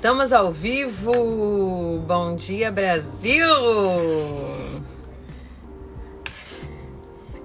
[0.00, 2.02] Estamos ao vivo!
[2.06, 3.44] Bom dia, Brasil!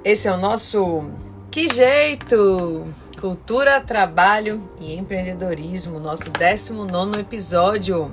[0.06, 1.12] Esse é o nosso
[1.52, 2.86] Que Jeito!
[3.20, 8.10] Cultura, Trabalho e Empreendedorismo, nosso 19 episódio.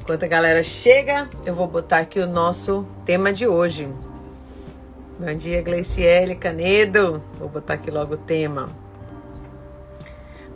[0.00, 3.88] Enquanto a galera chega, eu vou botar aqui o nosso tema de hoje.
[5.16, 7.22] Bom dia, Gleiciele Canedo.
[7.38, 8.68] Vou botar aqui logo o tema.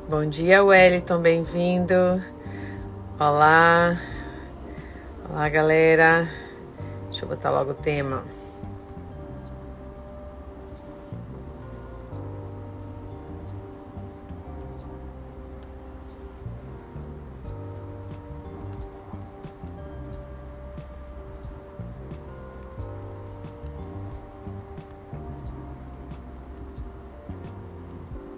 [0.09, 2.21] Bom dia, Wellington, bem-vindo.
[3.21, 3.97] Olá.
[5.29, 6.29] Olá, galera.
[7.05, 8.25] Deixa eu botar logo o tema.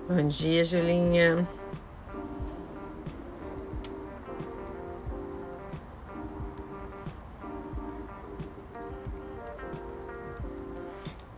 [0.09, 1.47] Bom dia, Julinha.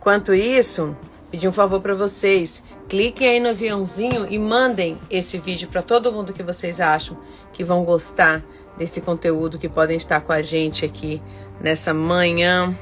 [0.07, 0.95] Enquanto isso,
[1.29, 2.63] pedir um favor para vocês.
[2.87, 7.17] Cliquem aí no aviãozinho e mandem esse vídeo para todo mundo que vocês acham
[7.51, 8.41] que vão gostar
[8.77, 11.21] desse conteúdo, que podem estar com a gente aqui
[11.59, 12.73] nessa manhã.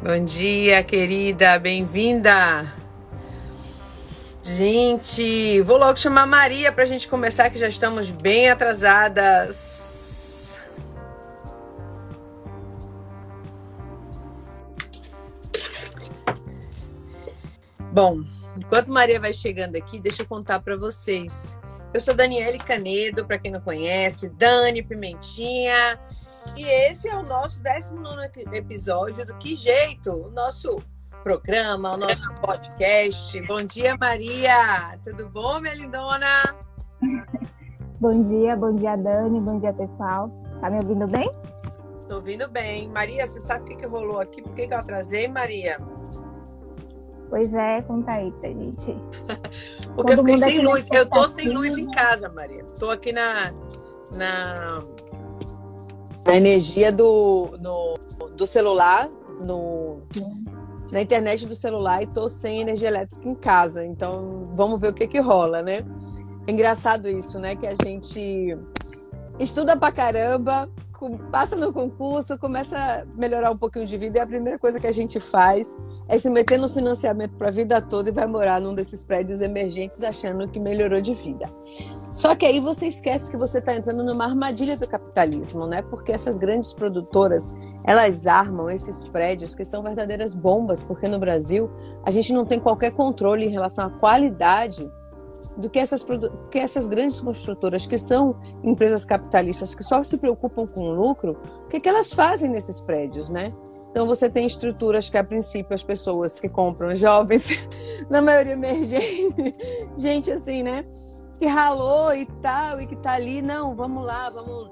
[0.00, 2.72] Bom dia, querida, bem-vinda.
[4.44, 10.01] Gente, vou logo chamar a Maria para a gente começar, que já estamos bem atrasadas.
[17.92, 18.24] Bom,
[18.56, 21.58] enquanto Maria vai chegando aqui, deixa eu contar para vocês.
[21.92, 26.00] Eu sou Daniele Canedo, para quem não conhece, Dani Pimentinha,
[26.56, 30.78] e esse é o nosso 19 episódio do Que Jeito, o nosso
[31.22, 33.38] programa, o nosso podcast.
[33.42, 34.98] Bom dia, Maria!
[35.04, 36.56] Tudo bom, minha lindona?
[38.00, 40.30] Bom dia, bom dia, Dani, bom dia, pessoal.
[40.62, 41.30] Tá me ouvindo bem?
[42.08, 42.88] Tô ouvindo bem.
[42.88, 44.40] Maria, você sabe o que, que rolou aqui?
[44.40, 45.78] Por que, que eu atrasei, Maria?
[47.32, 48.76] Pois é, conta aí pra gente.
[49.96, 50.86] Porque Todo eu fiquei sem luz.
[50.92, 52.62] Eu tô sem luz em casa, Maria.
[52.78, 53.54] Tô aqui na,
[54.12, 54.82] na,
[56.26, 57.94] na energia do, no,
[58.36, 59.08] do celular,
[59.40, 60.02] no,
[60.92, 63.82] na internet do celular e tô sem energia elétrica em casa.
[63.82, 65.86] Então, vamos ver o que que rola, né?
[66.46, 67.56] É engraçado isso, né?
[67.56, 68.58] Que a gente
[69.38, 70.68] estuda pra caramba,
[71.30, 74.86] passa no concurso, começa a melhorar um pouquinho de vida e a primeira coisa que
[74.86, 75.76] a gente faz
[76.08, 79.40] é se meter no financiamento para a vida toda e vai morar num desses prédios
[79.40, 81.46] emergentes achando que melhorou de vida.
[82.14, 85.82] Só que aí você esquece que você está entrando numa armadilha do capitalismo, né?
[85.82, 87.52] Porque essas grandes produtoras,
[87.84, 91.70] elas armam esses prédios que são verdadeiras bombas, porque no Brasil
[92.04, 94.90] a gente não tem qualquer controle em relação à qualidade
[95.56, 96.06] do que essas,
[96.50, 101.36] que essas grandes construtoras, que são empresas capitalistas que só se preocupam com o lucro,
[101.64, 103.52] o que, que elas fazem nesses prédios, né?
[103.90, 107.48] Então você tem estruturas que a princípio as pessoas que compram, jovens,
[108.08, 109.54] na maioria emergente,
[109.96, 110.84] gente assim, né?
[111.38, 114.70] Que ralou e tal, e que tá ali, não, vamos lá, vamos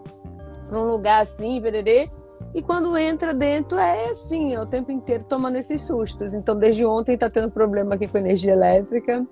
[0.66, 2.10] para um lugar assim, vererê.
[2.54, 6.32] E quando entra dentro é assim, é o tempo inteiro tomando esses sustos.
[6.32, 9.26] Então desde ontem tá tendo problema aqui com energia elétrica.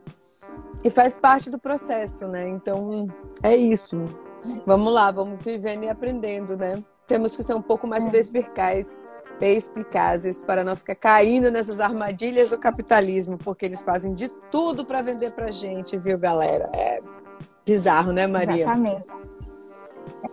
[0.85, 2.49] E faz parte do processo, né?
[2.49, 3.09] Então,
[3.43, 4.05] é isso.
[4.65, 6.83] Vamos lá, vamos vivendo e aprendendo, né?
[7.07, 8.11] Temos que ser um pouco mais é.
[8.11, 8.99] perspicazes,
[9.41, 15.03] perspicazes para não ficar caindo nessas armadilhas do capitalismo, porque eles fazem de tudo para
[15.03, 16.71] vender pra gente, viu, galera?
[16.75, 17.01] É
[17.67, 18.65] bizarro, né, Maria?
[18.65, 19.07] Exatamente.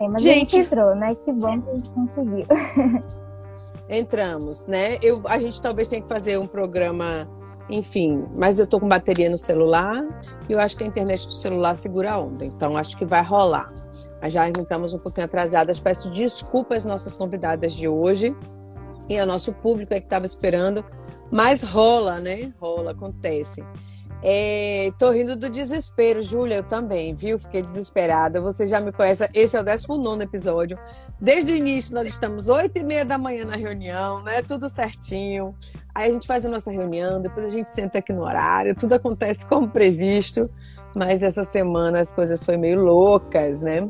[0.00, 1.14] É, mas gente, a gente entrou, né?
[1.14, 2.46] Que bom que a gente conseguiu.
[3.88, 4.98] Entramos, né?
[5.00, 7.28] Eu, a gente talvez tenha que fazer um programa
[7.68, 10.04] enfim, mas eu tô com bateria no celular
[10.48, 13.22] e eu acho que a internet do celular segura a onda, então acho que vai
[13.22, 13.68] rolar.
[14.20, 18.36] Mas já entramos um pouquinho atrasadas, peço desculpas às nossas convidadas de hoje
[19.08, 20.84] e ao nosso público que estava esperando,
[21.30, 22.52] mas rola, né?
[22.60, 23.64] Rola, acontece.
[24.22, 27.38] É, tô rindo do desespero, Júlia, eu também, viu?
[27.38, 28.40] Fiquei desesperada.
[28.40, 30.78] Você já me conhece, esse é o 19 episódio.
[31.20, 34.42] Desde o início, nós estamos 8 e meia da manhã na reunião, né?
[34.42, 35.54] Tudo certinho.
[35.94, 38.94] Aí a gente faz a nossa reunião, depois a gente senta aqui no horário, tudo
[38.94, 40.42] acontece como previsto,
[40.94, 43.80] mas essa semana as coisas foram meio loucas, né?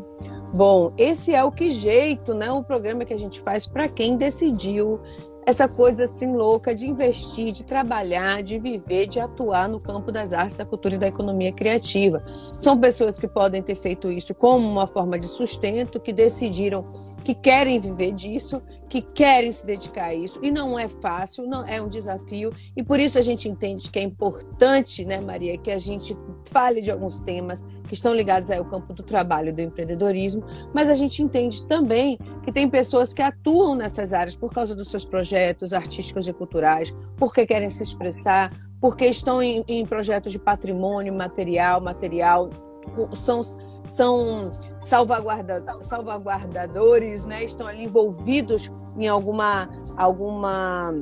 [0.54, 2.50] Bom, esse é o Que Jeito, né?
[2.52, 5.00] O programa que a gente faz para quem decidiu
[5.46, 10.32] essa coisa assim louca de investir, de trabalhar, de viver, de atuar no campo das
[10.32, 12.20] artes, da cultura e da economia criativa.
[12.58, 16.84] São pessoas que podem ter feito isso como uma forma de sustento, que decidiram
[17.22, 21.66] que querem viver disso que querem se dedicar a isso e não é fácil, não
[21.66, 25.70] é um desafio e por isso a gente entende que é importante, né, Maria, que
[25.70, 26.16] a gente
[26.50, 30.44] fale de alguns temas que estão ligados ao campo do trabalho do empreendedorismo,
[30.74, 34.90] mas a gente entende também que tem pessoas que atuam nessas áreas por causa dos
[34.90, 38.50] seus projetos artísticos e culturais, porque querem se expressar,
[38.80, 42.50] porque estão em, em projetos de patrimônio material, material
[43.14, 43.40] são,
[43.86, 47.44] são salvaguarda, salvaguardadores, né?
[47.44, 50.94] estão ali envolvidos em alguma, alguma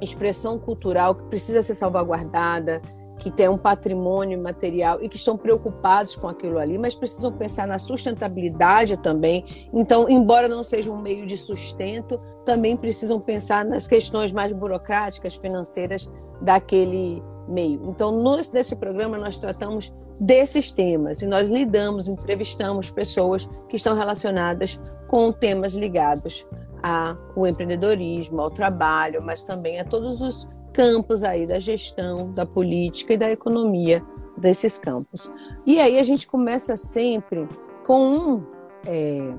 [0.00, 2.80] expressão cultural que precisa ser salvaguardada,
[3.18, 7.66] que tem um patrimônio material e que estão preocupados com aquilo ali, mas precisam pensar
[7.66, 9.44] na sustentabilidade também.
[9.72, 15.34] Então, embora não seja um meio de sustento, também precisam pensar nas questões mais burocráticas,
[15.34, 16.10] financeiras
[16.40, 17.82] daquele meio.
[17.86, 18.12] Então,
[18.52, 25.30] nesse programa, nós tratamos desses temas e nós lidamos, entrevistamos pessoas que estão relacionadas com
[25.30, 26.44] temas ligados
[26.82, 33.14] ao empreendedorismo, ao trabalho, mas também a todos os campos aí da gestão, da política
[33.14, 34.04] e da economia
[34.36, 35.30] desses campos.
[35.66, 37.48] E aí a gente começa sempre
[37.84, 38.46] com um,
[38.86, 39.34] é,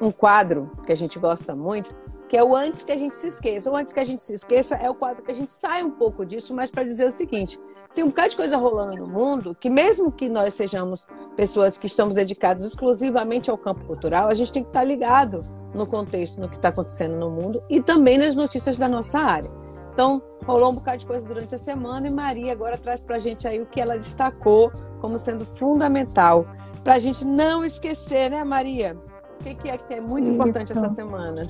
[0.00, 1.96] um quadro que a gente gosta muito,
[2.28, 3.70] que é o antes que a gente se esqueça.
[3.70, 5.90] O antes que a gente se esqueça é o quadro que a gente sai um
[5.90, 7.58] pouco disso, mas para dizer o seguinte:
[7.98, 11.88] tem um bocado de coisa rolando no mundo que, mesmo que nós sejamos pessoas que
[11.88, 15.42] estamos dedicadas exclusivamente ao campo cultural, a gente tem que estar ligado
[15.74, 19.50] no contexto, no que está acontecendo no mundo e também nas notícias da nossa área.
[19.92, 23.18] Então, rolou um bocado de coisa durante a semana e Maria agora traz para a
[23.18, 26.46] gente aí o que ela destacou como sendo fundamental
[26.84, 28.96] para a gente não esquecer, né, Maria?
[29.40, 30.34] O que, é que é muito isso.
[30.34, 31.42] importante essa semana?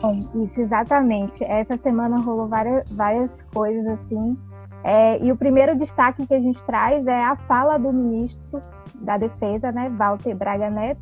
[0.00, 1.44] Bom, isso, exatamente.
[1.44, 4.38] Essa semana rolou várias, várias coisas assim
[4.84, 8.62] é, e o primeiro destaque que a gente traz é a fala do ministro
[8.96, 11.00] da Defesa, né, Walter Braga Neto,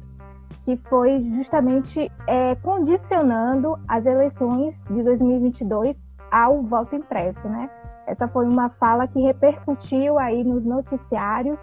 [0.64, 5.96] que foi justamente é, condicionando as eleições de 2022
[6.30, 7.68] ao voto impresso, né?
[8.06, 11.58] Essa foi uma fala que repercutiu aí nos noticiários.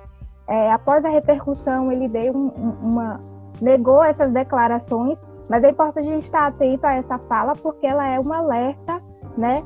[0.48, 2.50] É, após a repercussão, ele deu um,
[2.86, 3.22] uma
[3.62, 5.18] negou essas declarações,
[5.50, 9.01] mas é importante a gente estar atento a essa fala porque ela é um alerta,
[9.38, 9.63] né,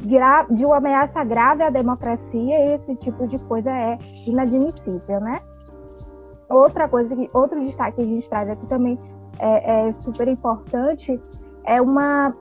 [0.00, 5.40] de uma ameaça grave à democracia esse tipo de coisa é inadmissível, né?
[6.48, 8.98] Outra coisa, que, outro destaque que a gente traz aqui também
[9.38, 11.20] é, é super importante
[11.64, 12.34] é uma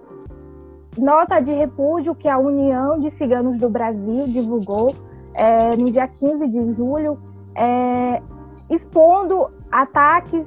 [0.98, 4.94] nota de repúdio que a União de Ciganos do Brasil divulgou
[5.33, 7.19] é, no dia 15 de julho,
[7.56, 8.21] é,
[8.69, 10.45] expondo ataques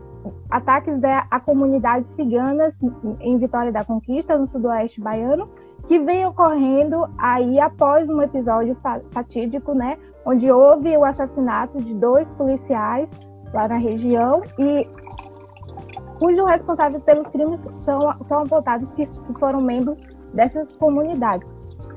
[0.50, 0.94] ataques
[1.30, 2.74] à comunidade ciganas
[3.20, 5.48] em Vitória da Conquista, no sudoeste baiano,
[5.90, 8.76] que vem ocorrendo aí após um episódio
[9.12, 13.08] fatídico, né, onde houve o assassinato de dois policiais
[13.52, 14.82] lá na região e
[16.20, 19.04] cujos responsáveis pelos crimes são, são apontados que,
[19.40, 19.98] foram membros
[20.32, 21.48] dessas comunidades.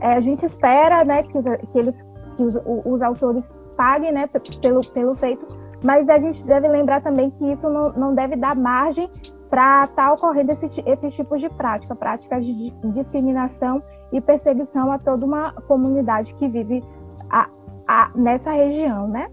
[0.02, 1.40] É, a gente espera, né, que,
[1.72, 1.96] que eles,
[2.36, 3.44] que os, os autores
[3.78, 4.24] paguem, né,
[4.60, 5.46] pelo, pelo feito,
[5.84, 9.06] mas a gente deve lembrar também que isso não, não deve dar margem
[9.54, 14.98] para estar tá ocorrendo esse, esses tipos de prática, práticas de discriminação e perseguição a
[14.98, 16.84] toda uma comunidade que vive
[17.30, 17.48] a,
[17.88, 19.28] a, nessa região, né?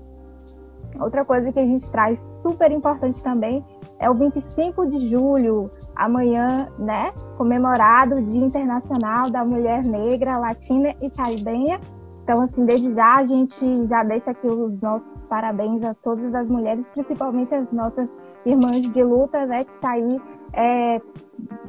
[1.00, 3.64] Outra coisa que a gente traz super importante também
[3.99, 7.08] é o 25 de julho, amanhã, né?
[7.38, 11.81] Comemorado o Dia Internacional da Mulher Negra, Latina e Caribenha.
[12.25, 16.47] Então, assim, desde já a gente já deixa aqui os nossos parabéns a todas as
[16.47, 18.06] mulheres, principalmente as nossas
[18.44, 20.20] irmãs de luta, né, que está aí
[20.52, 21.00] é,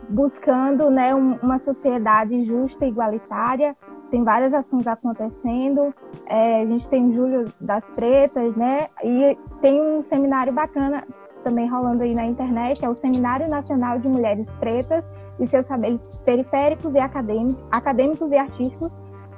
[0.09, 3.75] buscando né, um, uma sociedade justa e igualitária.
[4.09, 5.93] Tem várias ações acontecendo.
[6.27, 8.87] É, a gente tem Júlio das Pretas, né?
[9.01, 11.05] E tem um seminário bacana
[11.43, 15.03] também rolando aí na internet, é o Seminário Nacional de Mulheres Pretas
[15.39, 18.91] e seus saberes periféricos e acadêmicos, acadêmicos e artísticos.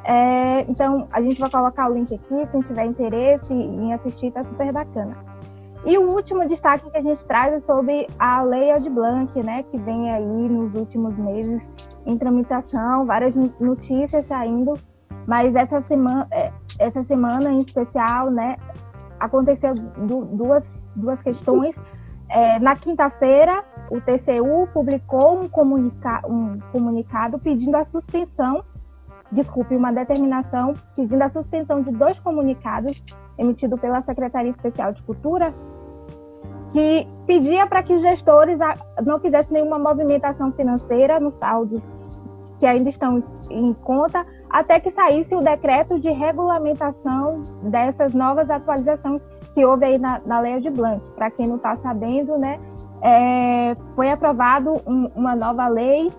[0.04, 4.44] É, então, a gente vai colocar o link aqui, quem tiver interesse em assistir, tá
[4.44, 5.33] super bacana.
[5.86, 9.64] E o último destaque que a gente traz é sobre a Lei Aldir Blanc, né,
[9.64, 11.62] que vem aí nos últimos meses
[12.06, 14.76] em tramitação, várias notícias saindo,
[15.28, 18.56] mas essa semana, é, essa semana em especial, né,
[19.20, 20.64] aconteceu duas,
[20.96, 21.76] duas questões.
[22.30, 28.64] É, na quinta-feira, o TCU publicou um, comunica um comunicado pedindo a suspensão,
[29.34, 33.04] desculpe, uma determinação pedindo a suspensão de dois comunicados
[33.38, 35.54] emitidos pela Secretaria Especial de Cultura
[36.74, 38.58] que pedia para que os gestores
[39.06, 41.82] não fizessem nenhuma movimentação financeira nos saldos
[42.60, 49.22] que ainda estão em conta, até que saísse o decreto de regulamentação dessas novas atualizações
[49.54, 51.02] que houve aí na, na Lei de Blanc.
[51.16, 52.60] Para quem não está sabendo, né,
[53.02, 56.10] é, foi aprovado um, uma nova lei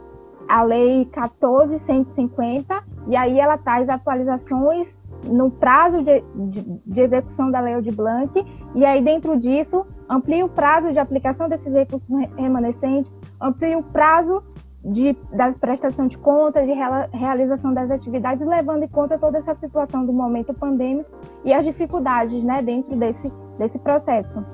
[0.49, 4.89] a Lei 14.150, e aí ela traz atualizações
[5.25, 8.31] no prazo de, de, de, execução da Lei de Blanc,
[8.75, 14.43] e aí dentro disso amplia o prazo de aplicação desses recursos remanescentes, amplia o prazo
[14.85, 16.73] de, da prestação de contas, de
[17.13, 21.11] realização das atividades, levando em conta toda essa situação do momento pandêmico
[21.45, 23.27] e as dificuldades né, dentro desse,
[23.59, 24.45] desse processo.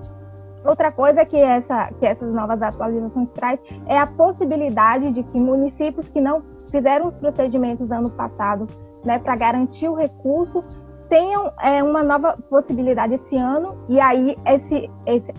[0.65, 6.09] Outra coisa que, essa, que essas novas atualizações traz é a possibilidade de que municípios
[6.09, 8.67] que não fizeram os procedimentos ano passado
[9.05, 10.61] né, para garantir o recurso
[11.09, 15.35] tenham é, uma nova possibilidade esse ano, e aí esse, esse,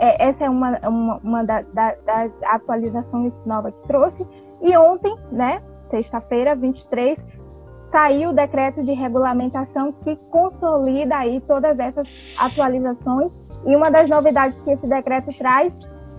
[0.00, 4.26] é, essa é uma, uma, uma da, da, das atualizações novas que trouxe.
[4.60, 7.18] E ontem, né, sexta-feira, 23,
[7.90, 13.32] saiu o decreto de regulamentação que consolida aí todas essas atualizações.
[13.64, 15.72] E uma das novidades que esse decreto traz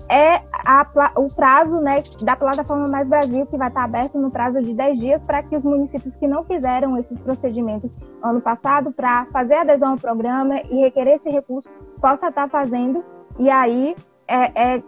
[0.10, 4.62] é a, o prazo né, da plataforma Mais Brasil, que vai estar aberto no prazo
[4.62, 7.92] de 10 dias para que os municípios que não fizeram esses procedimentos
[8.24, 13.04] ano passado para fazer adesão ao programa e requerer esse recurso possa estar fazendo
[13.38, 13.96] e aí
[14.28, 14.84] é, é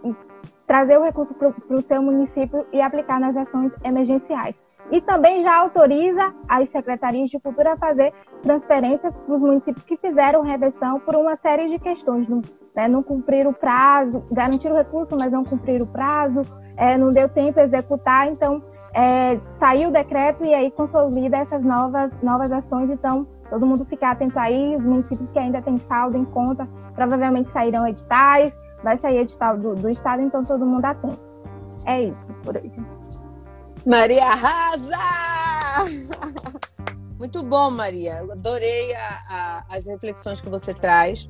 [0.66, 4.54] trazer o recurso para o seu município e aplicar nas ações emergenciais.
[4.90, 8.12] E também já autoriza as secretarias de cultura a fazer
[8.42, 12.40] transferências para os municípios que fizeram reversão por uma série de questões, não,
[12.74, 16.42] né, não cumprir o prazo, garantir o recurso, mas não cumprir o prazo,
[16.76, 18.62] é, não deu tempo a executar, então
[18.94, 24.12] é, saiu o decreto e aí consolida essas novas, novas ações, então todo mundo ficar
[24.12, 28.52] atento aí, os municípios que ainda têm saldo em conta, provavelmente sairão editais,
[28.82, 31.18] vai sair edital do, do estado, então todo mundo atento.
[31.86, 32.72] É isso por hoje.
[33.86, 34.98] Maria arrasa!
[37.18, 38.18] Muito bom, Maria.
[38.20, 41.28] Eu adorei a, a, as reflexões que você traz.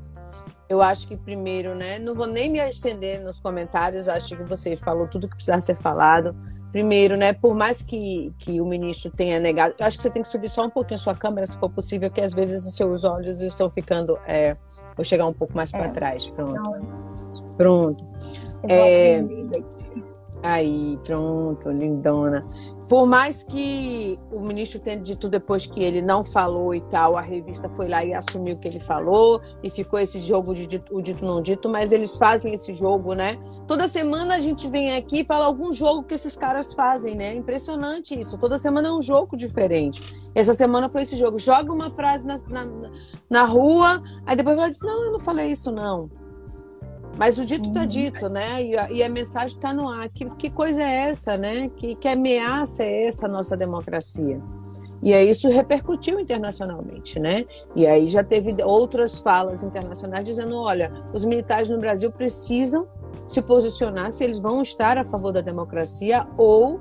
[0.68, 1.98] Eu acho que primeiro, né?
[1.98, 5.76] Não vou nem me estender nos comentários, acho que você falou tudo que precisava ser
[5.76, 6.36] falado.
[6.72, 10.22] Primeiro, né, por mais que, que o ministro tenha negado, eu acho que você tem
[10.22, 12.76] que subir só um pouquinho a sua câmera, se for possível, que às vezes os
[12.76, 14.18] seus olhos estão ficando.
[14.26, 14.56] É,
[14.94, 15.88] vou chegar um pouco mais para é.
[15.88, 16.26] trás.
[16.28, 16.86] Pronto.
[17.56, 18.06] Pronto.
[18.68, 19.22] É,
[20.42, 22.42] aí, pronto, lindona
[22.88, 27.20] por mais que o ministro tenha dito depois que ele não falou e tal, a
[27.20, 30.96] revista foi lá e assumiu o que ele falou e ficou esse jogo de dito,
[30.96, 33.38] o dito não dito, mas eles fazem esse jogo, né?
[33.66, 37.34] Toda semana a gente vem aqui e fala algum jogo que esses caras fazem, né?
[37.34, 38.38] Impressionante isso.
[38.38, 40.18] Toda semana é um jogo diferente.
[40.34, 41.38] Essa semana foi esse jogo.
[41.38, 42.66] Joga uma frase na, na,
[43.28, 46.08] na rua, aí depois ela diz: Não, eu não falei isso, não.
[47.18, 48.64] Mas o dito está dito, né?
[48.64, 50.08] E a, e a mensagem está no ar.
[50.08, 51.68] Que, que, coisa é essa, né?
[51.76, 54.40] Que, que ameaça é essa à nossa democracia?
[55.02, 57.44] E aí isso repercutiu internacionalmente, né?
[57.74, 62.86] E aí já teve outras falas internacionais dizendo, olha, os militares no Brasil precisam
[63.26, 66.80] se posicionar se eles vão estar a favor da democracia ou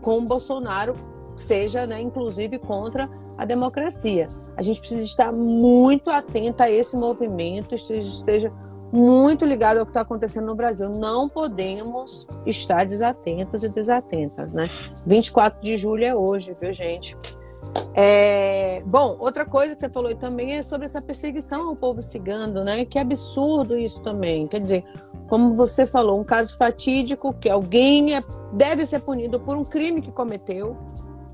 [0.00, 0.94] com Bolsonaro,
[1.36, 4.28] seja, né, inclusive contra a democracia.
[4.56, 8.52] A gente precisa estar muito atento a esse movimento, esteja
[8.96, 10.88] muito ligado ao que está acontecendo no Brasil.
[10.88, 14.62] Não podemos estar desatentos e desatentas, né?
[15.04, 17.14] 24 de julho é hoje, viu, gente?
[17.94, 18.82] É...
[18.86, 22.86] Bom, outra coisa que você falou também é sobre essa perseguição ao povo cigano, né?
[22.86, 24.46] Que absurdo isso também.
[24.46, 24.84] Quer dizer,
[25.28, 28.22] como você falou, um caso fatídico que alguém é,
[28.52, 30.74] deve ser punido por um crime que cometeu,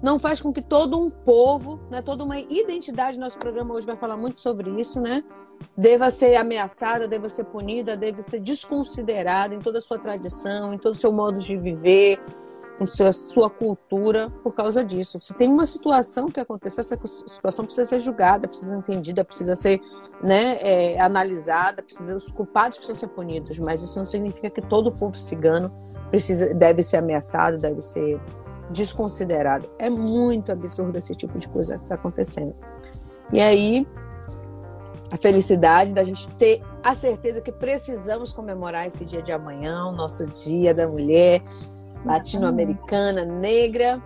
[0.02, 3.97] não faz com que todo um povo, né, toda uma identidade, nosso programa hoje vai
[3.97, 5.23] falar muito sobre isso, né?
[5.76, 10.78] Deva ser ameaçada, deva ser punida, deve ser desconsiderada em toda a sua tradição, em
[10.78, 12.21] todo o seu modo de viver,
[12.81, 15.19] em sua, sua cultura, por causa disso.
[15.21, 19.54] Se tem uma situação que aconteceu, essa situação precisa ser julgada, precisa ser entendida, precisa
[19.54, 19.81] ser
[20.23, 24.88] né, é, analisada, precisa, os culpados precisam ser punidos, mas isso não significa que todo
[24.88, 25.73] o povo cigano
[26.11, 28.21] precisa, deve ser ameaçado, deve ser
[28.71, 29.69] desconsiderado.
[29.78, 32.54] É muito absurdo esse tipo de coisa que está acontecendo.
[33.33, 33.87] E aí,
[35.12, 39.92] a felicidade da gente ter a certeza que precisamos comemorar esse dia de amanhã, o
[39.92, 41.42] nosso Dia da Mulher
[42.02, 44.02] Latino-Americana, Negra,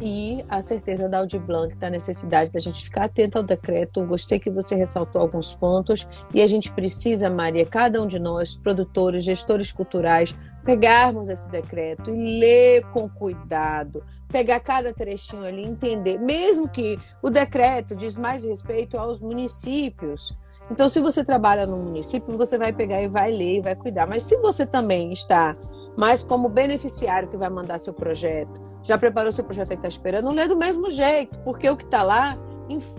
[0.00, 4.04] e a certeza da Audi Blanc da necessidade da gente ficar atento ao decreto.
[4.06, 8.56] Gostei que você ressaltou alguns pontos e a gente precisa, Maria, cada um de nós,
[8.56, 16.18] produtores, gestores culturais, pegarmos esse decreto e ler com cuidado, pegar cada trechinho ali, entender,
[16.18, 20.38] mesmo que o decreto diz mais respeito aos municípios.
[20.70, 24.06] Então, se você trabalha no município, você vai pegar e vai ler e vai cuidar.
[24.06, 25.54] Mas se você também está
[25.96, 30.30] mais como beneficiário que vai mandar seu projeto, já preparou seu projeto e está esperando,
[30.30, 32.38] lê do mesmo jeito, porque o que está lá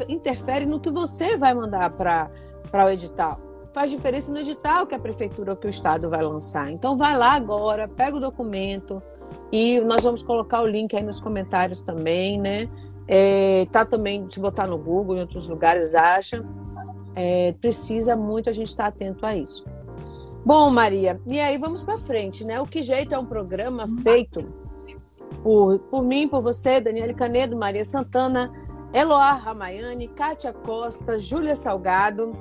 [0.08, 2.32] interfere no que você vai mandar para
[2.74, 3.40] o edital.
[3.72, 6.72] Faz diferença no edital que a prefeitura ou que o estado vai lançar.
[6.72, 9.02] Então, vai lá agora, pega o documento,
[9.52, 12.70] E nós vamos colocar o link aí nos comentários também, né?
[13.08, 16.46] É, tá também, se botar no Google, em outros lugares, acha.
[17.16, 19.66] É, precisa muito a gente estar tá atento a isso.
[20.46, 22.62] Bom, Maria, e aí vamos para frente, né?
[22.62, 24.48] O Que Jeito é um programa feito
[25.44, 28.52] por, por mim, por você, Daniele Canedo, Maria Santana,
[28.94, 32.32] Eloá Ramayane, Kátia Costa, Júlia Salgado,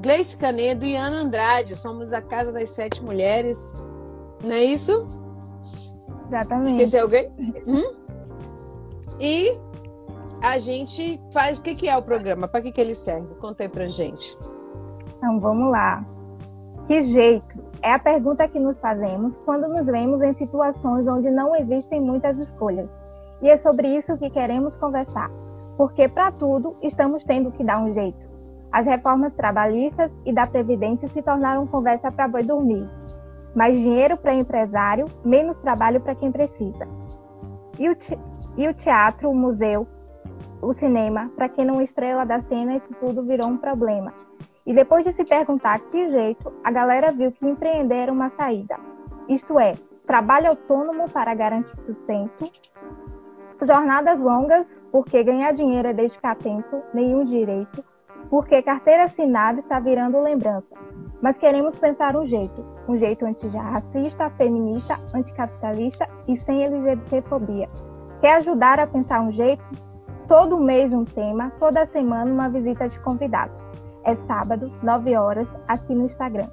[0.00, 1.74] Gleice Canedo e Ana Andrade.
[1.74, 3.72] Somos a Casa das Sete Mulheres.
[4.42, 5.08] Não é isso?
[6.28, 6.72] Exatamente.
[6.72, 7.30] Esqueci alguém?
[7.66, 7.96] hum?
[9.20, 9.58] E
[10.42, 11.58] a gente faz.
[11.58, 12.46] O que, que é o programa?
[12.46, 13.34] Para que, que ele serve?
[13.36, 14.36] Conta aí pra gente.
[15.16, 16.04] Então vamos lá.
[16.86, 17.68] Que jeito?
[17.82, 22.38] É a pergunta que nos fazemos quando nos vemos em situações onde não existem muitas
[22.38, 22.88] escolhas.
[23.40, 25.30] E é sobre isso que queremos conversar.
[25.76, 28.18] Porque para tudo estamos tendo que dar um jeito.
[28.72, 32.88] As reformas trabalhistas e da Previdência se tornaram conversa para boi dormir.
[33.58, 36.86] Mais dinheiro para empresário, menos trabalho para quem precisa.
[37.76, 37.96] E o,
[38.56, 39.84] e o teatro, o museu,
[40.62, 44.14] o cinema, para quem não estrela da cena, isso tudo virou um problema.
[44.64, 48.78] E depois de se perguntar que jeito, a galera viu que empreender era uma saída.
[49.28, 49.74] Isto é,
[50.06, 52.44] trabalho autônomo para garantir sustento,
[53.66, 57.84] jornadas longas, porque ganhar dinheiro é dedicar tempo, nenhum direito,
[58.30, 60.76] porque carteira assinada está virando lembrança.
[61.20, 67.66] Mas queremos pensar um jeito, um jeito antirracista, feminista, anticapitalista e sem LGBTfobia.
[68.20, 69.62] Quer ajudar a pensar um jeito?
[70.28, 73.60] Todo mês um tema, toda semana uma visita de convidados.
[74.04, 76.48] É sábado, 9 horas, aqui no Instagram.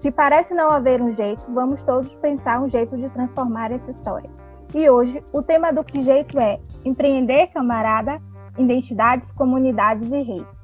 [0.00, 4.30] Se parece não haver um jeito, vamos todos pensar um jeito de transformar essa história.
[4.74, 8.20] E hoje, o tema do Que Jeito é Empreender, camarada,
[8.58, 10.63] identidades, comunidades e reis.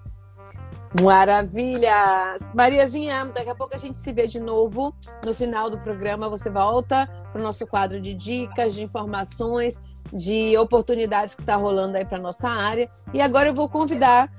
[0.99, 2.37] Maravilha!
[2.53, 4.93] Mariazinha, daqui a pouco a gente se vê de novo.
[5.25, 9.81] No final do programa, você volta para o nosso quadro de dicas, de informações,
[10.13, 12.91] de oportunidades que está rolando aí para nossa área.
[13.15, 14.33] E agora eu vou convidar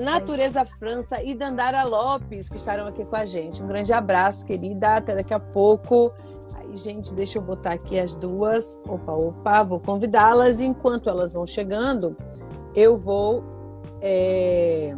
[0.00, 3.62] Natureza França e Dandara Lopes, que estarão aqui com a gente.
[3.62, 4.96] Um grande abraço, querida.
[4.96, 6.12] Até daqui a pouco.
[6.56, 8.82] Aí, gente, deixa eu botar aqui as duas.
[8.88, 10.60] Opa, opa, vou convidá-las.
[10.60, 12.16] Enquanto elas vão chegando,
[12.74, 13.44] eu vou.
[14.00, 14.96] É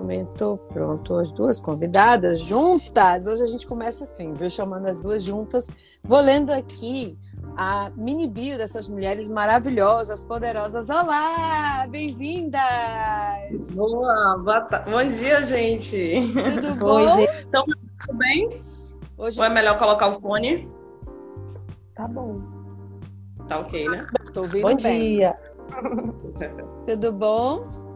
[0.00, 3.26] momento, pronto, as duas convidadas juntas.
[3.26, 4.48] Hoje a gente começa assim, viu?
[4.48, 5.68] Chamando as duas juntas.
[6.02, 7.18] Vou lendo aqui
[7.56, 10.88] a mini bio dessas mulheres maravilhosas, poderosas.
[10.88, 12.60] Olá, bem-vindas!
[13.74, 16.32] Boa, boa bom dia, gente.
[16.54, 17.20] Tudo bom?
[17.20, 18.62] Estão tudo bem?
[19.18, 19.38] Hoje...
[19.38, 20.68] Ou é melhor colocar o fone?
[21.94, 22.40] Tá bom.
[23.46, 24.06] Tá ok, né?
[24.32, 25.16] Tô ouvindo bom bem.
[25.16, 25.30] dia.
[26.86, 27.89] Tudo bom?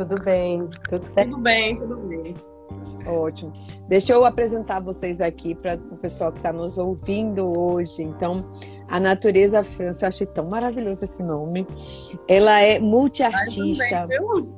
[0.00, 1.32] Tudo bem, tudo certo?
[1.32, 2.34] Tudo bem, tudo bem.
[3.06, 3.52] Ótimo.
[3.86, 8.02] Deixa eu apresentar vocês aqui para o pessoal que está nos ouvindo hoje.
[8.02, 8.42] Então,
[8.88, 11.66] a Natureza França, eu achei tão maravilhoso esse nome.
[12.26, 14.08] Ela é multiartista.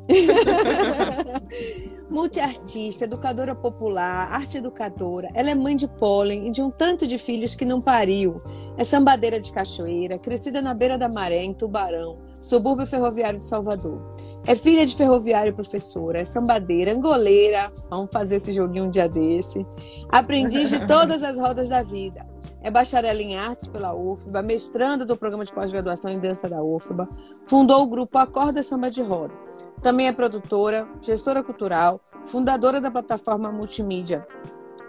[2.09, 5.29] multiartista, educadora popular, arte educadora.
[5.35, 8.39] Ela é mãe de pólen e de um tanto de filhos que não pariu.
[8.77, 14.01] É sambadeira de cachoeira, crescida na beira da maré, em Tubarão, subúrbio ferroviário de Salvador.
[14.45, 19.09] É filha de ferroviário e professora, é sambadeira, angoleira, vamos fazer esse joguinho um dia
[19.09, 19.65] desse.
[20.09, 22.27] Aprendiz de todas as rodas da vida.
[22.61, 27.09] É bacharel em artes pela UFBA, mestrando do programa de pós-graduação em dança da UFBA.
[27.47, 29.35] Fundou o grupo Acorda Samba de Roda.
[29.81, 34.27] Também é produtora, gestora cultural, fundadora da plataforma multimídia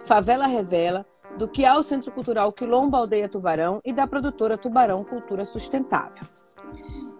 [0.02, 1.06] Favela Revela,
[1.38, 6.28] do que é o Centro Cultural Quilombo Aldeia Tubarão e da produtora Tubarão Cultura Sustentável.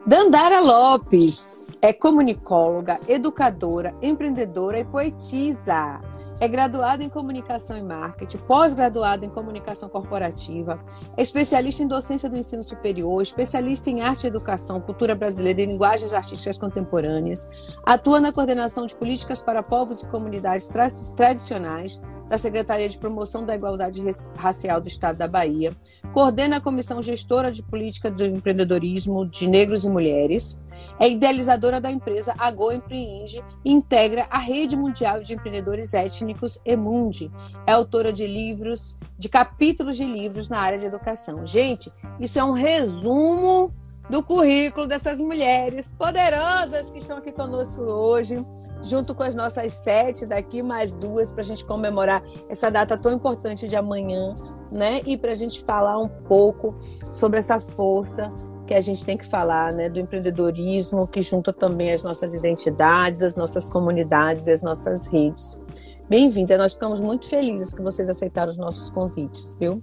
[0.06, 6.02] Dandara Lopes é comunicóloga, educadora, empreendedora e poetisa.
[6.42, 10.78] É graduada em comunicação e marketing, pós-graduada em comunicação corporativa,
[11.16, 15.66] é especialista em docência do ensino superior, especialista em arte e educação, cultura brasileira e
[15.68, 17.50] linguagens artísticas contemporâneas.
[17.86, 23.46] Atua na coordenação de políticas para povos e comunidades tra tradicionais da Secretaria de Promoção
[23.46, 24.02] da Igualdade
[24.36, 25.76] Racial do Estado da Bahia,
[26.12, 30.60] coordena a Comissão Gestora de Política do Empreendedorismo de Negros e Mulheres,
[31.00, 37.32] é idealizadora da empresa Agô Empreende e integra a Rede Mundial de Empreendedores Étnicos Emundi.
[37.66, 41.46] É autora de livros, de capítulos de livros na área de educação.
[41.46, 43.74] Gente, isso é um resumo
[44.10, 48.46] do currículo dessas mulheres poderosas que estão aqui conosco hoje,
[48.82, 53.14] junto com as nossas sete daqui, mais duas, para a gente comemorar essa data tão
[53.14, 54.36] importante de amanhã,
[54.72, 55.02] né?
[55.06, 56.76] E para a gente falar um pouco
[57.12, 58.30] sobre essa força
[58.68, 59.90] que a gente tem que falar, né?
[59.90, 65.62] Do empreendedorismo, que junta também as nossas identidades, as nossas comunidades e as nossas redes.
[66.10, 66.58] bem-vinda.
[66.58, 69.82] Nós ficamos muito felizes que vocês aceitaram os nossos convites, viu?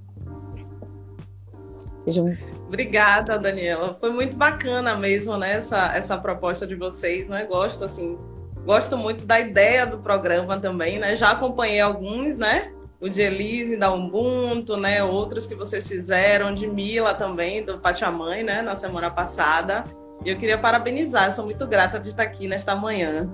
[2.06, 2.59] Sejam...
[2.70, 3.96] Obrigada, Daniela.
[3.98, 7.44] Foi muito bacana mesmo, né, essa, essa proposta de vocês, né?
[7.44, 8.16] Gosto, assim,
[8.64, 11.16] gosto muito da ideia do programa também, né?
[11.16, 12.70] Já acompanhei alguns, né?
[13.00, 15.02] O de Elise da Ubuntu, né?
[15.02, 18.62] Outros que vocês fizeram, de Mila também, do Pachamãe, né?
[18.62, 19.82] Na semana passada.
[20.24, 23.28] E eu queria parabenizar, sou muito grata de estar aqui nesta manhã.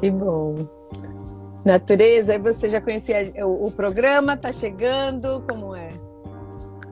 [0.00, 0.66] Que bom.
[1.62, 4.34] Natureza, você já conhecia o, o programa?
[4.34, 5.42] Tá chegando?
[5.46, 5.90] Como é?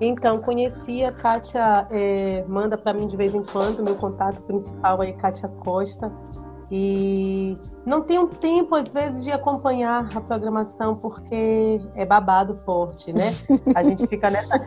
[0.01, 5.03] Então, conheci a Kátia, é, manda para mim de vez em quando, meu contato principal
[5.03, 6.13] é Kátia Costa.
[6.71, 7.55] E
[7.87, 13.33] não tenho tempo, às vezes, de acompanhar a programação, porque é babado forte, né?
[13.75, 14.59] A gente fica nessa.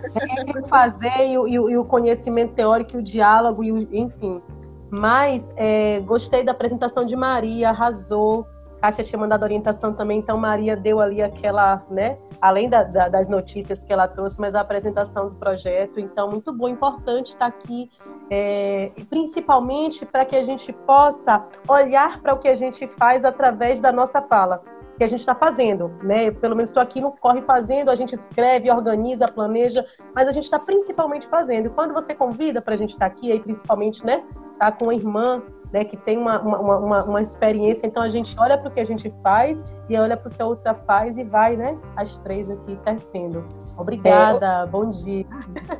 [0.67, 4.41] fazer e, e, e, o conhecimento teórico, o diálogo, e o, enfim.
[4.89, 8.47] Mas é, gostei da apresentação de Maria, arrasou.
[8.81, 12.17] Kátia tinha mandado orientação também, então Maria deu ali aquela, né?
[12.41, 15.99] Além da, da, das notícias que ela trouxe, mas a apresentação do projeto.
[15.99, 17.89] Então, muito bom, importante estar aqui,
[18.29, 23.81] é, principalmente para que a gente possa olhar para o que a gente faz através
[23.81, 24.61] da nossa fala
[24.99, 26.29] que a gente está fazendo, né?
[26.29, 30.43] pelo menos estou aqui no Corre fazendo, a gente escreve, organiza, planeja, mas a gente
[30.43, 31.67] está principalmente fazendo.
[31.67, 34.25] E quando você convida para a gente estar tá aqui, aí principalmente, né?
[34.59, 37.85] Tá com a irmã né, que tem uma, uma, uma, uma experiência.
[37.85, 40.41] Então a gente olha para o que a gente faz e olha para o que
[40.41, 41.77] a outra faz e vai, né?
[41.95, 43.45] As três aqui crescendo.
[43.77, 45.25] Obrigada, é, bom dia.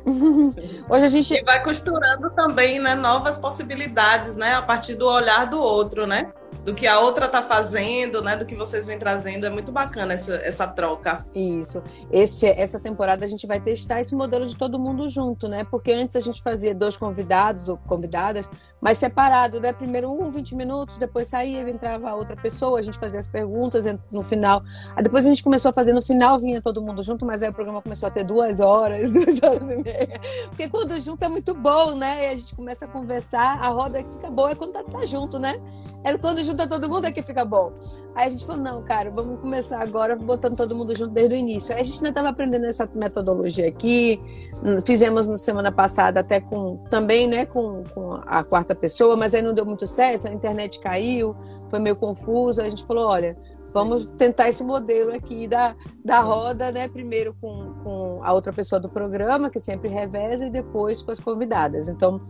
[0.88, 5.46] Hoje a gente e vai costurando também, né, novas possibilidades, né, a partir do olhar
[5.46, 6.32] do outro, né?
[6.64, 8.36] do que a outra está fazendo, né?
[8.36, 9.46] Do que vocês vêm trazendo.
[9.46, 11.24] É muito bacana essa, essa troca.
[11.34, 11.82] Isso.
[12.10, 15.64] Esse, essa temporada a gente vai testar esse modelo de todo mundo junto, né?
[15.64, 19.72] Porque antes a gente fazia dois convidados ou convidadas, mas separado, né?
[19.72, 24.22] Primeiro um, 20 minutos, depois saía, entrava outra pessoa, a gente fazia as perguntas no
[24.22, 24.62] final.
[24.96, 27.50] Aí depois a gente começou a fazer no final, vinha todo mundo junto, mas aí
[27.50, 30.20] o programa começou a ter duas horas, duas horas e meia.
[30.48, 32.24] Porque quando junto é muito bom, né?
[32.24, 35.04] E a gente começa a conversar, a roda que fica boa é quando tá, tá
[35.04, 35.60] junto, né?
[36.02, 37.72] É quando junta todo mundo é que fica bom.
[38.14, 41.38] Aí a gente falou, não, cara, vamos começar agora botando todo mundo junto desde o
[41.38, 41.74] início.
[41.74, 44.18] Aí a gente ainda estava aprendendo essa metodologia aqui.
[44.64, 49.34] Hum, fizemos na semana passada até com também, né, com, com a quarta pessoa, mas
[49.34, 51.34] aí não deu muito certo, a internet caiu,
[51.68, 52.60] foi meio confuso.
[52.60, 53.36] A gente falou, olha,
[53.72, 56.88] vamos tentar esse modelo aqui da, da roda, né?
[56.88, 61.20] Primeiro com, com a outra pessoa do programa, que sempre reveza, e depois com as
[61.20, 61.88] convidadas.
[61.88, 62.20] Então,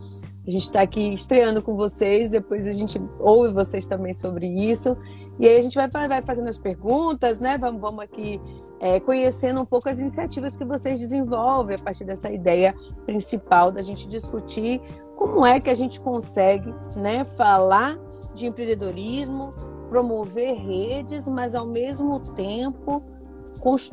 [0.45, 4.97] a gente está aqui estreando com vocês, depois a gente ouve vocês também sobre isso.
[5.39, 7.57] E aí a gente vai, vai fazendo as perguntas, né?
[7.57, 8.41] Vamos, vamos aqui
[8.79, 12.73] é, conhecendo um pouco as iniciativas que vocês desenvolvem a partir dessa ideia
[13.05, 14.81] principal da gente discutir
[15.21, 17.95] como é que a gente consegue né, falar
[18.33, 19.51] de empreendedorismo,
[19.87, 23.03] promover redes, mas ao mesmo tempo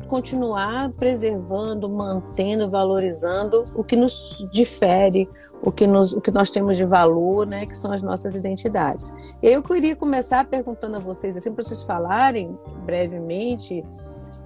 [0.07, 5.29] continuar preservando, mantendo, valorizando o que nos difere,
[5.61, 9.13] o que, nos, o que nós temos de valor, né, que são as nossas identidades.
[9.43, 13.85] Eu queria começar perguntando a vocês, assim, para vocês falarem brevemente,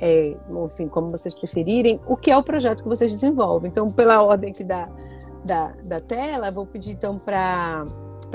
[0.02, 3.72] é, enfim, como vocês preferirem, o que é o projeto que vocês desenvolvem.
[3.72, 4.90] Então, pela ordem aqui da,
[5.44, 7.86] da, da tela, vou pedir então para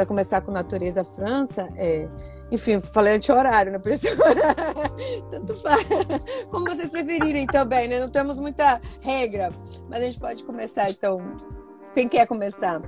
[0.07, 1.69] começar com Natureza França.
[1.77, 2.09] É,
[2.51, 4.17] enfim, falei anti-horário, não precisa
[5.31, 5.87] Tanto faz.
[6.51, 8.01] Como vocês preferirem também, né?
[8.01, 9.51] Não temos muita regra.
[9.89, 11.21] Mas a gente pode começar, então,
[11.95, 12.81] quem quer começar?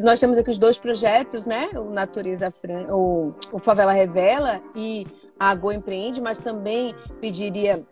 [0.00, 1.70] Nós temos aqui os dois projetos, né?
[1.74, 2.86] O Natureza Fran...
[2.94, 5.06] o, o Favela Revela e
[5.38, 7.84] a Go Empreende, mas também pediria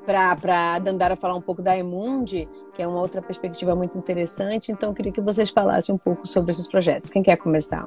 [0.00, 4.72] para a Dandara falar um pouco da Emundi, que é uma outra perspectiva muito interessante.
[4.72, 7.10] Então, eu queria que vocês falassem um pouco sobre esses projetos.
[7.10, 7.86] Quem quer começar?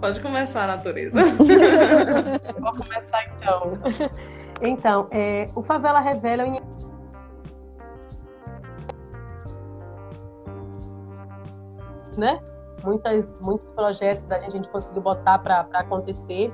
[0.00, 1.20] Pode começar, Natureza.
[2.60, 3.72] Vou começar então.
[4.62, 6.60] Então, é, o Favela Revela é
[12.16, 12.40] né?
[12.82, 16.52] Muitas, muitos projetos da gente a gente conseguiu botar para acontecer.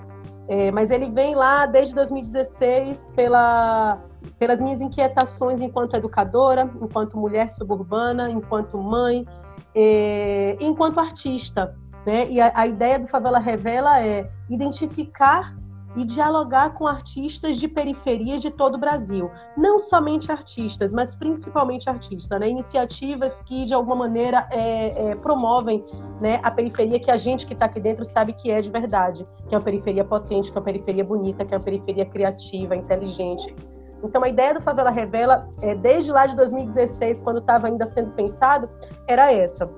[0.55, 3.99] É, mas ele vem lá desde 2016 pela,
[4.39, 9.27] pelas minhas inquietações enquanto educadora, enquanto mulher suburbana, enquanto mãe,
[9.75, 11.75] é, enquanto artista.
[12.05, 12.29] Né?
[12.29, 15.57] E a, a ideia do Favela Revela é identificar
[15.97, 19.31] e dialogar com artistas de periferias de todo o Brasil.
[19.57, 22.49] Não somente artistas, mas principalmente artistas, né?
[22.49, 25.85] Iniciativas que, de alguma maneira, é, é, promovem
[26.21, 29.27] né, a periferia que a gente que está aqui dentro sabe que é de verdade,
[29.49, 32.75] que é uma periferia potente, que é uma periferia bonita, que é uma periferia criativa,
[32.77, 33.55] inteligente.
[34.03, 38.13] Então, a ideia do Favela Revela, é, desde lá de 2016, quando estava ainda sendo
[38.13, 38.69] pensado,
[39.07, 39.69] era essa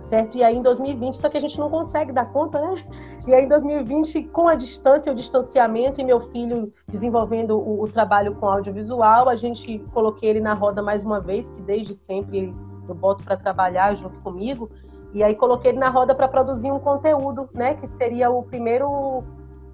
[0.00, 0.36] certo?
[0.36, 2.84] E aí em 2020, só que a gente não consegue dar conta, né?
[3.26, 7.88] E aí em 2020, com a distância, o distanciamento e meu filho desenvolvendo o, o
[7.88, 12.54] trabalho com audiovisual, a gente coloquei ele na roda mais uma vez, que desde sempre
[12.88, 14.70] eu boto para trabalhar junto comigo.
[15.12, 17.74] E aí coloquei ele na roda para produzir um conteúdo, né?
[17.74, 19.22] Que seria o primeiro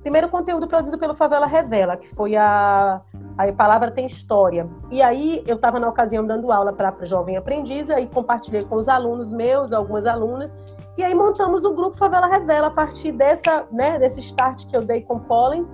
[0.01, 3.01] primeiro conteúdo produzido pelo Favela Revela, que foi a,
[3.37, 4.67] a Palavra Tem História.
[4.91, 8.89] E aí eu estava na ocasião dando aula para jovem aprendiz, aí compartilhei com os
[8.89, 10.55] alunos meus, algumas alunas,
[10.97, 14.83] e aí montamos o grupo Favela Revela a partir dessa, né, desse start que eu
[14.83, 15.67] dei com Pollen.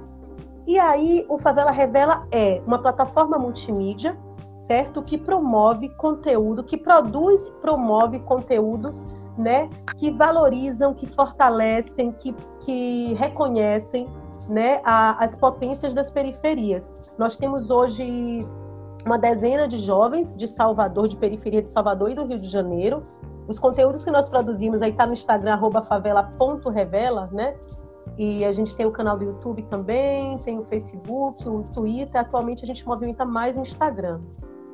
[0.67, 4.19] E aí o Favela Revela é uma plataforma multimídia,
[4.57, 5.03] certo?
[5.03, 9.01] Que promove conteúdo, que produz promove conteúdos
[9.37, 14.09] né, que valorizam, que fortalecem, que, que reconhecem
[14.49, 16.93] né, a, as potências das periferias.
[17.19, 18.47] Nós temos hoje
[19.05, 23.07] uma dezena de jovens de Salvador, de periferia de Salvador e do Rio de Janeiro.
[23.47, 27.57] Os conteúdos que nós produzimos aí tá no Instagram favela.revela, né?
[28.19, 32.21] E a gente tem o canal do YouTube também, tem o Facebook, o Twitter.
[32.21, 34.21] Atualmente a gente movimenta mais no Instagram.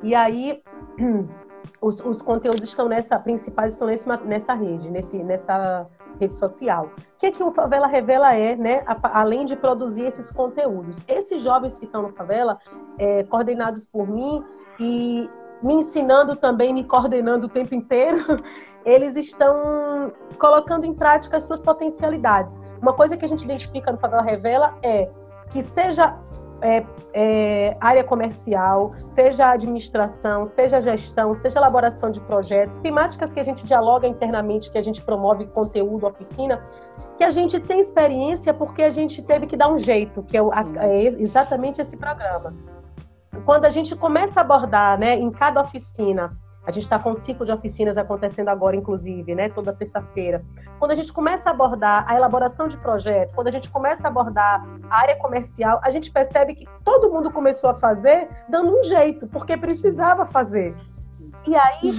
[0.03, 0.63] E aí
[1.81, 5.87] os, os conteúdos estão nessa, principais estão nesse, nessa rede, nesse, nessa
[6.21, 6.87] rede social.
[6.87, 8.83] O que, é que o Favela Revela é, né?
[8.87, 11.01] A, além de produzir esses conteúdos.
[11.09, 12.59] Esses jovens que estão no Favela,
[12.99, 14.45] é, coordenados por mim
[14.79, 15.29] e
[15.63, 18.19] me ensinando também, me coordenando o tempo inteiro,
[18.85, 22.61] eles estão colocando em prática as suas potencialidades.
[22.81, 25.09] Uma coisa que a gente identifica no Favela Revela é
[25.51, 26.19] que seja
[26.63, 33.43] é, é, área comercial, seja administração, seja gestão, seja elaboração de projetos, temáticas que a
[33.43, 36.65] gente dialoga internamente, que a gente promove conteúdo, oficina,
[37.19, 40.41] que a gente tem experiência porque a gente teve que dar um jeito, que é,
[40.81, 42.55] é exatamente esse programa.
[43.45, 47.15] Quando a gente começa a abordar, né, em cada oficina, a gente está com um
[47.15, 50.45] ciclo de oficinas acontecendo agora, inclusive, né, toda terça-feira.
[50.79, 54.11] Quando a gente começa a abordar a elaboração de projeto, quando a gente começa a
[54.11, 58.83] abordar a área comercial, a gente percebe que todo mundo começou a fazer dando um
[58.85, 60.75] jeito, porque precisava fazer.
[61.47, 61.93] E aí,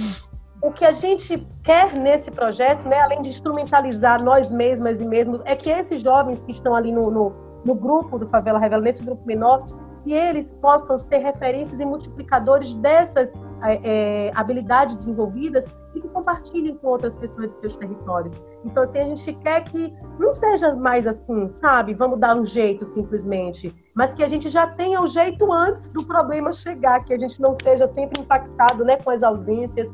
[0.62, 5.42] o que a gente quer nesse projeto, né, além de instrumentalizar nós mesmas e mesmos,
[5.44, 7.34] é que esses jovens que estão ali no, no,
[7.66, 9.66] no grupo do Favela Revela, nesse grupo menor,
[10.04, 13.80] que eles possam ser referências e multiplicadores dessas é,
[14.28, 18.40] é, habilidades desenvolvidas e que compartilhem com outras pessoas de seus territórios.
[18.64, 21.94] Então, assim, a gente quer que não seja mais assim, sabe?
[21.94, 26.04] Vamos dar um jeito simplesmente, mas que a gente já tenha o jeito antes do
[26.04, 29.92] problema chegar, que a gente não seja sempre impactado né, com as ausências,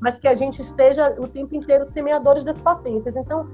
[0.00, 3.14] mas que a gente esteja o tempo inteiro semeadores das potências.
[3.14, 3.46] Então,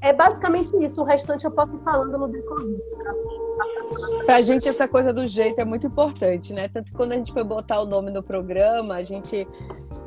[0.00, 1.00] é basicamente isso.
[1.00, 2.80] O restante eu posso ir falando no decorrer.
[4.24, 6.68] Para a gente, essa coisa do jeito é muito importante, né?
[6.68, 9.46] Tanto que quando a gente foi botar o nome no programa, a gente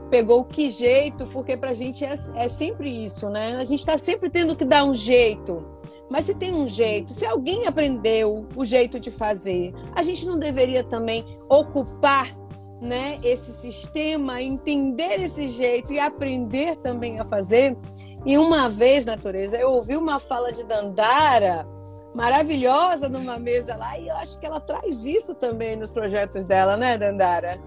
[0.10, 3.58] pegou o que jeito, porque para a gente é, é, sempre isso, né?
[3.58, 5.66] A gente está sempre tendo que dar um jeito.
[6.10, 10.40] Mas se tem um jeito, se alguém aprendeu o jeito de fazer, a gente não
[10.40, 12.36] deveria também ocupar
[12.82, 17.78] né, esse sistema, entender esse jeito e aprender também a fazer?
[18.26, 21.68] E uma vez, natureza, eu ouvi uma fala de Dandara
[22.16, 26.78] maravilhosa numa mesa lá e eu acho que ela traz isso também nos projetos dela,
[26.78, 27.60] né, Dandara?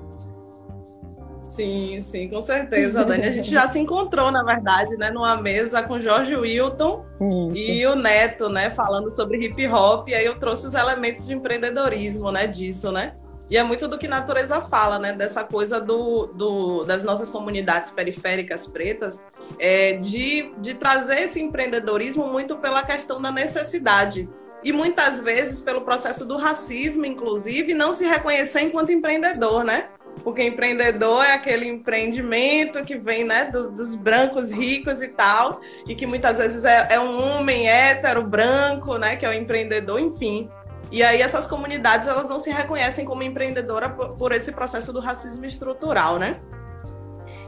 [1.49, 3.25] Sim, sim, com certeza, Dani.
[3.25, 7.05] A gente já se encontrou, na verdade, né, numa mesa com Jorge Wilton
[7.51, 7.71] Isso.
[7.71, 10.09] e o Neto, né, falando sobre hip hop.
[10.09, 13.15] E aí eu trouxe os elementos de empreendedorismo, né, disso, né?
[13.51, 15.13] E é muito do que natureza fala, né?
[15.13, 19.25] Dessa coisa do, do das nossas comunidades periféricas pretas,
[19.59, 24.29] é, de, de trazer esse empreendedorismo muito pela questão da necessidade.
[24.63, 29.89] E muitas vezes pelo processo do racismo, inclusive, não se reconhecer enquanto empreendedor, né?
[30.25, 35.95] Porque empreendedor é aquele empreendimento que vem né, dos, dos brancos ricos e tal, e
[35.95, 39.17] que muitas vezes é, é um homem hétero, branco, né?
[39.17, 40.51] Que é o empreendedor, enfim.
[40.91, 45.01] E aí essas comunidades elas não se reconhecem como empreendedora por, por esse processo do
[45.01, 46.41] racismo estrutural, né?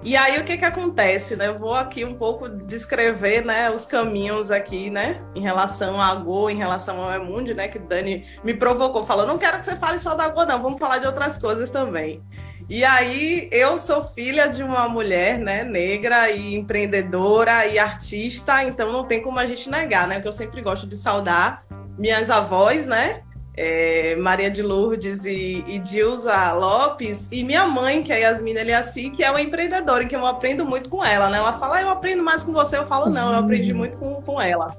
[0.03, 1.48] E aí o que que acontece, né?
[1.48, 6.48] Eu vou aqui um pouco descrever, né, os caminhos aqui, né, em relação à Go,
[6.48, 9.98] em relação ao Emundi, né, que Dani me provocou, falou, não quero que você fale
[9.98, 12.22] só da Go não, vamos falar de outras coisas também.
[12.66, 18.90] E aí eu sou filha de uma mulher, né, negra e empreendedora e artista, então
[18.90, 21.62] não tem como a gente negar, né, que eu sempre gosto de saudar
[21.98, 23.22] minhas avós, né,
[23.56, 29.10] é, Maria de Lourdes e, e Dilza Lopes, e minha mãe, que é Yasmina Eliassi,
[29.10, 31.38] que é uma empreendedora, que eu aprendo muito com ela, né?
[31.38, 34.22] Ela fala, ah, eu aprendo mais com você, eu falo, não, eu aprendi muito com,
[34.22, 34.72] com ela.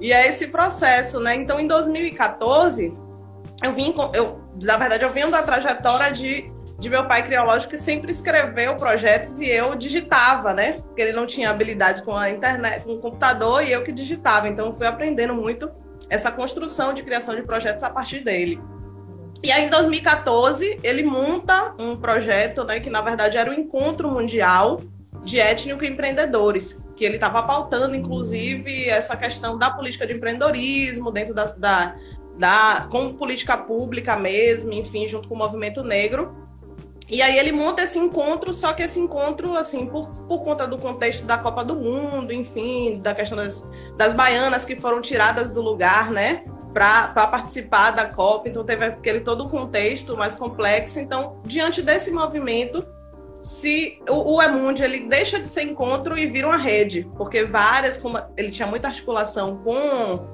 [0.00, 1.34] E é esse processo, né?
[1.36, 2.92] Então, em 2014,
[3.62, 7.78] eu vim, eu, na verdade, eu venho da trajetória de de meu pai criológico que
[7.78, 10.74] sempre escreveu projetos e eu digitava, né?
[10.74, 14.48] Porque ele não tinha habilidade com a internet, com o computador e eu que digitava.
[14.48, 15.70] Então fui aprendendo muito
[16.08, 18.60] essa construção de criação de projetos a partir dele.
[19.42, 24.10] E aí, em 2014, ele monta um projeto, né, que na verdade era o Encontro
[24.10, 24.80] Mundial
[25.22, 31.34] de Étnico Empreendedores, que ele estava pautando, inclusive, essa questão da política de empreendedorismo dentro
[31.34, 31.96] da, da,
[32.38, 36.45] da como política pública mesmo, enfim, junto com o movimento negro.
[37.08, 40.76] E aí ele monta esse encontro, só que esse encontro, assim, por, por conta do
[40.76, 43.64] contexto da Copa do Mundo, enfim, da questão das,
[43.96, 46.44] das baianas que foram tiradas do lugar, né?
[46.72, 50.98] Para participar da Copa, então teve aquele todo o contexto mais complexo.
[50.98, 52.84] Então, diante desse movimento,
[53.42, 57.96] se o, o Emundi ele deixa de ser encontro e vira uma rede, porque várias,
[57.96, 60.26] como ele tinha muita articulação com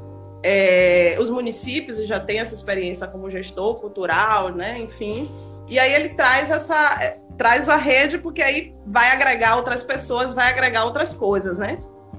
[0.43, 4.79] é, os municípios e já tem essa experiência como gestor cultural, né?
[4.79, 5.29] Enfim.
[5.69, 10.35] E aí ele traz essa é, traz a rede porque aí vai agregar outras pessoas,
[10.35, 11.79] vai agregar outras coisas, né?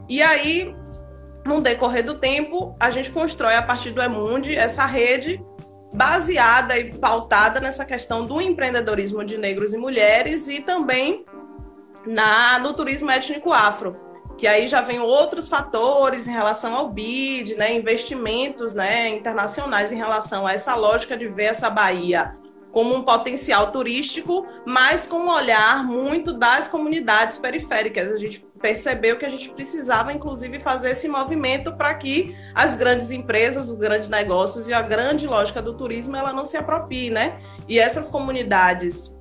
[0.09, 0.75] E aí
[1.45, 5.43] no decorrer do tempo, a gente constrói a partir do Emundi essa rede
[5.93, 11.25] baseada e pautada nessa questão do empreendedorismo de negros e mulheres e também
[12.05, 13.95] na no turismo étnico afro
[14.37, 19.95] que aí já vem outros fatores em relação ao BID, né, investimentos né, internacionais em
[19.95, 22.35] relação a essa lógica de ver essa Bahia
[22.73, 28.11] como um potencial turístico, mas com um olhar muito das comunidades periféricas.
[28.11, 33.11] A gente percebeu que a gente precisava, inclusive, fazer esse movimento para que as grandes
[33.11, 37.39] empresas, os grandes negócios e a grande lógica do turismo ela não se aproprie, né?
[37.69, 39.15] E essas comunidades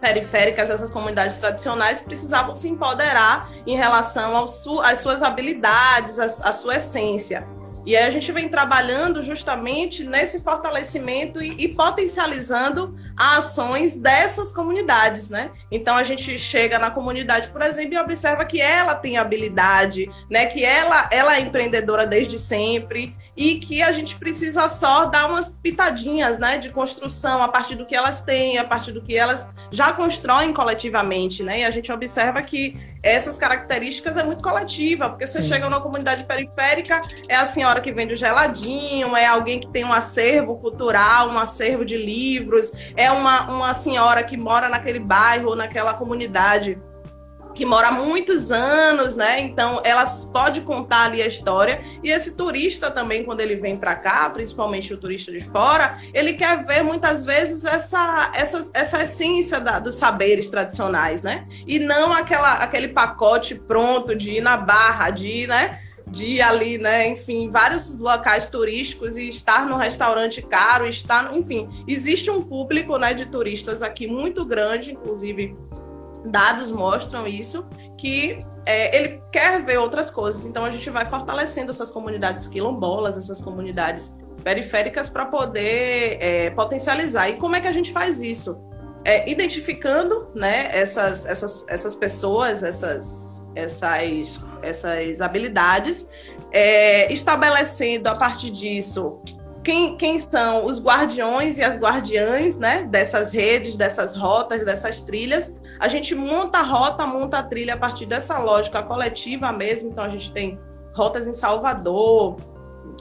[0.00, 7.44] periféricas, essas comunidades tradicionais, precisavam se empoderar em relação às suas habilidades, à sua essência.
[7.86, 15.50] E a gente vem trabalhando justamente nesse fortalecimento e, e, potencializando ações dessas comunidades, né?
[15.70, 20.46] Então a gente chega na comunidade, por exemplo, e observa que ela tem habilidade, né?
[20.46, 25.48] Que ela, ela é empreendedora desde sempre e que a gente precisa só dar umas
[25.48, 26.58] pitadinhas, né?
[26.58, 30.52] De construção a partir do que elas têm, a partir do que elas já constroem
[30.52, 31.60] coletivamente, né?
[31.60, 35.48] E a gente observa que essas características é muito coletiva, porque você Sim.
[35.48, 39.84] chega numa comunidade periférica, é a senhora que vende o geladinho, é alguém que tem
[39.84, 45.54] um acervo cultural, um acervo de livros, é uma, uma senhora que mora naquele bairro,
[45.54, 46.78] naquela comunidade
[47.56, 49.40] que mora há muitos anos, né?
[49.40, 51.82] Então, elas pode contar ali a história.
[52.04, 56.34] E esse turista também, quando ele vem para cá, principalmente o turista de fora, ele
[56.34, 61.46] quer ver muitas vezes essa, essa, essa essência da, dos saberes tradicionais, né?
[61.66, 65.80] E não aquela, aquele pacote pronto de ir na barra, de ir, né?
[66.06, 71.68] De ir ali, né, enfim, vários locais turísticos e estar num restaurante caro, estar, enfim,
[71.86, 75.56] existe um público, né, de turistas aqui muito grande, inclusive
[76.24, 77.66] dados mostram isso,
[77.98, 80.44] que é, ele quer ver outras coisas.
[80.44, 87.28] Então a gente vai fortalecendo essas comunidades quilombolas, essas comunidades periféricas para poder é, potencializar.
[87.28, 88.60] E como é que a gente faz isso?
[89.04, 96.06] É, identificando né, essas, essas, essas pessoas, essas, essas, essas habilidades,
[96.52, 99.20] é, estabelecendo a partir disso
[99.66, 105.56] quem, quem são os guardiões e as guardiãs né, dessas redes, dessas rotas, dessas trilhas.
[105.80, 109.88] A gente monta a rota, monta a trilha a partir dessa lógica coletiva mesmo.
[109.88, 110.56] Então, a gente tem
[110.94, 112.36] rotas em Salvador,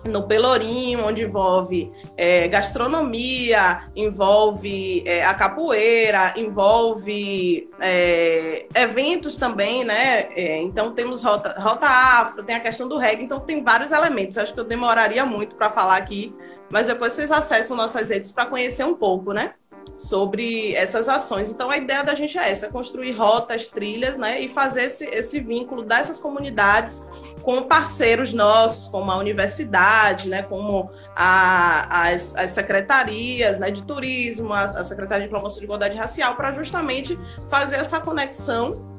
[0.04, 10.28] no Pelourinho, onde envolve é, gastronomia, envolve é, a capoeira, envolve é, eventos também, né?
[10.36, 14.38] É, então temos rota, rota afro, tem a questão do reggae, então tem vários elementos.
[14.38, 16.34] Acho que eu demoraria muito para falar aqui
[16.69, 19.54] mas depois vocês acessam nossas redes para conhecer um pouco, né?
[19.95, 21.52] Sobre essas ações.
[21.52, 24.41] Então a ideia da gente é essa: construir rotas, trilhas, né?
[24.41, 27.04] E fazer esse, esse vínculo dessas comunidades
[27.46, 30.42] com parceiros nossos, como a universidade, né?
[30.42, 33.70] Como a, as, as secretarias né?
[33.70, 37.18] de turismo, a, a Secretaria de Promoção de Igualdade Racial, para justamente
[37.50, 38.94] fazer essa conexão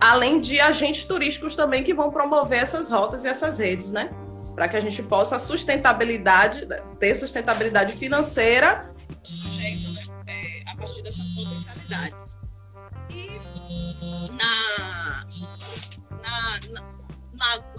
[0.00, 4.10] além de agentes turísticos também que vão promover essas rotas e essas redes, né?
[4.54, 6.66] para que a gente possa sustentabilidade,
[6.98, 8.94] ter sustentabilidade financeira
[9.58, 12.36] né, é, a partir dessas potencialidades.
[13.10, 13.28] E
[14.30, 15.24] na,
[16.22, 16.94] na, na,
[17.32, 17.73] na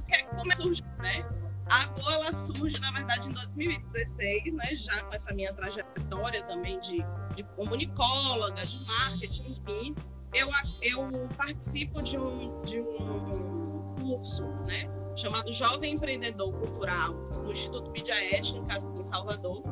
[0.46, 1.26] como é surge, né?
[1.68, 4.76] A Go ela surge, na verdade, em 2016, né?
[4.76, 7.04] Já com essa minha trajetória também de,
[7.36, 9.96] de comunicóloga, de marketing, enfim.
[10.34, 10.50] Eu,
[10.82, 14.89] eu participo de um, de um curso, né?
[15.16, 19.64] chamado Jovem Empreendedor Cultural, no Instituto Mídia Étnica, em Salvador.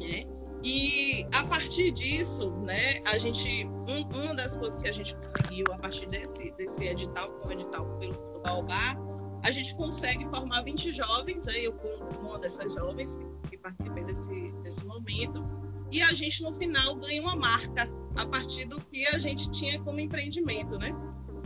[0.00, 0.24] Né?
[0.62, 5.64] E a partir disso, né, a gente, um, uma das coisas que a gente conseguiu
[5.72, 8.96] a partir desse, desse edital, com o edital pelo do Baobá,
[9.42, 14.04] a gente consegue formar 20 jovens, aí eu como uma dessas jovens que, que participei
[14.04, 15.44] desse, desse momento,
[15.90, 19.80] e a gente no final ganha uma marca a partir do que a gente tinha
[19.82, 20.94] como empreendimento, né?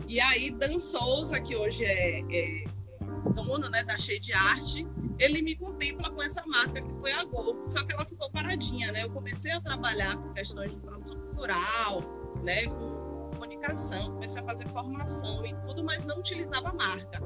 [0.07, 2.63] E aí Dan Souza, que hoje é, é
[3.33, 4.87] dono né, da Cheia de Arte,
[5.19, 8.91] ele me contempla com essa marca que foi a Go, só que ela ficou paradinha,
[8.91, 9.03] né?
[9.03, 12.01] Eu comecei a trabalhar com questões de produção cultural,
[12.43, 17.19] né, com comunicação, comecei a fazer formação e tudo, mas não utilizava a marca.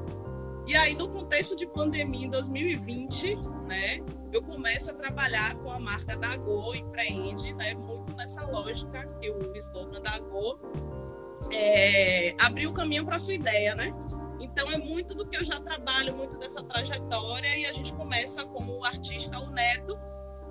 [0.66, 3.34] E aí, no contexto de pandemia em 2020,
[3.66, 4.00] né,
[4.32, 9.30] eu começo a trabalhar com a marca da Go, empreende, né, muito nessa lógica que
[9.30, 10.60] o slogan da Go
[11.50, 13.92] é, abriu o caminho para a sua ideia, né?
[14.40, 18.44] Então é muito do que eu já trabalho, muito dessa trajetória, e a gente começa
[18.44, 19.98] com o artista o Neto,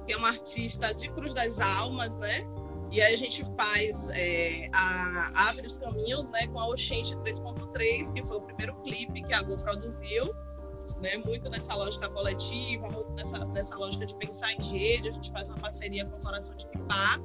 [0.06, 2.46] que é um artista de Cruz das Almas, né?
[2.92, 8.14] E aí a gente faz, é, a, abre os caminhos né, com a Oxente 3.3,
[8.14, 10.36] que foi o primeiro clipe que a Go produziu,
[11.00, 15.08] né, muito nessa lógica coletiva, muito nessa, nessa lógica de pensar em rede.
[15.08, 17.18] A gente faz uma parceria com o Coração de Pipá,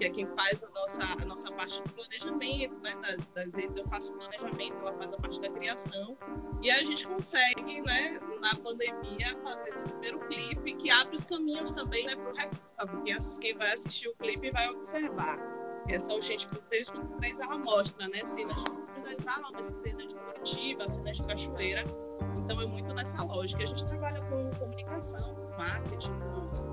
[0.00, 3.52] que é quem faz a nossa, a nossa parte de planejamento, né, das, das.
[3.76, 6.16] Eu faço planejamento, ela faz a parte da criação.
[6.62, 11.72] E a gente consegue, né, na pandemia, fazer esse primeiro clipe que abre os caminhos
[11.72, 15.38] também né, para o porque quem vai assistir o clipe vai observar.
[15.86, 16.88] Essa Urgente por 3
[17.40, 21.84] ela mostra, né, cenas de almas, cenas de Curitiba, cenas de Cachoeira.
[22.38, 23.62] Então é muito nessa lógica.
[23.62, 26.69] A gente trabalha com comunicação, com marketing, com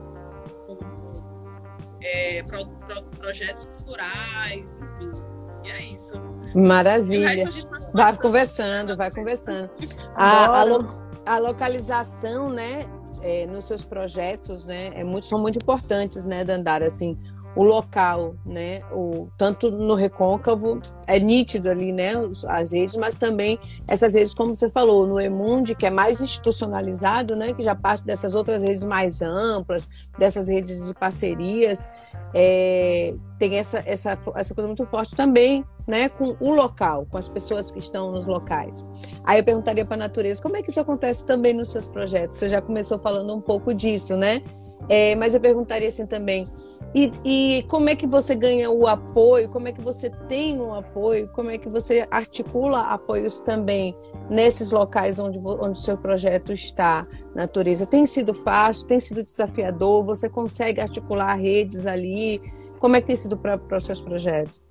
[2.13, 5.37] é, pro, pro, projetos culturais, enfim.
[5.63, 6.13] E é isso.
[6.55, 7.49] Maravilha.
[7.93, 9.69] Vai conversando, vai conversando.
[10.15, 10.87] A, a, lo,
[11.25, 12.85] a localização, né,
[13.21, 17.17] é, nos seus projetos, né, é muito, são muito importantes, né, Dandara, assim,
[17.57, 18.81] o local, né?
[18.91, 22.13] O, tanto no recôncavo, é nítido ali, né?
[22.47, 27.35] As redes, mas também essas redes, como você falou, no Emundi, que é mais institucionalizado,
[27.35, 27.55] né?
[27.55, 29.89] Que já parte dessas outras redes mais amplas,
[30.19, 31.83] dessas redes de parcerias.
[32.31, 37.29] É, tem essa, essa, essa coisa muito forte também, né, com o local, com as
[37.29, 38.85] pessoas que estão nos locais.
[39.23, 42.37] Aí eu perguntaria para a natureza, como é que isso acontece também nos seus projetos?
[42.37, 44.43] Você já começou falando um pouco disso, né?
[44.89, 46.47] É, mas eu perguntaria assim também,
[46.95, 49.49] e, e, como é que você ganha o apoio?
[49.49, 51.27] Como é que você tem um apoio?
[51.29, 53.95] Como é que você articula apoios também
[54.29, 57.03] nesses locais onde, onde o seu projeto está,
[57.35, 57.85] natureza?
[57.85, 58.87] Tem sido fácil?
[58.87, 60.03] Tem sido desafiador?
[60.05, 62.41] Você consegue articular redes ali?
[62.79, 64.61] Como é que tem sido para os seus projetos?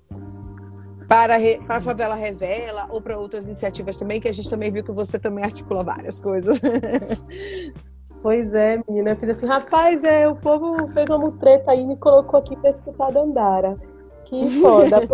[1.07, 4.83] Para, para a Favela Revela ou para outras iniciativas também, que a gente também viu
[4.83, 6.59] que você também articula várias coisas.
[8.21, 9.11] Pois é, menina.
[9.11, 12.55] Eu fiz assim, rapaz, é, o povo fez uma mutreta aí e me colocou aqui
[12.55, 13.77] para escutar a Dandara.
[14.25, 15.07] Que foda.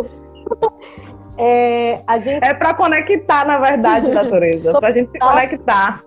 [1.37, 2.43] é, a gente...
[2.43, 4.73] é para conectar, na verdade, natureza.
[4.73, 6.03] para a gente se conectar.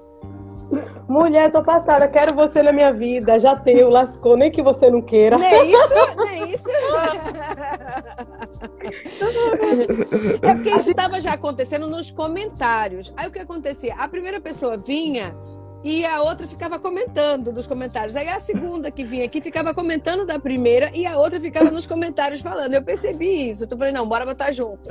[1.09, 3.39] Mulher, tô passada, quero você na minha vida.
[3.39, 5.39] Já tenho, lascou, nem que você não queira.
[5.39, 6.69] Nem isso, nem isso.
[10.43, 13.13] é porque isso estava já acontecendo nos comentários.
[13.17, 13.95] Aí o que acontecia?
[13.95, 15.37] A primeira pessoa vinha
[15.87, 18.17] e a outra ficava comentando nos comentários.
[18.17, 21.87] Aí a segunda que vinha aqui ficava comentando da primeira e a outra ficava nos
[21.87, 22.75] comentários falando.
[22.75, 23.69] Eu percebi isso.
[23.71, 24.81] Eu falei, não, bora botar junto.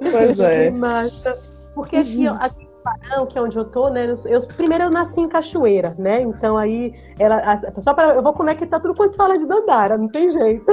[0.00, 0.70] pois é.
[0.70, 1.30] Massa.
[1.74, 4.14] Porque aqui, aqui em Parão, que é onde eu tô, né?
[4.24, 6.22] Eu, primeiro eu nasci em Cachoeira, né?
[6.22, 7.54] Então aí ela.
[7.78, 10.64] Só para eu vou conectar tudo quando se fala de Dandara, não tem jeito.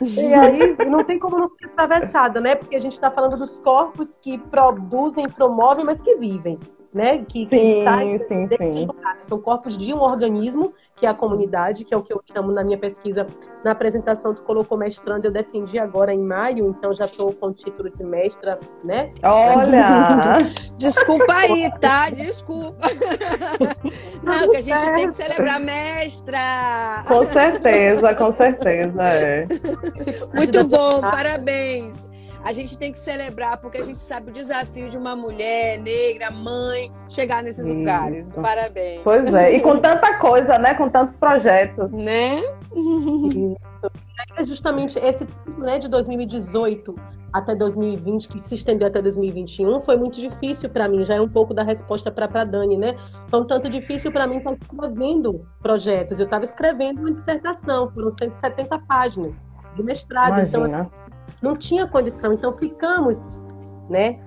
[0.00, 2.54] E aí não tem como não ser atravessada, né?
[2.54, 6.56] Porque a gente está falando dos corpos que produzem, promovem, mas que vivem
[6.96, 7.18] né?
[7.28, 8.88] Que, sim, que sim, sim.
[9.20, 12.50] São corpos de um organismo, que é a comunidade, que é o que eu chamo
[12.50, 13.26] na minha pesquisa,
[13.62, 17.52] na apresentação tu colocou mestrando, eu defendi agora em maio, então já estou com o
[17.52, 19.12] título de mestra, né?
[19.22, 20.38] Olha!
[20.78, 22.08] Desculpa aí, tá?
[22.08, 22.88] Desculpa.
[24.24, 27.04] Não, que a gente tem que celebrar mestra.
[27.06, 29.46] Com certeza, com certeza, é.
[30.34, 32.05] Muito bom, parabéns
[32.46, 36.30] a gente tem que celebrar porque a gente sabe o desafio de uma mulher negra,
[36.30, 37.74] mãe, chegar nesses Isso.
[37.74, 38.28] lugares.
[38.28, 39.00] Parabéns.
[39.02, 40.72] Pois é, e com tanta coisa, né?
[40.74, 41.92] Com tantos projetos.
[41.92, 42.40] Né?
[44.36, 45.28] É justamente esse
[45.58, 46.94] né, de 2018
[47.32, 51.04] até 2020, que se estendeu até 2021, foi muito difícil para mim.
[51.04, 52.96] Já é um pouco da resposta para a Dani, né?
[53.28, 56.18] Foi um tanto difícil para mim estar escrevendo projetos.
[56.18, 59.40] Eu estava escrevendo uma dissertação, foram 170 páginas
[59.76, 60.40] de mestrado.
[60.40, 60.90] Então, Imagina.
[60.90, 61.05] Então,
[61.46, 63.38] não tinha condição, então ficamos,
[63.88, 64.18] né,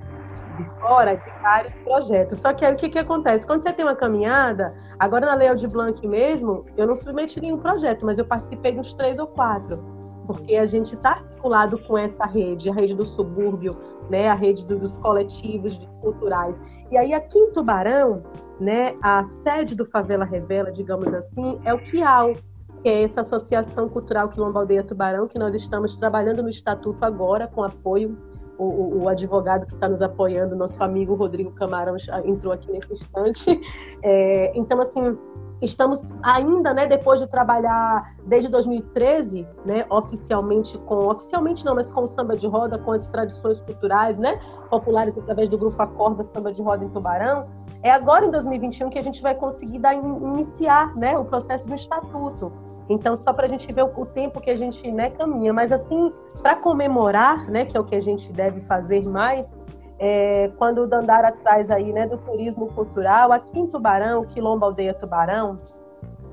[0.79, 2.39] fora de vários projetos.
[2.39, 3.45] Só que aí o que, que acontece?
[3.45, 7.57] Quando você tem uma caminhada, Agora, na Lei de Blanc mesmo, eu não submeti nenhum
[7.57, 9.81] projeto, mas eu participei de uns três ou quatro,
[10.27, 13.77] porque a gente está articulado com essa rede, a rede do subúrbio,
[14.09, 16.61] né, a rede do, dos coletivos culturais.
[16.91, 18.21] E aí, aqui em Tubarão,
[18.59, 22.35] né, a sede do Favela Revela, digamos assim, é o QIAL,
[22.81, 27.47] que é essa Associação Cultural Quilombo Aldeia Tubarão, que nós estamos trabalhando no estatuto agora,
[27.47, 28.17] com apoio
[28.59, 33.59] o, o, advogado que está nos apoiando, nosso amigo Rodrigo Camarão, entrou aqui nesse instante.
[34.01, 35.17] É, então, assim,
[35.61, 42.03] estamos ainda, né, depois de trabalhar desde 2013, né, oficialmente com, oficialmente não, mas com
[42.03, 46.53] o samba de roda, com as tradições culturais, né, populares através do grupo Acorda Samba
[46.53, 47.47] de Roda em Tubarão,
[47.83, 51.75] é agora em 2021 que a gente vai conseguir dar, iniciar, né, o processo do
[51.75, 52.68] estatuto.
[52.89, 55.53] Então, só para a gente ver o, tempo que a gente né, caminha.
[55.53, 56.11] Mas, assim,
[56.41, 59.53] para comemorar, né, que é o que a gente deve fazer mais,
[59.99, 64.93] é, quando o Dandara traz aí né, do turismo cultural, aqui em Tubarão, Quilombo Aldeia
[64.93, 65.57] Tubarão,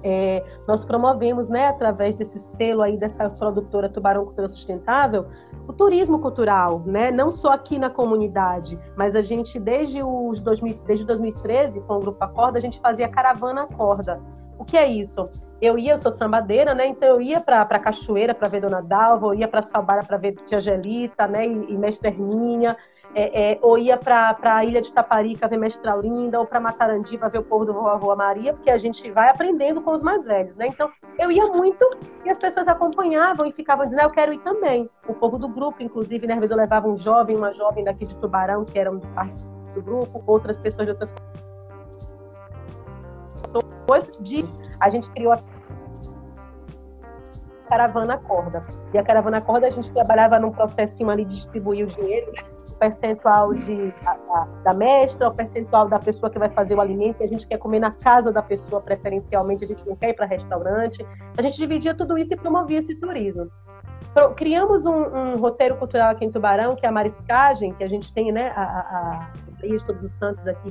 [0.03, 5.27] é, nós promovemos, né, através desse selo aí dessa produtora Tubarão Cultura Sustentável,
[5.67, 10.79] o turismo cultural, né, não só aqui na comunidade, mas a gente desde os 2000,
[10.87, 14.21] desde 2013 com o grupo Acorda a gente fazia caravana Acorda.
[14.59, 15.25] O que é isso?
[15.61, 16.87] eu ia, eu sou sambadeira, né?
[16.87, 20.17] Então eu ia para a Cachoeira para ver Dona Dalva, eu ia para Salbara para
[20.17, 21.47] ver Tia Gelita, né?
[21.47, 22.77] E, e Mestre Hermínia,
[23.15, 27.17] é, é, ou ia para a Ilha de Taparica ver Mestre Aulinda, ou para Matarandi
[27.17, 30.03] para ver o povo do Rua Rua Maria, porque a gente vai aprendendo com os
[30.03, 30.67] mais velhos, né?
[30.67, 31.89] Então eu ia muito
[32.25, 34.91] e as pessoas acompanhavam e ficavam dizendo, ah, eu quero ir também.
[35.09, 36.35] O povo do grupo, inclusive, né?
[36.35, 39.43] Às vezes eu levava um jovem, uma jovem daqui de Tubarão, que eram parte
[39.73, 41.13] do grupo, outras pessoas de outras
[43.53, 44.45] depois de
[44.81, 45.39] a gente criou a
[47.69, 48.63] caravana corda.
[48.93, 52.43] E a caravana corda a gente trabalhava num processinho ali de distribuir o dinheiro, né?
[52.71, 56.81] o percentual de, a, a, da mestra, o percentual da pessoa que vai fazer o
[56.81, 60.15] alimento, a gente quer comer na casa da pessoa preferencialmente, a gente não quer ir
[60.15, 61.05] para restaurante.
[61.37, 63.51] A gente dividia tudo isso e promovia esse turismo.
[64.37, 68.13] Criamos um, um, roteiro cultural aqui em Tubarão, que é a mariscagem, que a gente
[68.15, 69.31] tem, né, a, a, a
[69.87, 70.71] Todos os Santos aqui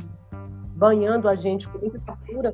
[0.75, 2.53] banhando a gente com muita fartura.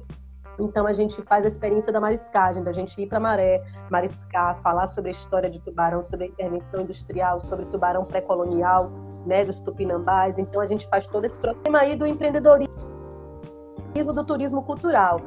[0.59, 4.87] Então a gente faz a experiência da mariscagem, da gente ir para maré, mariscar, falar
[4.87, 8.91] sobre a história de tubarão, sobre a intervenção industrial, sobre tubarão pré-colonial,
[9.25, 10.37] né, dos tupinambás.
[10.37, 12.91] Então a gente faz todo esse problema aí do empreendedorismo
[13.93, 15.19] do turismo cultural.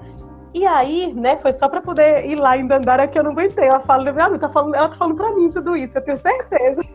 [0.54, 3.66] E aí, né, foi só para poder ir lá em Dandara que eu não aguentei.
[3.66, 6.80] Ela fala, ela tá falando, ela tá falando para mim tudo isso, eu tenho certeza.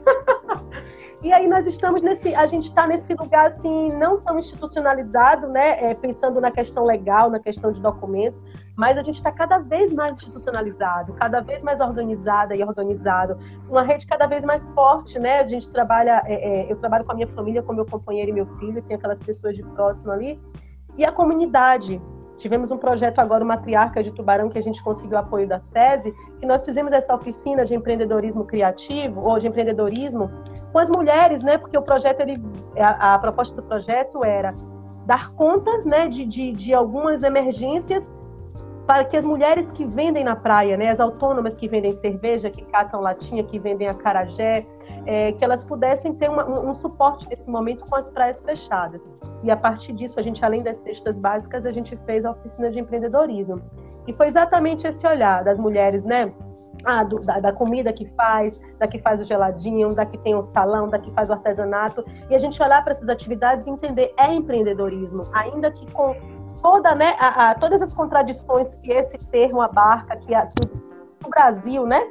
[1.21, 5.91] E aí nós estamos nesse, a gente está nesse lugar assim não tão institucionalizado, né?
[5.91, 8.41] É, pensando na questão legal, na questão de documentos,
[8.77, 13.37] mas a gente está cada vez mais institucionalizado, cada vez mais organizada e organizado,
[13.69, 15.41] uma rede cada vez mais forte, né?
[15.41, 18.33] A gente trabalha, é, é, eu trabalho com a minha família, com meu companheiro e
[18.33, 20.41] meu filho, tem aquelas pessoas de próximo ali,
[20.97, 22.01] e a comunidade,
[22.39, 26.13] Tivemos um projeto agora, o Matriarca de Tubarão, que a gente conseguiu apoio da SESI,
[26.39, 30.31] que nós fizemos essa oficina de empreendedorismo criativo, ou de empreendedorismo,
[30.71, 31.57] com as mulheres, né?
[31.57, 32.41] Porque o projeto, ele,
[32.77, 34.55] a, a proposta do projeto era
[35.05, 38.09] dar conta né, de, de, de algumas emergências
[38.89, 42.65] para que as mulheres que vendem na praia, né, as autônomas que vendem cerveja, que
[42.65, 44.65] catam latinha, que vendem acarajé,
[45.05, 48.99] é, que elas pudessem ter uma, um, suporte nesse momento com as praias fechadas.
[49.43, 52.71] E a partir disso, a gente, além das cestas básicas, a gente fez a oficina
[52.71, 53.61] de empreendedorismo.
[54.07, 56.33] E foi exatamente esse olhar das mulheres, né?
[56.83, 60.33] Ah, do, da, da, comida que faz, da que faz o geladinho, da que tem
[60.33, 63.69] o salão, da que faz o artesanato, e a gente olhar para essas atividades e
[63.69, 66.15] entender é empreendedorismo, ainda que com
[66.61, 70.55] toda, né, a, a, todas as contradições que esse termo abarca, que, a, que
[71.25, 72.07] o Brasil, né,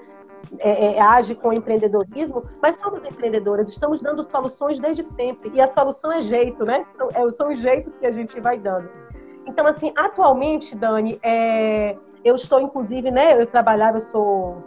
[0.58, 5.66] é, é, age com empreendedorismo, mas somos empreendedoras, estamos dando soluções desde sempre, e a
[5.66, 6.86] solução é jeito, né?
[6.92, 8.88] São, é, são os jeitos que a gente vai dando.
[9.46, 14.62] Então, assim, atualmente, Dani, é, eu estou, inclusive, né, eu trabalhava, eu sou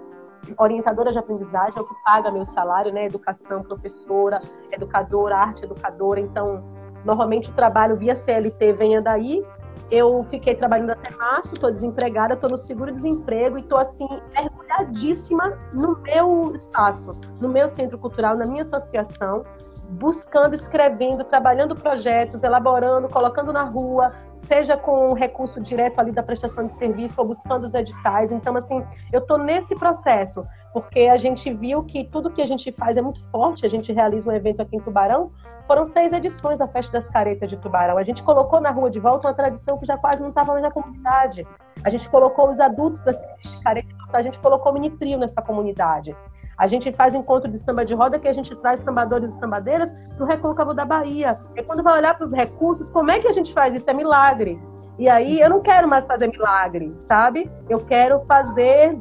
[0.57, 4.41] orientadora de aprendizagem, é o que paga meu salário, né, educação, professora,
[4.73, 6.63] educadora, arte educadora, então
[7.03, 9.43] Normalmente o trabalho via CLT venha daí.
[9.91, 15.99] Eu fiquei trabalhando até março, estou desempregada, estou no seguro-desemprego e estou assim, mergulhadíssima no
[15.99, 17.11] meu espaço,
[17.41, 19.43] no meu centro cultural, na minha associação,
[19.91, 26.65] buscando, escrevendo, trabalhando projetos, elaborando, colocando na rua, seja com recurso direto ali da prestação
[26.65, 28.31] de serviço ou buscando os editais.
[28.31, 32.71] Então, assim, eu estou nesse processo, porque a gente viu que tudo que a gente
[32.71, 33.65] faz é muito forte.
[33.65, 35.31] A gente realiza um evento aqui em Tubarão,
[35.67, 37.97] foram seis edições da Festa das Caretas de Tubarão.
[37.97, 40.63] A gente colocou na rua de volta uma tradição que já quase não estava mais
[40.63, 41.45] na comunidade.
[41.83, 43.17] A gente colocou os adultos das
[43.63, 46.15] caretas, a gente colocou mini trio nessa comunidade.
[46.61, 49.91] A gente faz encontro de samba de roda que a gente traz sambadores e sambadeiras
[50.15, 51.39] do recôncavo da Bahia.
[51.55, 53.89] E quando vai olhar para os recursos, como é que a gente faz isso?
[53.89, 54.61] É milagre.
[54.99, 57.51] E aí eu não quero mais fazer milagre, sabe?
[57.67, 58.95] Eu quero fazer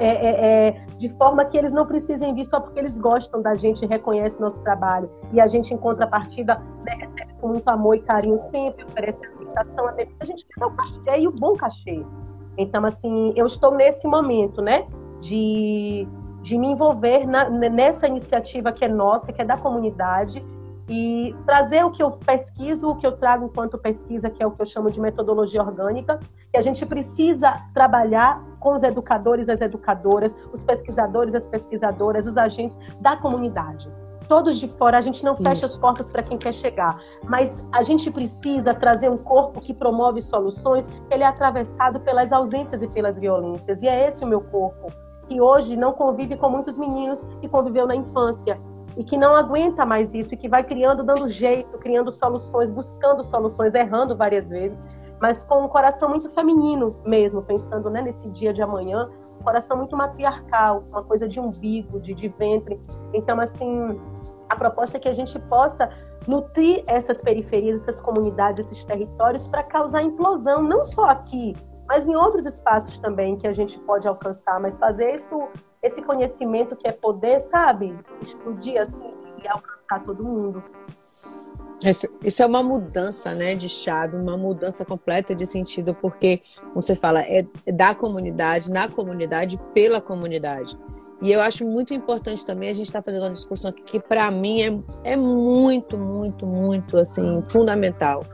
[0.00, 3.54] é, é, é, de forma que eles não precisem vir só porque eles gostam da
[3.54, 5.08] gente e reconhecem nosso trabalho.
[5.32, 9.86] E a gente, em contrapartida, né, recebe com muito amor e carinho sempre, oferece aceitação,
[9.86, 12.04] até a gente quer o cachê e o bom cachê.
[12.58, 14.88] Então, assim, eu estou nesse momento, né,
[15.20, 16.08] de,
[16.46, 20.40] de me envolver na, nessa iniciativa que é nossa, que é da comunidade,
[20.88, 24.52] e trazer o que eu pesquiso, o que eu trago enquanto pesquisa, que é o
[24.52, 26.20] que eu chamo de metodologia orgânica,
[26.52, 32.38] que a gente precisa trabalhar com os educadores, as educadoras, os pesquisadores, as pesquisadoras, os
[32.38, 33.92] agentes da comunidade.
[34.28, 35.74] Todos de fora, a gente não fecha Isso.
[35.74, 40.22] as portas para quem quer chegar, mas a gente precisa trazer um corpo que promove
[40.22, 44.40] soluções, que ele é atravessado pelas ausências e pelas violências, e é esse o meu
[44.40, 44.92] corpo,
[45.28, 48.60] que hoje não convive com muitos meninos que conviveu na infância,
[48.96, 53.22] e que não aguenta mais isso e que vai criando, dando jeito, criando soluções, buscando
[53.22, 54.80] soluções, errando várias vezes,
[55.20, 59.08] mas com um coração muito feminino mesmo, pensando né, nesse dia de amanhã,
[59.38, 62.80] um coração muito matriarcal, uma coisa de umbigo, de, de ventre.
[63.12, 64.00] Então, assim,
[64.48, 65.90] a proposta é que a gente possa
[66.26, 71.54] nutrir essas periferias, essas comunidades, esses territórios para causar implosão, não só aqui,
[71.88, 75.48] mas em outros espaços também que a gente pode alcançar, mas fazer isso
[75.82, 77.96] esse conhecimento que é poder, sabe?
[78.20, 80.62] Explodir assim e alcançar todo mundo.
[82.24, 86.96] Isso é uma mudança, né, de chave, uma mudança completa de sentido, porque, como você
[86.96, 90.76] fala, é da comunidade, na comunidade, pela comunidade.
[91.20, 94.00] E eu acho muito importante também a gente estar tá fazendo uma discussão aqui que,
[94.00, 98.24] para mim, é, é muito, muito, muito, assim, fundamental,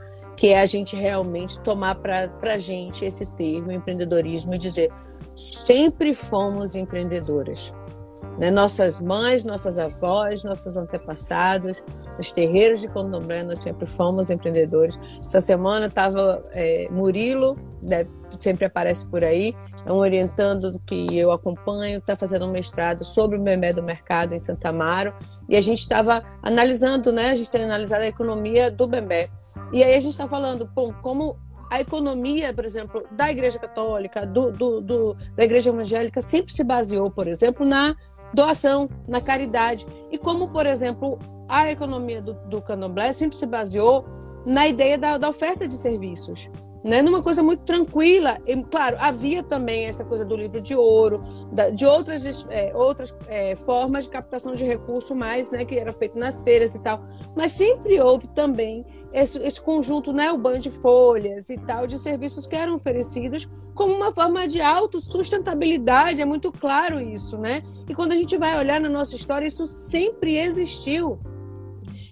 [0.43, 4.91] que é a gente realmente tomar para a gente esse termo, empreendedorismo, e dizer
[5.37, 7.73] sempre fomos empreendedoras.
[8.41, 8.51] Né?
[8.51, 11.81] Nossas mães, nossas avós, nossos antepassados,
[12.17, 14.99] nos terreiros de candomblé, nós sempre fomos empreendedores.
[15.25, 18.05] Essa semana estava é, Murilo, né,
[18.41, 19.55] sempre aparece por aí,
[19.87, 24.35] é um orientando que eu acompanho, está fazendo um mestrado sobre o memé do mercado
[24.35, 25.15] em Santa Amaro,
[25.49, 29.31] e a gente estava analisando, né, a gente tem analisado a economia do bebê.
[29.73, 31.37] E aí a gente está falando, bom, como
[31.71, 36.63] a economia, por exemplo, da Igreja Católica, do, do, do, da Igreja Evangélica, sempre se
[36.63, 37.97] baseou, por exemplo, na
[38.35, 39.87] doação, na caridade.
[40.11, 41.19] E como, por exemplo,
[41.49, 44.07] a economia do, do candomblé sempre se baseou
[44.45, 46.51] na ideia da, da oferta de serviços
[46.85, 48.39] né, numa coisa muito tranquila.
[48.47, 51.23] E, claro, havia também essa coisa do livro de ouro,
[51.53, 55.93] da, de outras, é, outras é, formas de captação de recurso mais, né, que era
[55.93, 57.05] feito nas feiras e tal.
[57.37, 61.99] Mas sempre houve também esse, esse conjunto, né, o banho de folhas e tal, de
[61.99, 67.63] serviços que eram oferecidos como uma forma de autossustentabilidade, é muito claro isso, né?
[67.89, 71.19] E quando a gente vai olhar na nossa história, isso sempre existiu.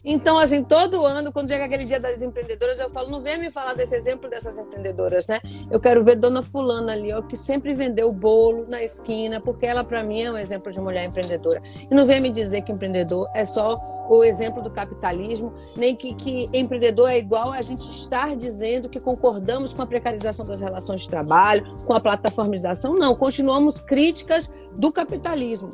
[0.05, 3.51] Então, assim, todo ano, quando chega aquele dia das empreendedoras, eu falo, não venha me
[3.51, 5.40] falar desse exemplo dessas empreendedoras, né?
[5.70, 9.84] Eu quero ver Dona Fulana ali, ó, que sempre vendeu bolo na esquina, porque ela,
[9.84, 11.62] para mim, é um exemplo de mulher empreendedora.
[11.90, 13.78] E não venha me dizer que empreendedor é só
[14.09, 18.98] o exemplo do capitalismo, nem que, que empreendedor é igual a gente estar dizendo que
[18.98, 22.94] concordamos com a precarização das relações de trabalho, com a plataformização.
[22.94, 25.70] Não, continuamos críticas do capitalismo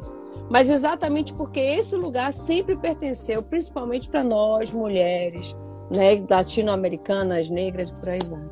[0.51, 5.57] mas exatamente porque esse lugar sempre pertenceu, principalmente para nós, mulheres,
[5.95, 8.45] né, latino-americanas, negras e por aí vai.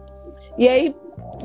[0.57, 0.97] E aí,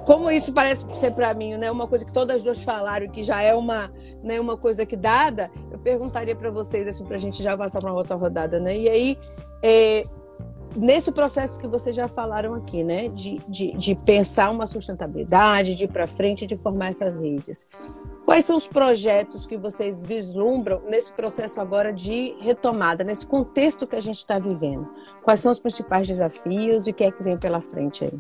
[0.06, 3.24] como isso parece ser para mim, né, uma coisa que todas as duas falaram que
[3.24, 3.92] já é uma,
[4.24, 7.80] né, uma coisa que dada, eu perguntaria para vocês assim para a gente já passar
[7.80, 8.78] para uma outra rodada, né?
[8.78, 9.18] E aí,
[9.64, 10.04] é,
[10.76, 15.86] nesse processo que vocês já falaram aqui, né, de, de, de pensar uma sustentabilidade, de
[15.86, 17.68] ir para frente, de formar essas redes.
[18.26, 23.96] Quais são os projetos que vocês vislumbram nesse processo agora de retomada, nesse contexto que
[23.96, 24.88] a gente está vivendo?
[25.24, 28.20] Quais são os principais desafios e o que é que vem pela frente aí?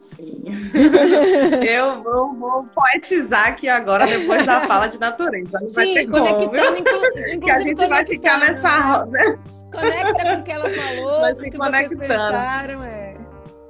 [0.00, 0.44] Sim.
[1.66, 5.50] Eu vou, vou, poetizar aqui agora, depois da fala de natureza.
[5.52, 9.38] Não Sim, conectando, inclusive, que a gente vai ficar nessa roda.
[9.72, 12.82] Conecta com o que ela falou, Mas o que vocês pensaram.
[12.82, 13.16] É.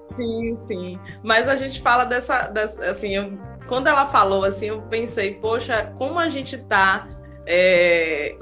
[0.06, 0.98] Sim, sim.
[1.22, 5.92] Mas a gente fala dessa, dessa assim, eu quando ela falou assim, eu pensei, poxa,
[5.96, 7.08] como a gente está
[7.46, 8.32] é,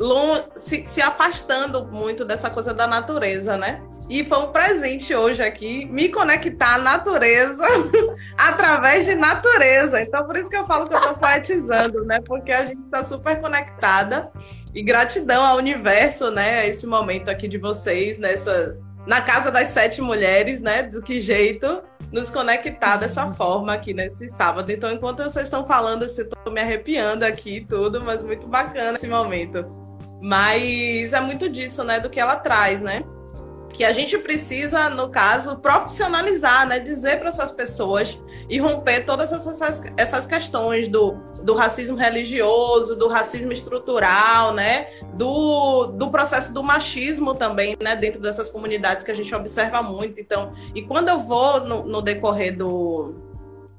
[0.57, 3.83] se, se, afastando muito dessa coisa da natureza, né?
[4.09, 7.64] E foi um presente hoje aqui me conectar à natureza
[8.37, 10.01] através de natureza.
[10.01, 12.21] Então, por isso que eu falo que eu estou poetizando, né?
[12.25, 14.31] Porque a gente está super conectada.
[14.75, 16.59] E gratidão ao universo, né?
[16.59, 18.79] A esse momento aqui de vocês, nessa
[19.09, 20.83] na casa das sete mulheres, né?
[20.83, 21.83] Do que jeito
[22.13, 24.71] nos conectar dessa forma aqui nesse sábado.
[24.71, 28.97] Então, enquanto vocês estão falando, eu estou me arrepiando aqui e tudo, mas muito bacana
[28.97, 29.65] esse momento.
[30.21, 31.99] Mas é muito disso, né?
[31.99, 33.03] Do que ela traz, né?
[33.73, 36.81] que a gente precisa, no caso, profissionalizar, né?
[36.81, 38.19] Dizer para essas pessoas
[38.49, 44.87] e romper todas essas, essas questões do, do racismo religioso, do racismo estrutural, né?
[45.15, 47.95] Do, do processo do machismo também, né?
[47.95, 50.19] Dentro dessas comunidades que a gente observa muito.
[50.21, 53.15] Então, e quando eu vou no, no decorrer do,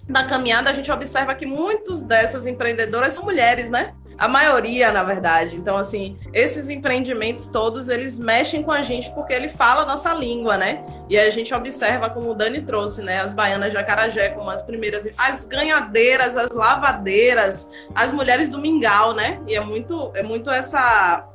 [0.08, 3.94] da caminhada, a gente observa que muitos dessas empreendedoras são mulheres, né?
[4.20, 5.56] A maioria, na verdade.
[5.56, 10.14] Então, assim, esses empreendimentos todos, eles mexem com a gente porque ele fala a nossa
[10.14, 10.84] língua, né?
[11.10, 13.22] E a gente observa, como o Dani trouxe, né?
[13.22, 19.14] As baianas de Acarajé como as primeiras, as ganhadeiras, as lavadeiras, as mulheres do mingau,
[19.14, 19.40] né?
[19.48, 21.26] E é muito, é muito essa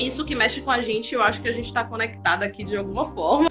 [0.00, 2.76] isso que mexe com a gente, eu acho que a gente está conectado aqui de
[2.76, 3.48] alguma forma,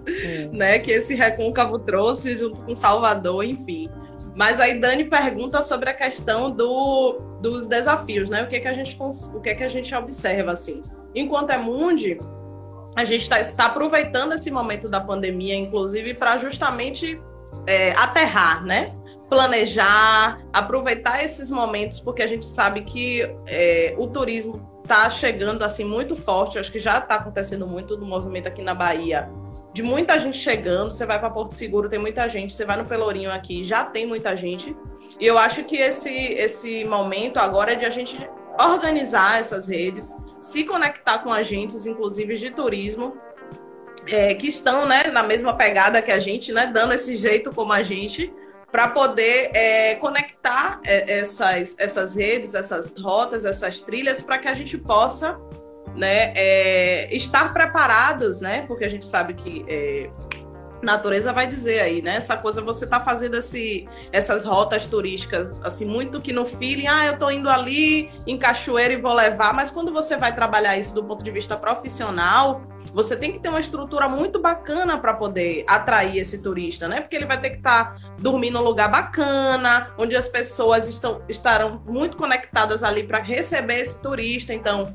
[0.52, 0.78] né?
[0.78, 3.90] Que esse recôncavo trouxe junto com Salvador, enfim.
[4.34, 8.42] Mas aí Dani pergunta sobre a questão do, dos desafios, né?
[8.42, 10.82] O que, é que a gente o que, é que a gente observa assim?
[11.14, 12.18] Enquanto é Mundi,
[12.94, 17.20] a gente está tá aproveitando esse momento da pandemia, inclusive, para justamente
[17.66, 18.88] é, aterrar, né?
[19.28, 25.84] Planejar, aproveitar esses momentos, porque a gente sabe que é, o turismo está chegando assim
[25.84, 26.58] muito forte.
[26.58, 29.28] Acho que já está acontecendo muito no movimento aqui na Bahia
[29.74, 30.92] de muita gente chegando.
[30.92, 32.54] Você vai para Porto Seguro, tem muita gente.
[32.54, 34.74] Você vai no Pelourinho aqui, já tem muita gente.
[35.18, 38.18] E eu acho que esse, esse momento agora é de a gente
[38.58, 43.16] organizar essas redes, se conectar com agentes, inclusive de turismo,
[44.06, 47.72] é, que estão né, na mesma pegada que a gente, né, dando esse jeito como
[47.72, 48.32] a gente,
[48.70, 54.54] para poder é, conectar é, essas, essas redes, essas rotas, essas trilhas, para que a
[54.54, 55.38] gente possa
[55.94, 60.10] né, é, estar preparados, né, porque a gente sabe que é,
[60.86, 65.84] natureza vai dizer aí, né, essa coisa você tá fazendo esse, essas rotas turísticas, assim,
[65.84, 69.70] muito que no feeling, ah, eu tô indo ali em Cachoeira e vou levar, mas
[69.70, 72.62] quando você vai trabalhar isso do ponto de vista profissional,
[72.94, 77.02] você tem que ter uma estrutura muito bacana para poder atrair esse turista, né?
[77.02, 81.20] Porque ele vai ter que estar tá dormindo num lugar bacana, onde as pessoas estão,
[81.28, 84.54] estarão muito conectadas ali para receber esse turista.
[84.54, 84.86] Então,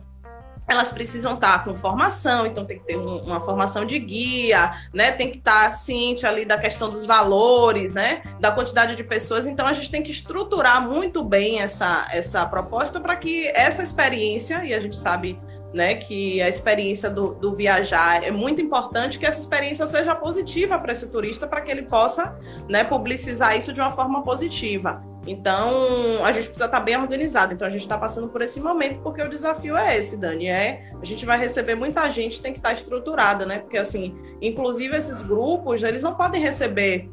[0.72, 5.12] elas precisam estar com formação, então tem que ter um, uma formação de guia, né?
[5.12, 8.24] Tem que estar ciente ali da questão dos valores, né?
[8.40, 9.46] Da quantidade de pessoas.
[9.46, 14.64] Então a gente tem que estruturar muito bem essa, essa proposta para que essa experiência,
[14.66, 15.40] e a gente sabe
[15.74, 20.78] né, que a experiência do, do, viajar é muito importante que essa experiência seja positiva
[20.78, 25.02] para esse turista, para que ele possa né, publicizar isso de uma forma positiva.
[25.26, 27.54] Então, a gente precisa estar bem organizado.
[27.54, 30.48] Então, a gente está passando por esse momento, porque o desafio é esse, Dani.
[30.48, 33.60] É, a gente vai receber muita gente, tem que estar estruturada, né?
[33.60, 37.10] Porque, assim, inclusive esses grupos, eles não podem receber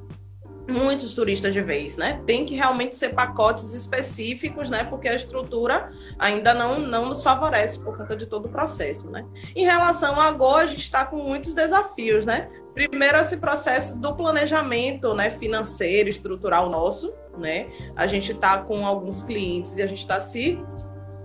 [0.68, 2.22] muitos turistas de vez, né?
[2.26, 4.84] Tem que realmente ser pacotes específicos, né?
[4.84, 9.24] Porque a estrutura ainda não, não nos favorece por conta de todo o processo, né?
[9.56, 12.50] Em relação a Go, a gente está com muitos desafios, né?
[12.86, 17.66] Primeiro, esse processo do planejamento né, financeiro, estrutural nosso, né?
[17.96, 20.56] A gente está com alguns clientes e a gente está se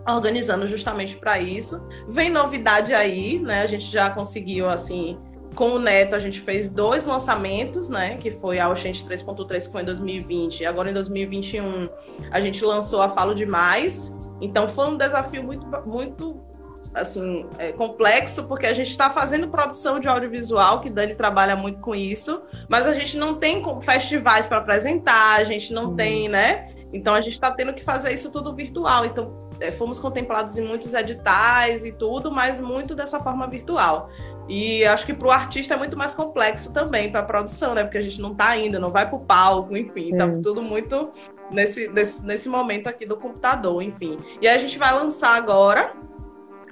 [0.08, 1.88] organizando justamente para isso.
[2.08, 3.62] Vem novidade aí, né?
[3.62, 5.16] A gente já conseguiu, assim,
[5.54, 8.18] com o Neto, a gente fez dois lançamentos, né?
[8.18, 11.88] Que foi a Oxente 3.3, que foi em 2020, e agora em 2021
[12.32, 14.12] a gente lançou a Falo Demais.
[14.42, 16.53] Então foi um desafio muito, muito
[16.94, 21.80] assim, é, complexo, porque a gente está fazendo produção de audiovisual, que Dani trabalha muito
[21.80, 25.96] com isso, mas a gente não tem festivais para apresentar, a gente não uhum.
[25.96, 26.70] tem, né?
[26.94, 29.06] Então a gente está tendo que fazer isso tudo virtual.
[29.06, 34.10] Então é, fomos contemplados em muitos editais e tudo, mas muito dessa forma virtual.
[34.48, 37.84] E acho que para o artista é muito mais complexo também, para a produção, né?
[37.84, 41.12] Porque a gente não está ainda, não vai para o palco, enfim, está tudo muito
[41.50, 44.18] nesse, nesse, nesse momento aqui do computador, enfim.
[44.42, 45.94] E aí a gente vai lançar agora,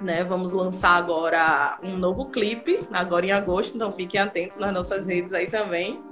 [0.02, 0.24] né?
[0.24, 5.32] Vamos lançar agora um novo clipe, agora em agosto, então fiquem atentos nas nossas redes
[5.32, 6.02] aí também.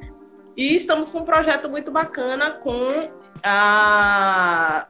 [0.56, 3.10] E estamos com um projeto muito bacana com
[3.42, 4.86] a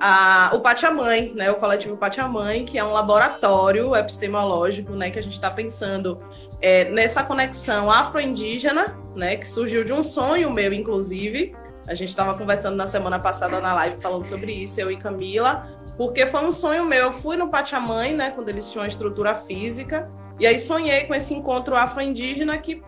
[0.00, 5.22] a, o Patiamãe, né, o coletivo Patiamãe, que é um laboratório epistemológico, né, que a
[5.22, 6.18] gente está pensando
[6.60, 11.54] é, nessa conexão afro-indígena, né, que surgiu de um sonho meu, inclusive.
[11.86, 15.68] A gente estava conversando na semana passada na live falando sobre isso, eu e Camila,
[16.00, 16.98] porque foi um sonho meu.
[16.98, 21.14] Eu fui no Patiamãe, né, quando eles tinham uma estrutura física, e aí sonhei com
[21.14, 22.82] esse encontro afro-indígena que,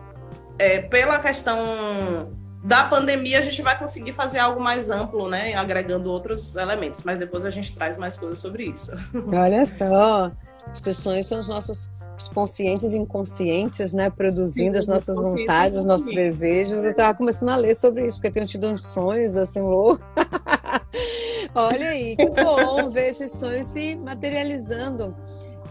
[0.57, 1.55] é, pela questão
[2.63, 5.53] da pandemia a gente vai conseguir fazer algo mais amplo, né?
[5.53, 7.03] Agregando outros elementos.
[7.03, 8.89] Mas depois a gente traz mais coisas sobre isso.
[9.31, 10.31] Olha só,
[10.67, 11.91] as pessoas são os nossos
[12.33, 14.09] conscientes e inconscientes, né?
[14.09, 16.83] Produzindo Sim, as nossas vontades, os nossos desejos.
[16.83, 20.03] Eu estava começando a ler sobre isso, porque eu tenho tido uns sonhos assim loucos.
[21.55, 25.15] Olha aí, que bom ver esses sonhos se materializando.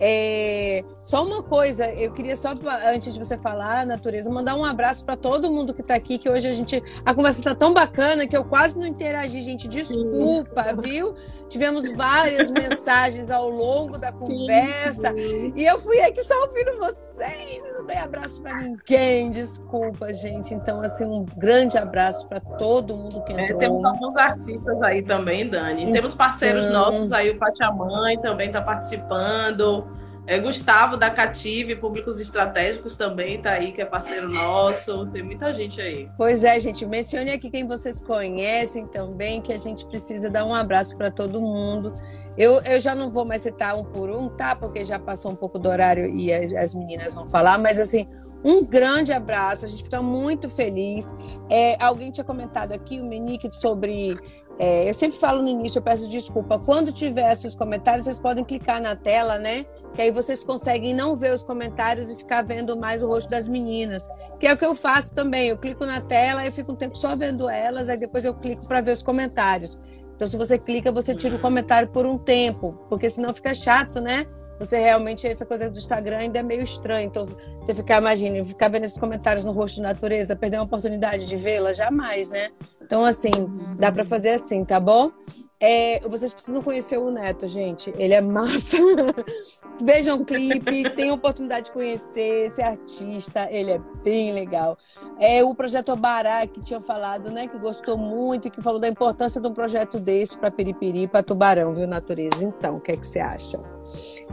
[0.04, 2.52] É, só uma coisa, eu queria só,
[2.92, 6.28] antes de você falar, natureza, mandar um abraço para todo mundo que está aqui, que
[6.28, 6.82] hoje a gente.
[7.04, 9.68] A conversa está tão bacana que eu quase não interagi, gente.
[9.68, 10.80] Desculpa, sim.
[10.80, 11.14] viu?
[11.48, 15.12] Tivemos várias mensagens ao longo da conversa.
[15.12, 15.52] Sim.
[15.54, 17.62] E eu fui aqui só ouvindo vocês.
[17.82, 19.30] Não dei abraço para ninguém.
[19.32, 20.54] Desculpa, gente.
[20.54, 23.60] Então, assim, um grande abraço para todo mundo que é, entrou.
[23.60, 25.82] É, temos alguns artistas aí também, Dani.
[25.82, 25.92] Então...
[25.92, 29.84] Temos parceiros nossos aí, o Pachamãe também está participando.
[30.26, 35.06] É, Gustavo da Cative, Públicos Estratégicos também está aí, que é parceiro nosso.
[35.06, 36.08] Tem muita gente aí.
[36.16, 36.86] Pois é, gente.
[36.86, 41.40] Mencione aqui quem vocês conhecem também, que a gente precisa dar um abraço para todo
[41.40, 41.92] mundo.
[42.38, 44.54] Eu, eu já não vou mais citar um por um, tá?
[44.54, 48.08] Porque já passou um pouco do horário e as, as meninas vão falar, mas assim,
[48.44, 51.14] um grande abraço, a gente fica muito feliz.
[51.50, 54.16] É, alguém tinha comentado aqui, o Menique, sobre
[54.58, 56.58] é, eu sempre falo no início, eu peço desculpa.
[56.58, 59.64] Quando tiver esses comentários, vocês podem clicar na tela, né?
[59.95, 63.49] Que aí vocês conseguem não ver os comentários e ficar vendo mais o rosto das
[63.49, 64.09] meninas.
[64.38, 65.49] Que é o que eu faço também.
[65.49, 68.66] Eu clico na tela, eu fico um tempo só vendo elas, aí depois eu clico
[68.66, 69.80] para ver os comentários.
[70.14, 74.01] Então, se você clica, você tira o comentário por um tempo, porque senão fica chato,
[74.01, 74.24] né?
[74.59, 77.05] Você realmente, essa coisa do Instagram ainda é meio estranha.
[77.05, 77.26] Então,
[77.61, 81.36] você ficar, imagine, ficar vendo esses comentários no rosto de natureza, perder uma oportunidade de
[81.36, 82.51] vê-la, jamais, né?
[82.93, 83.30] Então, assim,
[83.78, 85.11] dá para fazer assim, tá bom?
[85.59, 87.90] É, vocês precisam conhecer o Neto, gente.
[87.97, 88.76] Ele é massa.
[89.82, 93.49] Vejam o clipe, tenham oportunidade de conhecer esse artista.
[93.51, 94.76] Ele é bem legal.
[95.18, 97.49] É o projeto Obará, que tinha falado, né?
[97.49, 101.22] Que gostou muito e que falou da importância de um projeto desse para Peripiri, para
[101.22, 102.45] Tubarão, viu, Natureza?
[102.45, 103.59] Então, o que é que você acha?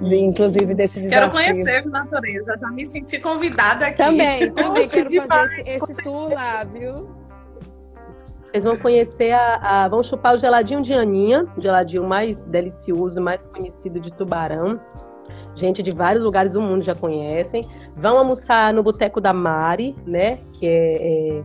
[0.01, 1.31] De, inclusive desse desafio.
[1.31, 2.57] Quero conhecer Natureza.
[2.59, 3.97] Já me senti convidada aqui.
[3.99, 7.18] Também, também quero fazer esse, esse tour lá, viu?
[8.49, 13.21] Vocês vão conhecer a, a, Vão chupar o geladinho de Aninha, o geladinho mais delicioso,
[13.21, 14.79] mais conhecido de Tubarão.
[15.55, 17.61] Gente de vários lugares do mundo já conhecem.
[17.95, 20.39] Vão almoçar no Boteco da Mari, né?
[20.53, 21.43] Que é, é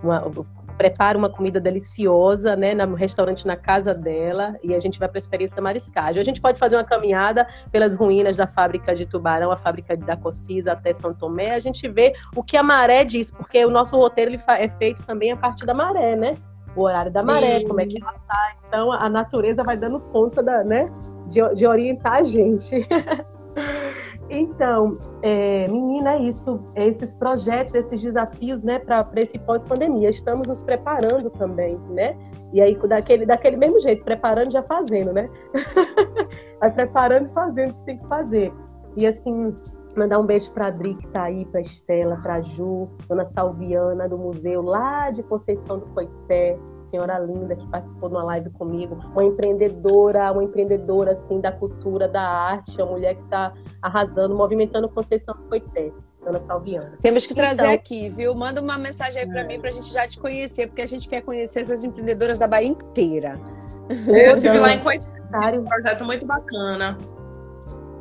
[0.00, 0.30] uma,
[0.76, 5.18] prepara uma comida deliciosa, né, no restaurante na casa dela, e a gente vai para
[5.18, 6.20] a experiência da mariscagem.
[6.20, 10.16] A gente pode fazer uma caminhada pelas ruínas da fábrica de Tubarão, a fábrica da
[10.16, 13.96] Cocisa até São Tomé, a gente vê o que a maré diz, porque o nosso
[13.96, 16.36] roteiro ele é feito também a partir da maré, né?
[16.76, 17.30] O horário da Sim.
[17.30, 18.54] maré, como é que ela tá.
[18.66, 20.90] Então a natureza vai dando conta da, né,
[21.28, 22.86] de, de orientar a gente.
[24.30, 30.08] Então, é, menina, é isso, esses projetos, esses desafios, né, para esse pós-pandemia.
[30.08, 32.16] Estamos nos preparando também, né?
[32.52, 35.28] E aí, daquele, daquele mesmo jeito, preparando já fazendo, né?
[36.60, 38.52] Vai preparando e fazendo o que tem que fazer.
[38.96, 39.54] E assim,
[39.96, 44.08] mandar um beijo para a Adri, que está aí, para Estela, para Ju, Dona Salviana,
[44.08, 48.98] do museu lá de Conceição do Coité, senhora linda que participou de uma live comigo,
[49.12, 54.88] uma empreendedora, uma empreendedora assim da cultura, da arte, uma mulher que está arrasando, movimentando
[54.88, 55.92] Conceição do Coité.
[56.24, 56.96] Dona Salviana.
[57.02, 58.34] Temos que trazer então, aqui, viu?
[58.34, 59.44] Manda uma mensagem aí para é.
[59.44, 62.48] mim para a gente já te conhecer, porque a gente quer conhecer essas empreendedoras da
[62.48, 63.36] Bahia inteira.
[64.08, 65.06] Eu estive lá em Coité,
[65.58, 66.96] um projeto muito bacana.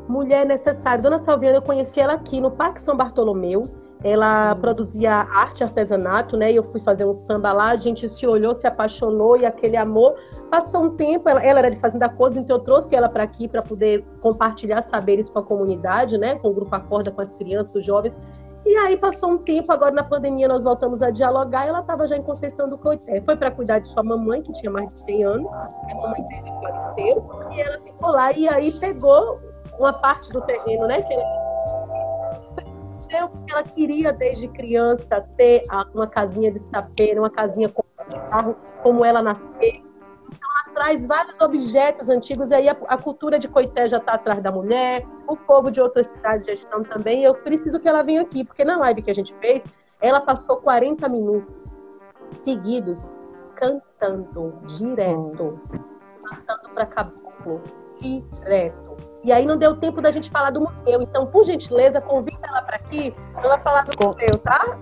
[0.07, 1.01] Mulher necessária.
[1.01, 6.51] Dona Salviana, eu conheci ela aqui no Parque São Bartolomeu ela produzia arte, artesanato, né?
[6.51, 9.77] E eu fui fazer um samba lá, a gente se olhou, se apaixonou e aquele
[9.77, 10.15] amor
[10.51, 11.29] passou um tempo.
[11.29, 14.81] Ela, ela era de Fazenda Coisa, então eu trouxe ela para aqui para poder compartilhar
[14.81, 16.35] saberes com a comunidade, né?
[16.35, 18.17] Com o grupo Acorda, com as crianças, os jovens.
[18.65, 21.67] E aí passou um tempo, agora na pandemia nós voltamos a dialogar.
[21.67, 23.21] Ela estava já em Conceição do Coité.
[23.21, 25.53] Foi para cuidar de sua mamãe, que tinha mais de 100 anos.
[25.53, 27.29] A mamãe dele faleceu.
[27.51, 28.31] E ela ficou lá.
[28.31, 29.41] E aí pegou
[29.77, 31.01] uma parte do terreno, né?
[31.01, 31.13] Que
[33.17, 37.83] ele porque ela queria desde criança ter uma casinha de sapeira, uma casinha com
[38.29, 39.59] carro, como ela nasceu.
[39.61, 44.13] Então ela traz vários objetos antigos, e aí a, a cultura de Coité já está
[44.13, 47.21] atrás da mulher, o povo de outras cidades já estão também.
[47.21, 49.65] E eu preciso que ela venha aqui, porque na live que a gente fez,
[50.01, 51.53] ela passou 40 minutos
[52.43, 53.13] seguidos
[53.55, 55.59] cantando direto,
[56.23, 57.61] cantando para caboclo
[57.99, 61.01] direto e aí não deu tempo da gente falar do museu.
[61.01, 64.09] Então, por gentileza, convida ela para aqui para ela falar do Com...
[64.09, 64.77] museu, tá?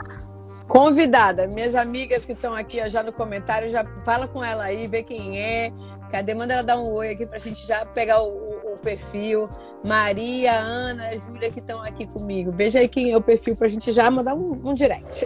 [0.68, 4.88] Convidada, minhas amigas que estão aqui ó, já no comentário, já fala com ela aí,
[4.88, 5.72] vê quem é.
[6.10, 6.34] Cadê?
[6.34, 9.48] Manda ela dar um oi aqui para a gente já pegar o, o, perfil.
[9.84, 12.52] Maria, Ana, Júlia que estão aqui comigo.
[12.52, 15.26] Veja aí quem é o perfil para a gente já mandar um, um direct.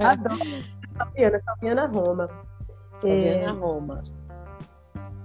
[0.00, 0.64] Adoro.
[0.92, 2.28] Fabiana, Fabiana Roma.
[2.96, 3.50] Fabiana é...
[3.50, 4.02] Roma.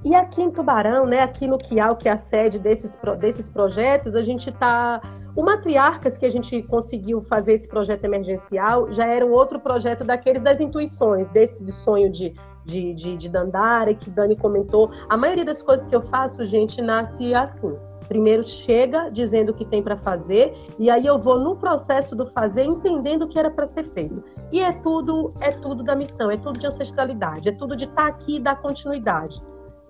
[0.05, 4.15] E aqui em Tubarão, né, aqui no Quial, que é a sede desses, desses projetos,
[4.15, 5.01] a gente está.
[5.35, 10.03] O Matriarcas, que a gente conseguiu fazer esse projeto emergencial, já era um outro projeto
[10.03, 12.35] daqueles das intuições, desse de sonho de,
[12.65, 14.91] de, de, de Dandara, que Dani comentou.
[15.09, 17.73] A maioria das coisas que eu faço, gente, nasce assim.
[18.07, 22.27] primeiro chega dizendo o que tem para fazer e aí eu vou no processo do
[22.27, 24.21] fazer entendendo o que era para ser feito.
[24.51, 28.03] E é tudo, é tudo da missão, é tudo de ancestralidade, é tudo de estar
[28.03, 29.41] tá aqui e dar continuidade.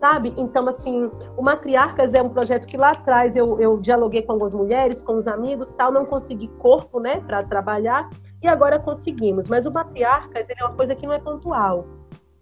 [0.04, 0.34] Sabe?
[0.36, 4.54] Então, assim, o Matriarcas é um projeto que lá atrás eu, eu dialoguei com algumas
[4.54, 8.10] mulheres, com os amigos, tal, não consegui corpo, né, para trabalhar,
[8.42, 9.48] e agora conseguimos.
[9.48, 11.88] Mas o Matriarcas, ele é uma coisa que não é pontual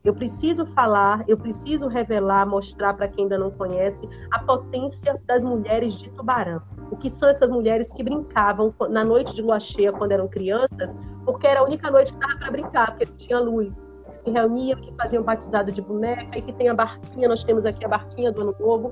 [0.03, 5.43] eu preciso falar, eu preciso revelar, mostrar para quem ainda não conhece a potência das
[5.43, 6.59] mulheres de Tubarão.
[6.89, 10.95] O que são essas mulheres que brincavam na noite de lua cheia quando eram crianças,
[11.23, 13.83] porque era a única noite que dava para brincar, porque não tinha luz.
[14.11, 17.65] Que se reuniam, que faziam batizado de boneca e que tem a barquinha, nós temos
[17.65, 18.91] aqui a barquinha do Ano Novo,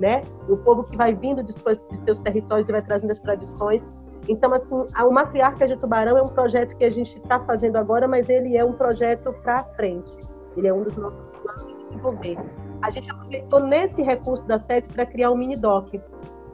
[0.00, 0.24] né?
[0.48, 3.88] O povo que vai vindo de, suas, de seus territórios e vai trazendo as tradições.
[4.28, 8.08] Então, assim, o Matriarca de Tubarão é um projeto que a gente está fazendo agora,
[8.08, 10.12] mas ele é um projeto para frente
[10.56, 12.38] ele é um dos nossos planos de desenvolver.
[12.82, 15.94] A gente aproveitou nesse recurso da SETS para criar um mini doc.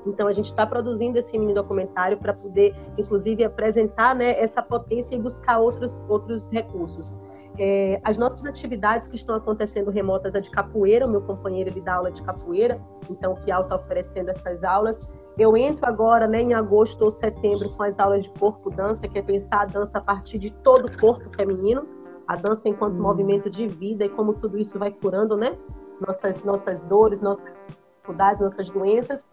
[0.06, 5.14] Então a gente está produzindo esse mini documentário para poder, inclusive, apresentar né, essa potência
[5.14, 7.12] e buscar outros, outros recursos.
[7.62, 11.82] É, as nossas atividades que estão acontecendo remotas é de capoeira, o meu companheiro ele
[11.82, 12.80] dá aula de capoeira,
[13.10, 14.98] então que está oferecendo essas aulas.
[15.38, 19.18] Eu entro agora né, em agosto ou setembro com as aulas de corpo dança, que
[19.18, 21.86] é pensar a dança a partir de todo o corpo feminino
[22.30, 23.02] a dança enquanto hum.
[23.02, 25.58] movimento de vida e como tudo isso vai curando, né?
[26.00, 29.26] Nossas, nossas dores, nossas dificuldades, nossas doenças.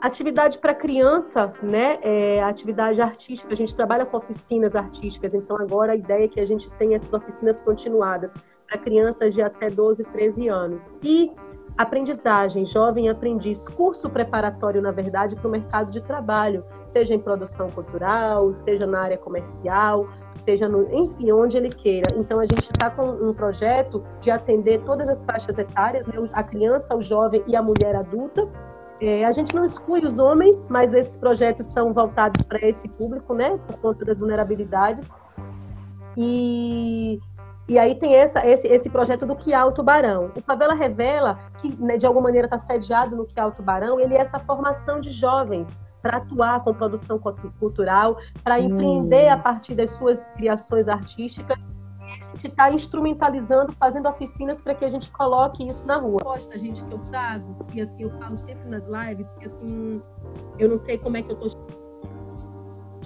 [0.00, 1.98] Atividade para criança, né?
[2.02, 6.40] É, atividade artística, a gente trabalha com oficinas artísticas, então agora a ideia é que
[6.40, 8.34] a gente tenha essas oficinas continuadas
[8.66, 10.82] para crianças de até 12, 13 anos.
[11.02, 11.30] E
[11.76, 17.68] aprendizagem, jovem aprendiz, curso preparatório, na verdade, para o mercado de trabalho, seja em produção
[17.68, 20.08] cultural, seja na área comercial,
[20.44, 22.14] seja no, enfim, onde ele queira.
[22.16, 26.14] Então a gente está com um projeto de atender todas as faixas etárias, né?
[26.32, 28.48] a criança, o jovem e a mulher adulta.
[29.00, 33.34] É, a gente não exclui os homens, mas esses projetos são voltados para esse público,
[33.34, 35.10] né, por conta das vulnerabilidades.
[36.16, 37.18] E,
[37.66, 40.30] e aí tem essa, esse, esse projeto do Que o Tubarão.
[40.36, 44.14] O Favela Revela, que né, de alguma maneira está sediado no Que o Tubarão, ele
[44.14, 47.18] é essa formação de jovens para atuar com produção
[47.58, 48.64] cultural, para hum.
[48.64, 51.66] empreender a partir das suas criações artísticas.
[52.32, 56.20] E gente está instrumentalizando, fazendo oficinas para que a gente coloque isso na rua.
[56.22, 60.00] Gosta, gente, que eu trago, e assim, eu falo sempre nas lives, que assim,
[60.58, 61.50] eu não sei como é que eu estou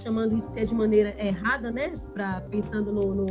[0.03, 1.95] chamando isso se é de maneira errada, né?
[2.12, 3.25] Pra, pensando no, no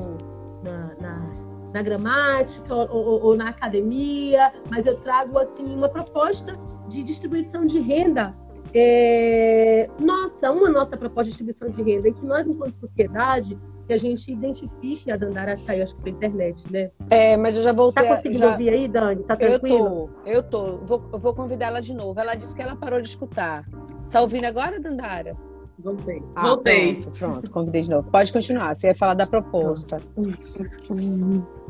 [0.63, 1.25] na, na,
[1.73, 6.53] na, gramática ou, ou, ou na academia, mas eu trago assim uma proposta
[6.87, 8.35] de distribuição de renda
[8.75, 13.93] é, nossa, uma nossa proposta de distribuição de renda é que nós, enquanto sociedade, que
[13.93, 16.91] a gente identifique a Dandara sair, acho que pela internet, né?
[17.09, 18.03] É, mas eu já voltei.
[18.03, 18.51] Tá conseguindo já...
[18.51, 19.23] ouvir aí, Dani?
[19.23, 20.09] Tá tranquilo?
[20.25, 20.85] Eu tô, eu tô.
[20.85, 22.19] Vou, vou convidar ela de novo.
[22.19, 23.65] Ela disse que ela parou de escutar.
[24.01, 25.35] Está ouvindo agora, Dandara?
[25.79, 26.23] Voltei.
[26.35, 26.95] Ah, Voltei.
[26.95, 28.09] Pronto, pronto, convidei de novo.
[28.09, 29.99] Pode continuar, você ia falar da proposta.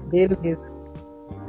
[0.10, 0.94] Beleza.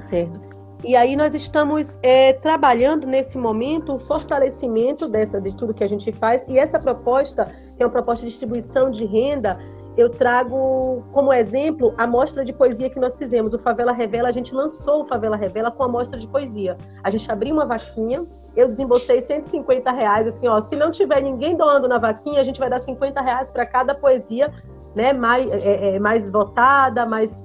[0.00, 0.54] Certo.
[0.84, 5.88] E aí nós estamos é, trabalhando nesse momento o fortalecimento dessa, de tudo que a
[5.88, 6.44] gente faz.
[6.46, 9.58] E essa proposta, que é uma proposta de distribuição de renda,
[9.96, 13.54] eu trago como exemplo a mostra de poesia que nós fizemos.
[13.54, 16.76] O Favela Revela, a gente lançou o Favela Revela com a mostra de poesia.
[17.02, 18.24] A gente abriu uma vaquinha,
[18.56, 22.58] eu desembolsei 150 reais, assim, ó, se não tiver ninguém doando na vaquinha, a gente
[22.58, 24.52] vai dar 50 reais para cada poesia,
[24.94, 27.38] né, mais, é, é, mais votada, mais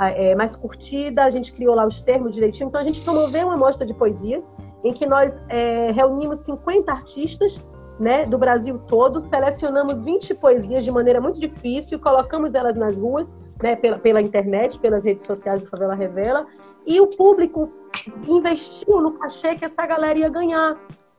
[0.00, 2.66] é, mais curtida, a gente criou lá os termos direitinho.
[2.66, 4.48] Então, a gente promoveu uma mostra de poesias
[4.82, 7.64] em que nós é, reunimos 50 artistas
[7.98, 13.32] né, do Brasil todo, selecionamos 20 poesias de maneira muito difícil, colocamos elas nas ruas,
[13.62, 16.46] né, pela, pela internet, pelas redes sociais do Favela Revela,
[16.86, 17.70] e o público
[18.28, 20.76] investiu no cachê que essa galera ia ganhar.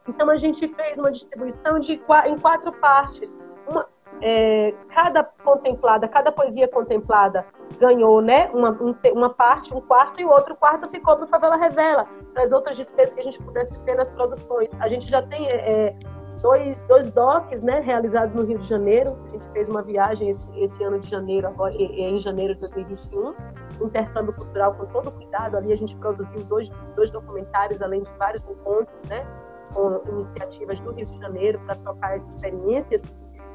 [0.07, 3.37] Então a gente fez uma distribuição de, em quatro partes.
[3.67, 3.87] Uma,
[4.21, 7.45] é, cada contemplada, cada poesia contemplada
[7.79, 8.77] ganhou né, uma,
[9.13, 12.51] uma parte, um quarto, e o outro quarto ficou para o Favela Revela, para as
[12.51, 14.71] outras despesas que a gente pudesse ter nas produções.
[14.79, 15.95] A gente já tem é, é,
[16.41, 19.17] dois, dois docs né, realizados no Rio de Janeiro.
[19.27, 23.33] A gente fez uma viagem esse, esse ano de janeiro, agora, em janeiro de 2021,
[23.81, 25.57] um intercâmbio cultural com todo cuidado.
[25.57, 29.25] Ali a gente produziu dois, dois documentários, além de vários encontros, né,
[29.73, 33.03] com iniciativas do Rio de Janeiro para trocar experiências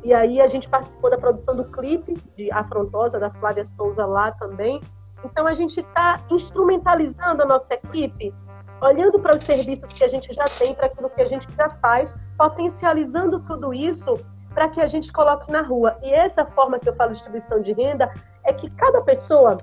[0.02, 4.32] e aí a gente participou da produção do clipe de Afrontosa, da Flávia Souza lá
[4.32, 4.80] também.
[5.24, 8.34] Então a gente está instrumentalizando a nossa equipe,
[8.80, 11.68] olhando para os serviços que a gente já tem, para aquilo que a gente já
[11.70, 14.18] faz, potencializando tudo isso
[14.54, 15.96] para que a gente coloque na rua.
[16.02, 18.12] E essa forma que eu falo de distribuição de renda
[18.44, 19.56] é que cada pessoa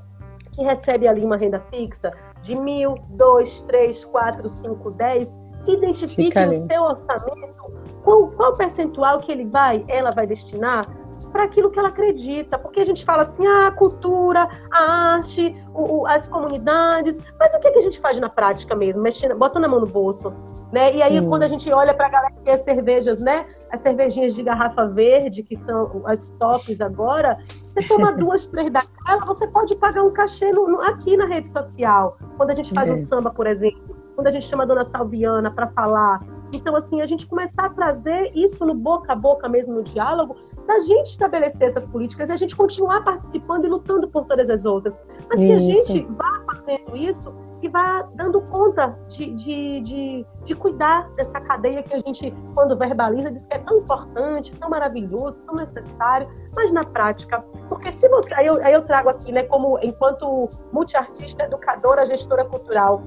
[0.51, 2.11] que recebe ali uma renda fixa
[2.41, 5.38] de mil, dois, três, quatro, cinco, dez,
[5.68, 7.57] identifique no seu orçamento
[8.03, 10.88] qual, qual percentual que ele vai, ela vai destinar
[11.28, 12.57] para aquilo que ela acredita.
[12.57, 17.53] Porque a gente fala assim, ah, a cultura, a arte, o, o, as comunidades, mas
[17.53, 19.01] o que, que a gente faz na prática mesmo?
[19.01, 20.34] Mexendo, botando a mão no bolso.
[20.71, 20.95] Né?
[20.95, 21.28] E aí, Sim.
[21.28, 23.45] quando a gente olha para a galera que as cervejas, né?
[23.71, 29.25] As cervejinhas de garrafa verde, que são as tops agora, você toma duas, três daquela,
[29.25, 32.17] você pode pagar um cachê no, no, aqui na rede social.
[32.36, 32.93] Quando a gente faz é.
[32.93, 36.21] um samba, por exemplo, quando a gente chama a dona Salviana para falar.
[36.55, 40.36] Então, assim, a gente começar a trazer isso no boca a boca mesmo, no diálogo,
[40.68, 44.65] da gente estabelecer essas políticas e a gente continuar participando e lutando por todas as
[44.65, 44.99] outras.
[45.30, 45.47] Mas isso.
[45.47, 51.09] que a gente vá fazendo isso e vá dando conta de, de, de, de, cuidar
[51.15, 55.55] dessa cadeia que a gente, quando verbaliza, diz que é tão importante, tão maravilhoso, tão
[55.55, 57.43] necessário, mas na prática.
[57.70, 58.34] Porque se você.
[58.36, 63.01] Aí eu, aí eu trago aqui, né, como enquanto multiartista, educadora, gestora cultural.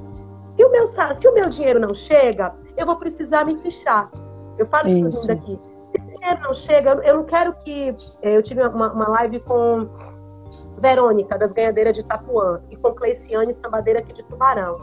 [0.57, 4.11] Se o, meu, se o meu dinheiro não chega, eu vou precisar me fichar.
[4.59, 5.59] Eu falo isso daqui
[6.21, 7.95] dinheiro não chega, eu não quero que.
[8.23, 9.89] É, eu tive uma, uma live com
[10.79, 14.75] Verônica, das ganhadeiras de Itapuã, e com Cleiciane, sambadeira aqui de Tubarão.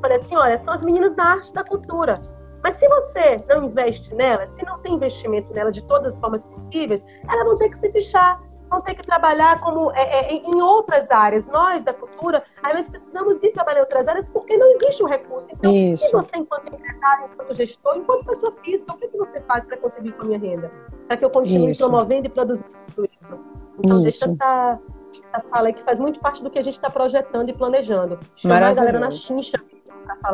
[0.00, 2.20] Falei assim: olha, são as meninas da arte da cultura.
[2.62, 6.44] Mas se você não investe nelas, se não tem investimento nela de todas as formas
[6.44, 10.60] possíveis, elas vão ter que se fechar vão ter que trabalhar como é, é, em
[10.60, 11.46] outras áreas.
[11.46, 15.06] Nós, da cultura, às vezes precisamos ir trabalhar em outras áreas porque não existe o
[15.06, 15.46] um recurso.
[15.50, 16.10] Então, Isso.
[16.12, 20.12] você, enquanto empresário, enquanto gestor, enquanto pessoa física, o que, que você faz para contribuir
[20.14, 20.72] com a minha renda?
[21.06, 21.86] Para que eu continue isso.
[21.86, 23.38] promovendo e produzindo tudo isso.
[23.78, 24.02] Então, isso.
[24.02, 24.80] deixa essa,
[25.12, 28.18] essa fala aí que faz muito parte do que a gente está projetando e planejando.
[28.34, 29.58] Chamar a galera na chincha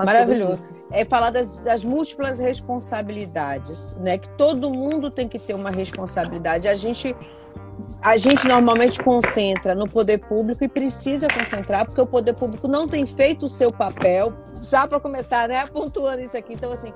[0.04, 0.70] Maravilhoso.
[0.90, 4.18] É falar das, das, múltiplas responsabilidades, né?
[4.18, 6.68] Que todo mundo tem que ter uma responsabilidade.
[6.68, 7.16] A gente
[8.00, 12.86] a gente normalmente concentra no poder público e precisa concentrar, porque o poder público não
[12.86, 14.32] tem feito o seu papel.
[14.62, 15.66] Só para começar, né?
[15.72, 16.54] Pontuando isso aqui.
[16.54, 16.92] Então, assim,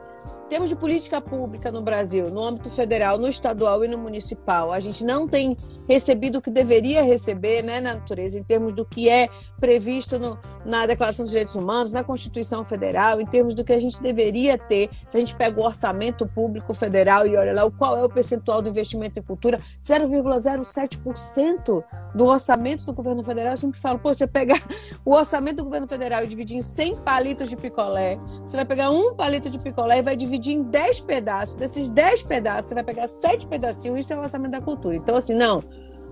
[0.48, 4.80] temos de política pública no Brasil, no âmbito federal, no estadual e no municipal, a
[4.80, 5.56] gente não tem
[5.88, 9.28] recebido o que deveria receber né, na natureza, em termos do que é
[9.58, 13.80] previsto no, na Declaração dos Direitos Humanos, na Constituição Federal, em termos do que a
[13.80, 14.90] gente deveria ter.
[15.08, 18.60] Se a gente pega o orçamento público federal e olha lá qual é o percentual
[18.60, 21.84] do investimento em cultura, 0,07%
[22.14, 23.52] do orçamento do governo federal.
[23.52, 24.62] Eu sempre falo, pô, você pegar
[25.04, 28.90] o orçamento do governo federal e dividir em 100 palitos de picolé, você vai pegar
[28.90, 31.54] um palito de picolé e vai dividir em 10 pedaços.
[31.54, 34.96] Desses 10 pedaços, você vai pegar 7 pedacinhos, isso é o orçamento da cultura.
[34.96, 35.62] Então, assim, não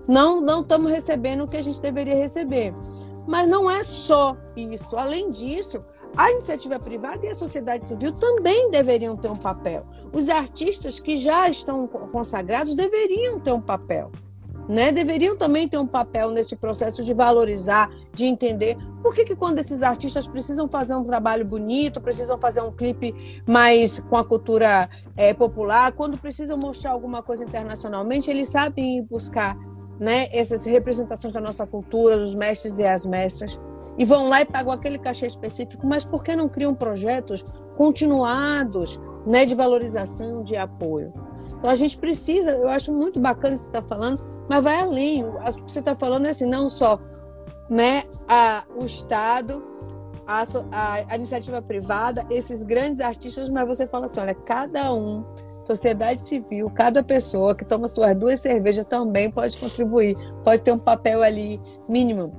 [0.07, 2.73] não não estamos recebendo o que a gente deveria receber.
[3.27, 4.97] Mas não é só isso.
[4.97, 5.83] Além disso,
[6.15, 9.83] a iniciativa privada e a sociedade civil também deveriam ter um papel.
[10.13, 14.11] Os artistas que já estão consagrados deveriam ter um papel.
[14.67, 14.91] Né?
[14.91, 19.59] Deveriam também ter um papel nesse processo de valorizar, de entender por que, que quando
[19.59, 24.89] esses artistas precisam fazer um trabalho bonito, precisam fazer um clipe mais com a cultura
[25.15, 29.55] é, popular, quando precisam mostrar alguma coisa internacionalmente, eles sabem ir buscar
[29.99, 33.59] né, essas representações da nossa cultura, dos mestres e as mestras,
[33.97, 37.45] e vão lá e pagam aquele cachê específico, mas por que não criam projetos
[37.77, 41.13] continuados né, de valorização, de apoio?
[41.57, 44.79] Então a gente precisa, eu acho muito bacana isso que você está falando, mas vai
[44.81, 45.23] além.
[45.23, 46.99] O que você está falando é assim, não só
[47.69, 49.63] né, a, o Estado,
[50.27, 55.23] a, a, a iniciativa privada, esses grandes artistas, mas você fala assim, olha, cada um
[55.65, 60.79] sociedade civil, cada pessoa que toma suas duas cervejas também pode contribuir, pode ter um
[60.79, 62.33] papel ali mínimo.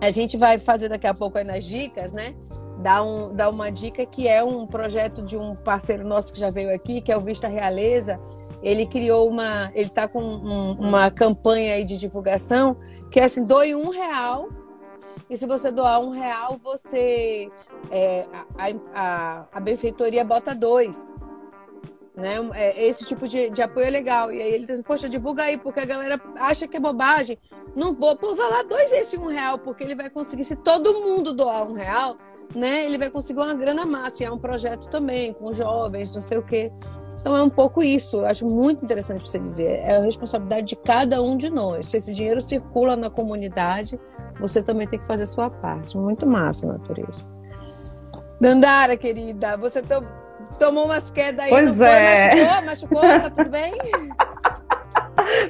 [0.00, 2.34] A gente vai fazer daqui a pouco aí nas dicas, né?
[2.80, 6.50] Dar, um, dar uma dica que é um projeto de um parceiro nosso que já
[6.50, 8.20] veio aqui, que é o Vista Realeza.
[8.62, 12.76] Ele criou uma, ele está com um, uma campanha aí de divulgação
[13.10, 14.48] que é assim, doe um real
[15.30, 17.50] e se você doar um real, você
[17.90, 18.26] é,
[18.56, 21.14] a, a, a benfeitoria bota dois.
[22.18, 22.36] Né?
[22.54, 24.32] É, esse tipo de, de apoio é legal.
[24.32, 27.38] E aí ele diz, poxa, divulga aí, porque a galera acha que é bobagem.
[27.76, 30.92] Não vou, pô, vai lá dois esse um real, porque ele vai conseguir, se todo
[30.94, 32.16] mundo doar um real,
[32.52, 32.84] né?
[32.86, 34.24] Ele vai conseguir uma grana massa.
[34.24, 36.72] E é um projeto também, com jovens, não sei o quê.
[37.20, 38.16] Então é um pouco isso.
[38.16, 39.78] Eu acho muito interessante você dizer.
[39.82, 41.86] É a responsabilidade de cada um de nós.
[41.86, 43.98] Se esse dinheiro circula na comunidade,
[44.40, 45.96] você também tem que fazer a sua parte.
[45.96, 47.24] Muito massa, natureza.
[48.40, 50.27] Dandara, querida, você também
[50.58, 52.30] tomou umas quedas aí, pois não é.
[52.30, 52.66] foi?
[52.66, 53.02] Machucou?
[53.02, 53.20] Machucou?
[53.20, 53.72] Tá tudo bem?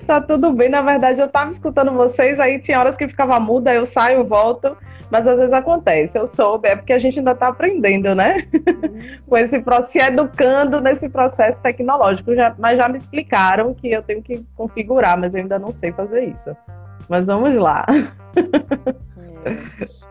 [0.07, 0.69] tá tudo bem.
[0.69, 4.77] Na verdade, eu tava escutando vocês, aí tinha horas que ficava muda, eu saio, volto.
[5.11, 8.47] Mas às vezes acontece, eu soube, é porque a gente ainda está aprendendo, né?
[9.27, 12.35] Com esse processo, se educando nesse processo tecnológico.
[12.35, 15.93] Já, mas já me explicaram que eu tenho que configurar, mas eu ainda não sei
[15.93, 16.55] fazer isso.
[17.09, 17.87] Mas vamos lá.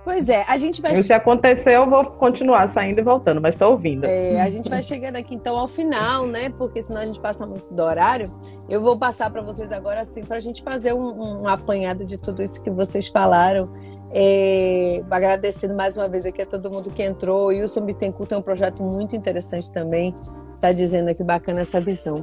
[0.04, 0.96] Pois é, a gente vai.
[0.96, 4.06] Se acontecer, eu vou continuar saindo e voltando, mas estou ouvindo.
[4.06, 6.50] É, a gente vai chegando aqui então ao final, né?
[6.50, 8.34] Porque senão a gente passa muito do horário.
[8.70, 12.18] Eu vou passar para vocês agora, assim, para a gente fazer um, um apanhado de
[12.18, 13.70] tudo isso que vocês falaram.
[14.14, 17.46] É, agradecendo mais uma vez aqui a todo mundo que entrou.
[17.46, 20.14] O Wilson Bittencourt tem um projeto muito interessante também.
[20.56, 22.16] Está dizendo aqui bacana essa visão.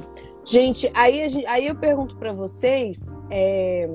[0.44, 3.14] Gente, aí, aí eu pergunto para vocês.
[3.30, 3.88] É,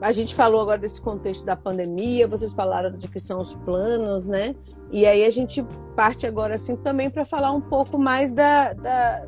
[0.00, 4.26] a gente falou agora desse contexto da pandemia, vocês falaram de que são os planos,
[4.26, 4.54] né?
[4.90, 5.64] E aí a gente
[5.96, 9.26] parte agora assim também para falar um pouco mais da, da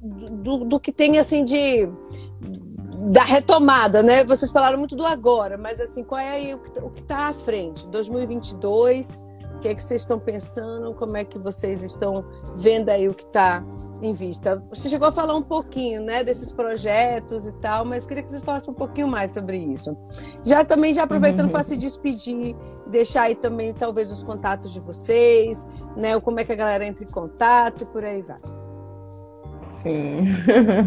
[0.00, 1.88] do, do, que tem assim de
[3.10, 4.24] da retomada, né?
[4.24, 6.58] Vocês falaram muito do agora, mas assim, qual é aí o
[6.90, 7.86] que está à frente?
[7.88, 9.33] 2022, o
[9.64, 10.92] que é que vocês estão pensando?
[10.92, 12.22] Como é que vocês estão
[12.54, 13.64] vendo aí o que está
[14.02, 14.62] em vista.
[14.68, 18.44] Você chegou a falar um pouquinho, né, desses projetos e tal, mas queria que vocês
[18.44, 19.96] falassem um pouquinho mais sobre isso.
[20.44, 21.52] Já também já aproveitando uhum.
[21.52, 22.54] para se despedir,
[22.86, 25.66] deixar aí também talvez os contatos de vocês,
[25.96, 28.63] né, como é que a galera entra em contato e por aí vai.
[29.84, 30.28] Sim.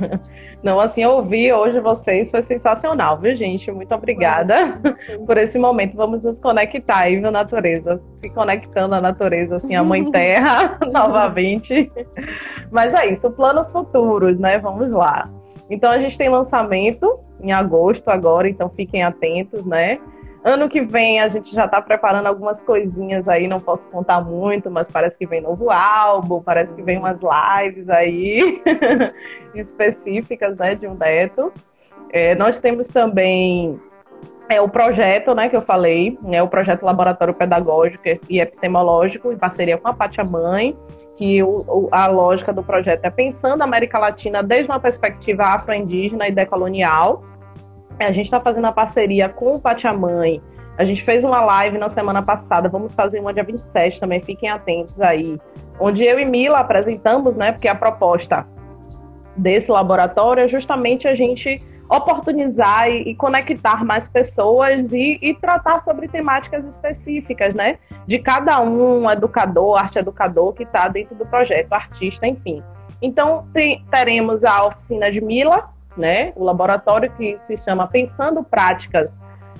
[0.63, 3.71] Não, assim, ouvir hoje vocês foi sensacional, viu, gente?
[3.71, 4.81] Muito obrigada
[5.25, 5.95] por esse momento.
[5.95, 8.01] Vamos nos conectar aí, viu, natureza?
[8.17, 11.91] Se conectando à natureza, assim, a Mãe Terra, novamente.
[12.71, 14.57] Mas é isso, planos futuros, né?
[14.57, 15.29] Vamos lá.
[15.69, 19.99] Então, a gente tem lançamento em agosto agora, então fiquem atentos, né?
[20.47, 24.71] Ano que vem a gente já está preparando algumas coisinhas aí, não posso contar muito,
[24.71, 28.61] mas parece que vem novo álbum, parece que vem umas lives aí
[29.53, 31.51] específicas né, de um Beto.
[32.13, 33.77] É, nós temos também
[34.47, 39.37] é, o projeto né, que eu falei, né, o projeto Laboratório Pedagógico e Epistemológico, em
[39.37, 40.77] parceria com a Pátia Mãe,
[41.17, 46.25] que o, a lógica do projeto é pensando a América Latina desde uma perspectiva afro-indígena
[46.25, 47.21] e decolonial,
[48.05, 50.41] a gente está fazendo a parceria com o Pachamãe.
[50.77, 54.49] A gente fez uma live na semana passada, vamos fazer uma dia 27 também, fiquem
[54.49, 55.39] atentos aí.
[55.79, 57.51] Onde eu e Mila apresentamos, né?
[57.51, 58.45] Porque a proposta
[59.35, 65.81] desse laboratório é justamente a gente oportunizar e, e conectar mais pessoas e, e, tratar
[65.81, 67.77] sobre temáticas específicas, né?
[68.05, 72.61] De cada um, educador, arte educador que está dentro do projeto, artista, enfim.
[73.01, 76.33] Então, tem, teremos a oficina de Mila, né?
[76.35, 79.19] O laboratório que se chama Pensando Práticas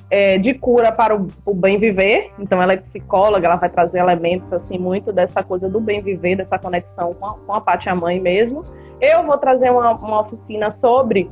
[0.10, 2.32] é, de Cura para o, o, Bem Viver.
[2.40, 6.38] Então, ela é psicóloga, ela vai trazer elementos assim muito dessa coisa do bem viver,
[6.38, 8.64] dessa conexão com a, com a Pátia Mãe mesmo.
[9.02, 11.30] Eu vou trazer uma, uma oficina sobre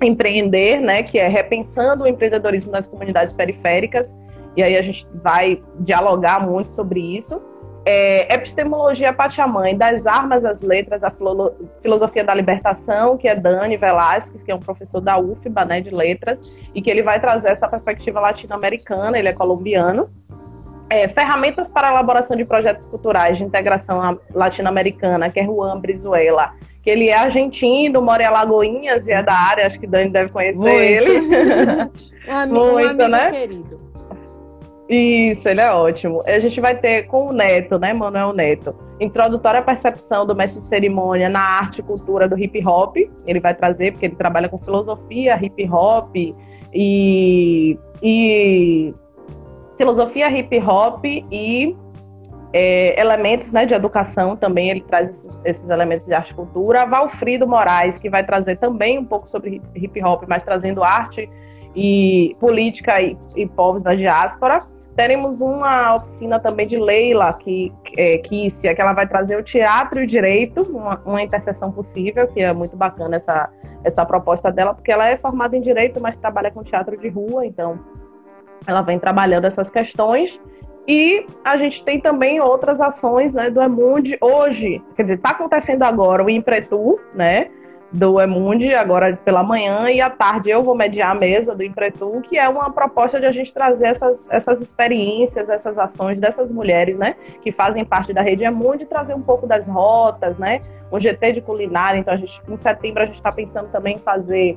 [0.00, 1.02] empreender, né?
[1.02, 4.16] Que é repensando o empreendedorismo nas comunidades periféricas.
[4.56, 7.42] E aí a gente vai dialogar muito sobre isso
[7.86, 11.12] é, Epistemologia Pachamãe, das armas às letras, a
[11.80, 15.90] filosofia da libertação, que é Dani Velasquez, que é um professor da UFBA, né, de
[15.90, 20.10] letras, e que ele vai trazer essa perspectiva latino-americana, ele é colombiano.
[20.90, 26.54] É, ferramentas para a elaboração de projetos culturais de integração latino-americana, que é Juan Brizuela,
[26.82, 30.32] que ele é argentino, mora em Alagoinhas e é da área, acho que Dani deve
[30.32, 30.76] conhecer Muito.
[30.76, 31.20] ele.
[32.28, 33.30] um amigo, Muito, um amigo né?
[33.30, 33.85] querido.
[34.88, 36.22] Isso, ele é ótimo.
[36.24, 40.68] A gente vai ter com o Neto, né, Manuel Neto, introdutória percepção do mestre de
[40.68, 42.96] cerimônia na arte e cultura do hip hop.
[43.26, 46.14] Ele vai trazer, porque ele trabalha com filosofia, hip hop
[46.72, 48.94] e, e
[49.76, 51.76] filosofia, hip hop e
[52.52, 54.70] é, elementos né, de educação também.
[54.70, 56.86] Ele traz esses, esses, elementos de arte e cultura.
[56.86, 61.28] Valfrido Moraes, que vai trazer também um pouco sobre hip hop, mas trazendo arte
[61.74, 64.60] e política e, e povos da diáspora.
[64.96, 70.00] Teremos uma oficina também de Leila, que, é, Kícia, que ela vai trazer o teatro
[70.00, 73.50] e o direito, uma, uma interseção possível, que é muito bacana essa,
[73.84, 77.44] essa proposta dela, porque ela é formada em direito, mas trabalha com teatro de rua,
[77.44, 77.78] então
[78.66, 80.40] ela vem trabalhando essas questões.
[80.88, 85.82] E a gente tem também outras ações né, do Emundi hoje, quer dizer, está acontecendo
[85.82, 87.50] agora o Impretu, né?
[87.96, 92.20] Do Emundi agora pela manhã e à tarde eu vou mediar a mesa do Empretum,
[92.20, 96.96] que é uma proposta de a gente trazer essas, essas experiências, essas ações dessas mulheres,
[96.98, 100.60] né, que fazem parte da rede Emundi, trazer um pouco das rotas, né,
[100.92, 103.98] um GT de culinária, então a gente, em setembro a gente está pensando também em
[103.98, 104.56] fazer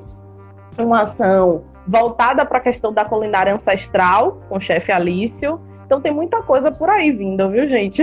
[0.78, 5.60] uma ação voltada para a questão da culinária ancestral, com o chefe Alício,
[5.90, 8.00] então tem muita coisa por aí vindo, viu, gente?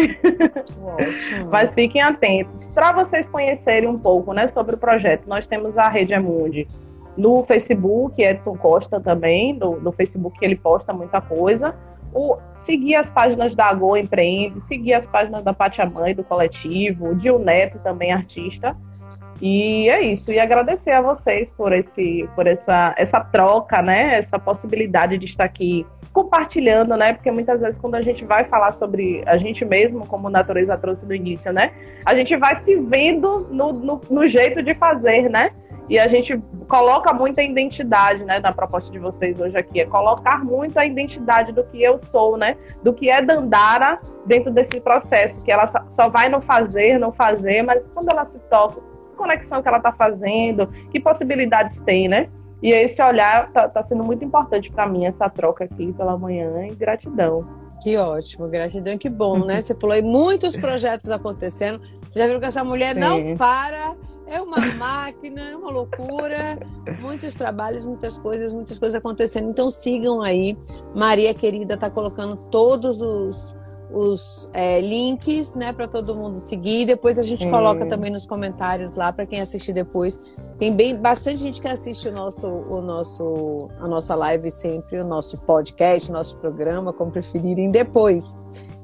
[0.84, 1.48] Ótimo.
[1.50, 2.68] Mas fiquem atentos.
[2.74, 6.68] Para vocês conhecerem um pouco né, sobre o projeto, nós temos a Rede Emundi
[7.16, 11.74] no Facebook, Edson Costa também, no, no Facebook ele posta muita coisa.
[12.14, 17.12] O, seguir as páginas da Agô Empreende, seguir as páginas da Pátia Mãe, do coletivo,
[17.12, 18.76] o Dil Neto, também artista.
[19.42, 24.18] E é isso, e agradecer a vocês por, esse, por essa, essa troca, né?
[24.18, 27.14] Essa possibilidade de estar aqui compartilhando, né?
[27.14, 30.76] Porque muitas vezes quando a gente vai falar sobre a gente mesmo, como a natureza
[30.76, 31.72] trouxe no início, né?
[32.04, 35.52] A gente vai se vendo no, no, no jeito de fazer, né?
[35.90, 36.38] E a gente
[36.68, 41.54] coloca muita identidade, né, na proposta de vocês hoje aqui, é colocar muito a identidade
[41.54, 43.96] do que eu sou, né, do que é Dandara
[44.26, 48.38] dentro desse processo, que ela só vai no fazer, não fazer, mas quando ela se
[48.50, 48.82] toca,
[49.18, 52.30] conexão que ela está fazendo, que possibilidades tem, né?
[52.62, 56.68] E esse olhar está tá sendo muito importante para mim, essa troca aqui pela manhã,
[56.68, 57.46] e gratidão.
[57.82, 59.62] Que ótimo, gratidão, que bom, né?
[59.62, 61.80] Você falou aí muitos projetos acontecendo.
[62.10, 63.00] Você já viu que essa mulher Sim.
[63.00, 63.96] não para
[64.28, 66.60] é uma máquina, é uma loucura,
[67.00, 69.50] muitos trabalhos, muitas coisas, muitas coisas acontecendo.
[69.50, 70.58] Então sigam aí.
[70.96, 73.56] Maria querida está colocando todos os,
[73.92, 76.86] os é, links, né, para todo mundo seguir.
[76.86, 77.50] Depois a gente é.
[77.50, 80.22] coloca também nos comentários lá para quem assistir depois.
[80.58, 85.06] Tem bem bastante gente que assiste o nosso, o nosso, a nossa live sempre, o
[85.06, 88.38] nosso podcast, o nosso programa, como preferirem depois.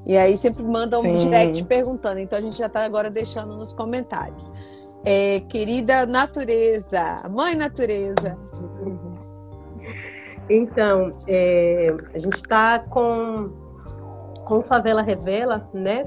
[0.05, 1.29] E aí sempre manda um Sim.
[1.29, 2.19] direct perguntando.
[2.19, 4.51] Então a gente já está agora deixando nos comentários
[5.03, 8.37] é, querida natureza, mãe natureza.
[10.49, 13.51] Então, é, a gente está com,
[14.45, 16.05] com Favela Revela, né?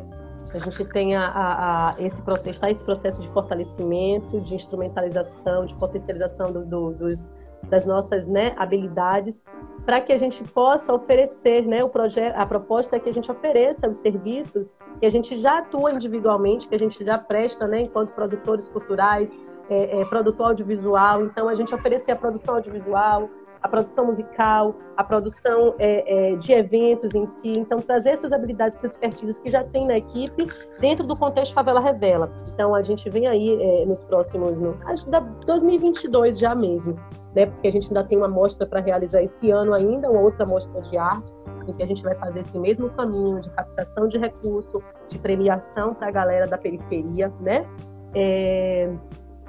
[0.54, 5.66] A gente tem a, a, a esse processo, está esse processo de fortalecimento, de instrumentalização,
[5.66, 7.32] de potencialização do, do, dos,
[7.64, 9.44] das nossas né, habilidades
[9.84, 13.30] para que a gente possa oferecer, né, o projeto, a proposta é que a gente
[13.30, 17.82] ofereça os serviços que a gente já atua individualmente, que a gente já presta, né,
[17.82, 19.32] enquanto produtores culturais,
[19.68, 21.24] é, é, produtor audiovisual.
[21.24, 23.28] Então, a gente oferecer a produção audiovisual,
[23.62, 27.58] a produção musical, a produção é, é, de eventos em si.
[27.58, 30.46] Então, trazer essas habilidades, essas expertises que já tem na equipe
[30.80, 32.32] dentro do contexto Favela Revela.
[32.52, 36.94] Então, a gente vem aí é, nos próximos, no, acho que da 2022 já mesmo,
[37.34, 37.46] né?
[37.46, 40.80] Porque a gente ainda tem uma mostra para realizar esse ano ainda, uma outra mostra
[40.82, 44.82] de artes, em que a gente vai fazer esse mesmo caminho de captação de recurso,
[45.08, 47.66] de premiação para a galera da periferia, né?
[48.14, 48.90] É...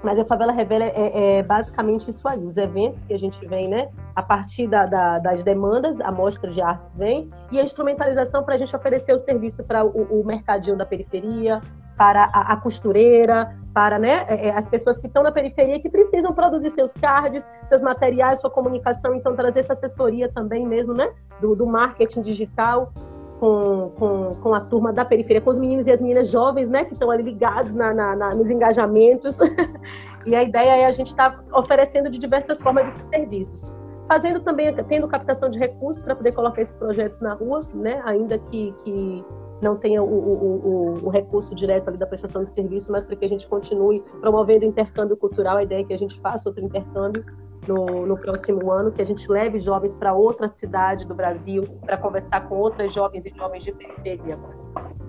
[0.03, 3.68] Mas a Favela Revela é, é, basicamente isso aí, os eventos que a gente vem,
[3.68, 3.90] né?
[4.15, 8.56] A partir da, da, das demandas, a mostra de artes vem, e a instrumentalização para
[8.56, 11.61] a gente oferecer o serviço para o, o mercadinho da periferia,
[11.98, 15.90] para a, a costureira, para né, é, é, as pessoas que estão na periferia que
[15.90, 21.10] precisam produzir seus cards, seus materiais, sua comunicação, então trazer essa assessoria também mesmo, né,
[21.41, 22.94] do, do marketing digital
[23.39, 26.84] com, com, com a turma da periferia, com os meninos e as meninas jovens, né,
[26.84, 29.39] que estão ali ligados na, na, na nos engajamentos.
[30.26, 33.64] e a ideia é a gente estar tá oferecendo de diversas formas esses serviços.
[34.09, 38.38] Fazendo também, tendo captação de recursos para poder colocar esses projetos na rua, né, ainda
[38.38, 39.26] que, que
[39.61, 43.15] não tenha o, o, o, o, recurso direto ali da prestação de serviço, mas para
[43.15, 45.57] que a gente continue promovendo intercâmbio cultural.
[45.57, 47.26] A ideia é que a gente faça outro intercâmbio
[47.66, 51.98] no, no próximo ano, que a gente leve jovens para outra cidade do Brasil para
[51.98, 54.38] conversar com outras jovens e jovens de periferia.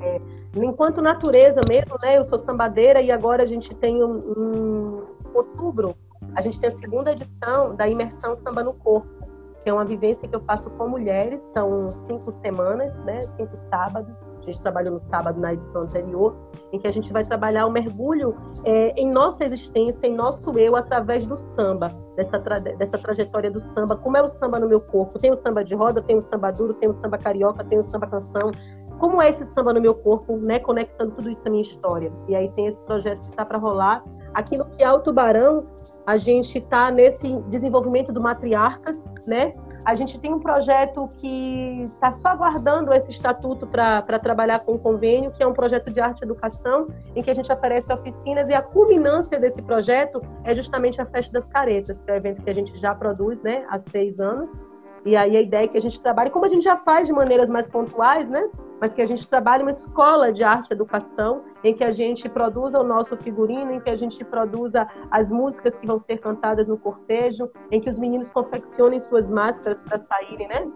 [0.01, 0.21] É,
[0.57, 2.17] enquanto natureza mesmo, né?
[2.17, 5.95] Eu sou sambadeira e agora a gente tem um, um outubro,
[6.35, 9.28] a gente tem a segunda edição da imersão samba no corpo
[9.69, 14.45] é uma vivência que eu faço com mulheres, são cinco semanas, né, cinco sábados, a
[14.45, 16.37] gente trabalhou no sábado na edição anterior,
[16.73, 20.77] em que a gente vai trabalhar o mergulho é, em nossa existência, em nosso eu,
[20.77, 24.81] através do samba, dessa, tra dessa trajetória do samba, como é o samba no meu
[24.81, 27.79] corpo, tem o samba de roda, tem o samba duro, tem o samba carioca, tem
[27.79, 28.51] o samba canção,
[28.99, 32.13] como é esse samba no meu corpo, né, conectando tudo isso à minha história.
[32.29, 34.05] E aí tem esse projeto que está para rolar.
[34.35, 35.67] Aqui no Quial Tubarão,
[36.07, 39.55] a gente está nesse desenvolvimento do Matriarcas, né?
[39.85, 44.79] A gente tem um projeto que está só aguardando esse estatuto para trabalhar com o
[44.79, 48.49] convênio, que é um projeto de arte e educação, em que a gente oferece oficinas
[48.49, 52.43] e a culminância desse projeto é justamente a Festa das Caretas, que é um evento
[52.43, 54.53] que a gente já produz né, há seis anos,
[55.05, 57.13] e aí a ideia é que a gente trabalhe, como a gente já faz de
[57.13, 58.49] maneiras mais pontuais, né?
[58.81, 62.29] Mas que a gente trabalhe uma escola de arte e educação, em que a gente
[62.29, 66.69] produza o nosso figurino, em que a gente produza as músicas que vão ser cantadas
[66.69, 70.71] no cortejo, em que os meninos confeccionem suas máscaras para saírem, né?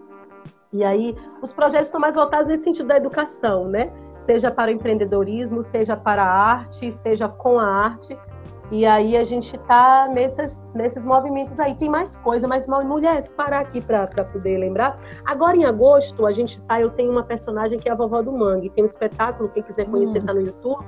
[0.71, 3.91] E aí os projetos estão mais voltados nesse sentido da educação, né?
[4.19, 8.17] Seja para o empreendedorismo, seja para a arte, seja com a arte,
[8.73, 11.75] e aí a gente tá nesses, nesses movimentos aí.
[11.75, 14.99] Tem mais coisa, mas mulheres, parar aqui para poder lembrar.
[15.25, 18.31] Agora em agosto, a gente tá, eu tenho uma personagem que é a vovó do
[18.31, 18.71] Mangue.
[18.71, 20.25] Tem um espetáculo, quem quiser conhecer, hum.
[20.25, 20.83] tá no YouTube.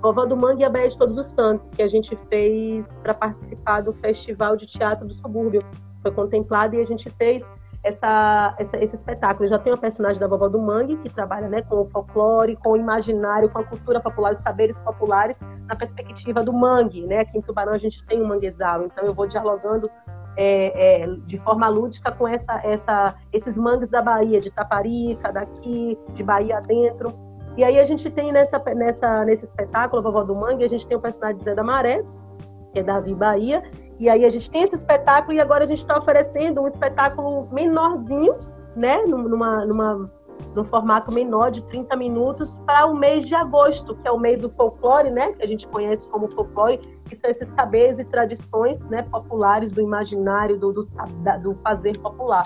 [0.00, 3.12] Vovó do Mangue e a Béia de Todos os Santos, que a gente fez para
[3.12, 5.60] participar do Festival de Teatro do Subúrbio.
[6.02, 7.50] Foi contemplado e a gente fez
[7.84, 9.44] essa, essa, esse espetáculo.
[9.44, 12.56] Eu já tenho a personagem da vovó do Mangue, que trabalha né, com o folclore,
[12.56, 17.06] com o imaginário, com a cultura popular, os saberes populares, na perspectiva do mangue.
[17.06, 17.20] Né?
[17.20, 19.90] Aqui em Tubarão a gente tem um manguezal, então eu vou dialogando
[20.36, 25.98] é, é, de forma lúdica com essa, essa, esses mangues da Bahia, de Taparica, daqui,
[26.14, 27.12] de Bahia dentro.
[27.56, 30.96] E aí a gente tem nessa, nessa, nesse espetáculo, Vovó do Mangue, a gente tem
[30.96, 32.02] o personagem de Zé da Maré,
[32.72, 33.62] que é Davi Bahia,
[33.98, 37.48] e aí a gente tem esse espetáculo e agora a gente está oferecendo um espetáculo
[37.52, 38.32] menorzinho,
[38.74, 40.10] né, numa, numa,
[40.54, 44.38] num formato menor de 30 minutos para o mês de agosto, que é o mês
[44.38, 48.84] do folclore, né, que a gente conhece como folclore, que são esses saberes e tradições,
[48.86, 50.82] né, populares do imaginário, do, do,
[51.42, 52.44] do fazer popular.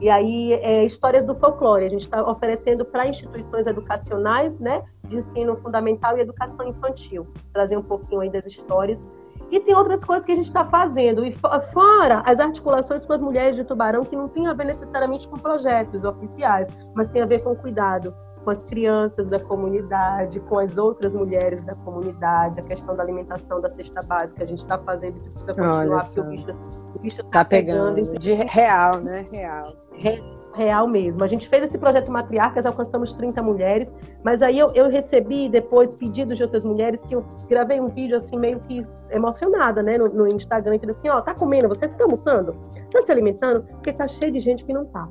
[0.00, 1.84] E aí, é, histórias do folclore.
[1.84, 7.26] A gente está oferecendo para instituições educacionais, né, de ensino fundamental e educação infantil.
[7.52, 9.06] Trazer um pouquinho aí das histórias
[9.50, 11.24] e tem outras coisas que a gente está fazendo.
[11.24, 11.32] E
[11.72, 15.36] fora as articulações com as mulheres de Tubarão, que não tem a ver necessariamente com
[15.36, 18.14] projetos oficiais, mas tem a ver com cuidado
[18.44, 23.60] com as crianças da comunidade, com as outras mulheres da comunidade, a questão da alimentação
[23.60, 24.44] da cesta básica.
[24.44, 26.50] A gente está fazendo e precisa continuar, porque
[26.94, 27.96] o bicho está tá pegando.
[27.96, 28.18] pegando.
[28.18, 29.26] De real, né?
[29.30, 29.64] Real.
[29.92, 31.22] real real mesmo.
[31.22, 35.94] A gente fez esse projeto Matriarcas, alcançamos 30 mulheres, mas aí eu, eu recebi depois
[35.94, 40.08] pedidos de outras mulheres que eu gravei um vídeo assim meio que emocionada, né, no,
[40.08, 42.52] no Instagram, que assim, ó, tá comendo, você está almoçando?
[42.90, 43.62] Tá se alimentando?
[43.62, 45.08] Porque tá cheio de gente que não tá.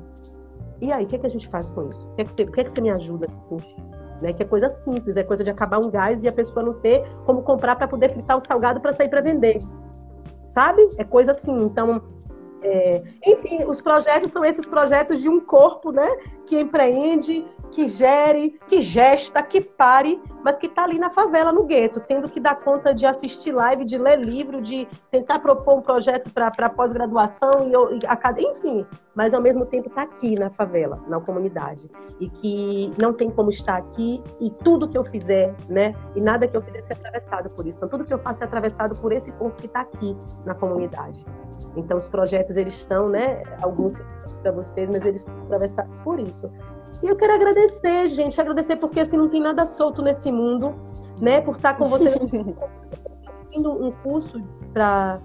[0.80, 2.06] E aí, o que, é que a gente faz com isso?
[2.08, 3.76] O que, é que, você, que, é que você me ajuda a sentir?
[4.22, 6.74] Né, que é coisa simples, é coisa de acabar um gás e a pessoa não
[6.74, 9.62] ter como comprar para poder fritar o salgado para sair para vender.
[10.44, 10.86] Sabe?
[10.98, 11.58] É coisa assim.
[11.62, 12.02] Então,
[12.62, 16.08] é, enfim, os projetos são esses projetos de um corpo, né,
[16.46, 21.64] que empreende, que gere, que gesta, que pare, mas que está ali na favela, no
[21.64, 25.82] gueto, tendo que dar conta de assistir live, de ler livro, de tentar propor um
[25.82, 28.86] projeto para pós-graduação, e, e, enfim,
[29.20, 31.90] mas ao mesmo tempo está aqui na favela, na comunidade.
[32.18, 36.48] E que não tem como estar aqui, e tudo que eu fizer, né, e nada
[36.48, 37.76] que eu fizer ser atravessado por isso.
[37.76, 40.16] Então, tudo que eu faço é atravessado por esse corpo que está aqui
[40.46, 41.22] na comunidade.
[41.76, 44.00] Então, os projetos, eles estão, né, alguns
[44.40, 46.50] para vocês, mas eles estão atravessados por isso.
[47.02, 50.74] E eu quero agradecer, gente, agradecer porque assim não tem nada solto nesse mundo,
[51.20, 51.42] né?
[51.42, 52.16] Por estar com vocês
[53.54, 54.42] um curso
[54.72, 55.20] para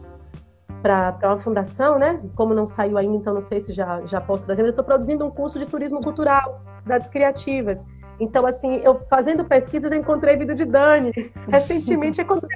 [0.86, 2.22] para uma fundação, né?
[2.36, 4.86] Como não saiu ainda, então não sei se já, já posso trazer, mas eu estou
[4.86, 7.84] produzindo um curso de turismo cultural, cidades criativas.
[8.20, 11.12] Então, assim, eu fazendo pesquisas, eu encontrei vídeo de Dani.
[11.50, 12.48] Recentemente, quando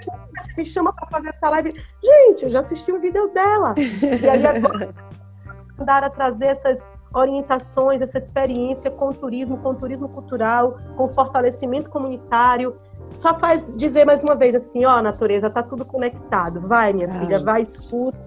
[0.56, 1.73] me chama para fazer essa live,
[2.03, 3.73] gente, eu já assisti o vídeo dela.
[3.77, 4.93] E aí agora
[5.76, 12.76] mandaram a trazer essas orientações, essa experiência com turismo, com turismo cultural, com fortalecimento comunitário.
[13.14, 16.61] Só faz dizer mais uma vez assim, ó, natureza, tá tudo conectado.
[16.61, 17.19] Vai, minha Ai.
[17.19, 18.18] filha, vai, escuta,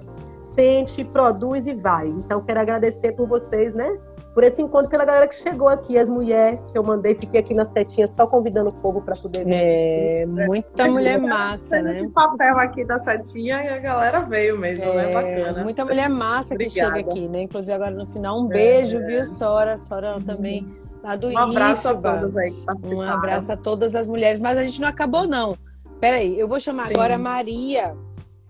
[0.41, 2.09] sente, produz e vai.
[2.09, 3.99] Então, quero agradecer por vocês, né?
[4.35, 7.53] por esse encontro, pela galera que chegou aqui, as mulheres que eu mandei, fiquei aqui
[7.53, 9.53] na setinha só convidando o povo para poder ver.
[9.53, 11.97] É, muita mulher massa, né?
[11.97, 15.05] Esse papel aqui da setinha e a galera veio mesmo, né?
[15.05, 15.13] é, né?
[15.13, 15.65] Bacana.
[15.65, 17.43] Muita mulher massa que chega aqui, né?
[17.43, 19.07] Inclusive agora no final, um beijo, é.
[19.07, 19.77] viu, Sora?
[19.77, 20.67] Sora também
[21.03, 22.53] lá do Um abraço a todas aí
[22.93, 25.57] Um abraço a todas as mulheres, mas a gente não acabou, não.
[26.01, 26.95] Peraí, eu vou chamar Sim.
[26.95, 27.95] agora a Maria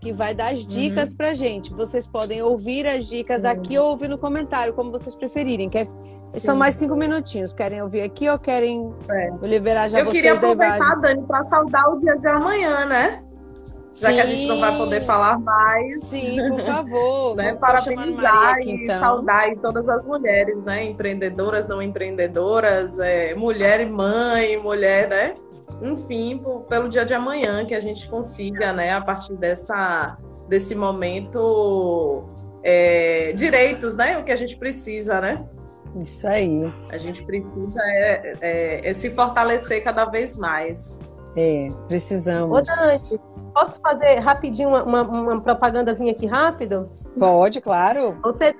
[0.02, 1.16] que vai dar as dicas uhum.
[1.16, 1.72] pra gente.
[1.72, 3.46] Vocês podem ouvir as dicas Sim.
[3.46, 5.70] aqui ou ouvir no comentário, como vocês preferirem.
[5.70, 5.86] Quer...
[6.22, 7.52] São mais cinco minutinhos.
[7.52, 9.46] Querem ouvir aqui ou querem é.
[9.46, 13.22] liberar já Eu vocês queria aproveitar, Dani, para saudar o dia de amanhã, né?
[13.92, 14.14] Já Sim.
[14.14, 16.02] que a gente não vai poder falar mais.
[16.04, 17.36] Sim, por favor.
[17.36, 17.54] né?
[17.54, 18.98] Parabenizar aqui, e então.
[18.98, 20.84] saudar todas as mulheres, né?
[20.84, 25.34] Empreendedoras, não empreendedoras, é, mulher e mãe, mulher, né?
[25.80, 30.16] enfim, pelo dia de amanhã, que a gente consiga, né, a partir dessa,
[30.48, 32.24] desse momento,
[32.62, 34.18] é, direitos, né?
[34.18, 35.44] O que a gente precisa, né?
[36.02, 36.72] Isso aí.
[36.90, 40.98] A gente precisa é, é, é se fortalecer cada vez mais.
[41.36, 42.58] É, precisamos.
[42.58, 43.22] Ô, Dante,
[43.52, 46.86] posso fazer rapidinho uma, uma, uma, propagandazinha aqui rápido?
[47.18, 48.18] Pode, claro.
[48.22, 48.54] Você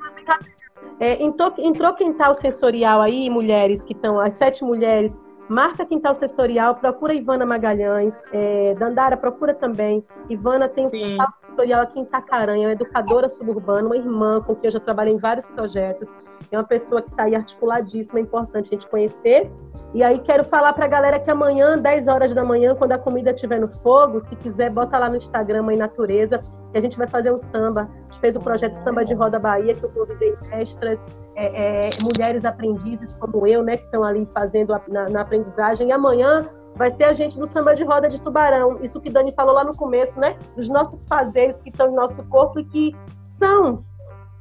[1.01, 6.77] é, entrou, entrou quintal sensorial aí, mulheres que estão, as sete mulheres Marca Quintal Sensorial,
[6.77, 8.23] procura Ivana Magalhães.
[8.32, 10.05] É, Dandara, procura também.
[10.28, 10.98] Ivana tem Sim.
[10.98, 14.81] um quintal sensorial aqui em Itacaranha, uma educadora suburbana, uma irmã com quem eu já
[14.81, 16.14] trabalhei em vários projetos.
[16.51, 19.51] É uma pessoa que está aí articuladíssima, é importante a gente conhecer.
[19.94, 22.98] E aí quero falar para a galera que amanhã, 10 horas da manhã, quando a
[22.98, 26.39] comida estiver no fogo, se quiser, bota lá no Instagram Mãe Natureza,
[26.73, 27.90] que a gente vai fazer um samba.
[28.01, 31.90] A gente fez o projeto Samba de Roda Bahia, que eu convidei extras, é, é,
[32.02, 35.88] mulheres aprendizes como eu, né, que estão ali fazendo a, na, na aprendizagem.
[35.88, 38.78] E amanhã vai ser a gente no samba de roda de tubarão.
[38.80, 40.36] Isso que Dani falou lá no começo, né?
[40.56, 43.84] Dos nossos fazeres que estão em nosso corpo e que são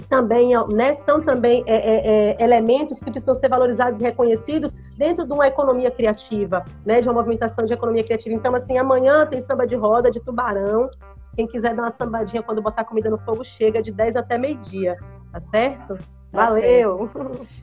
[0.10, 5.26] também né, são também é, é, é, elementos que precisam ser valorizados e reconhecidos dentro
[5.26, 8.36] de uma economia criativa, né, de uma movimentação de economia criativa.
[8.36, 10.90] Então, assim, amanhã tem samba de roda de tubarão.
[11.36, 14.98] Quem quiser dar uma sambadinha quando botar comida no fogo, chega de 10 até meio-dia,
[15.32, 15.98] tá certo?
[16.32, 17.10] Tá Valeu!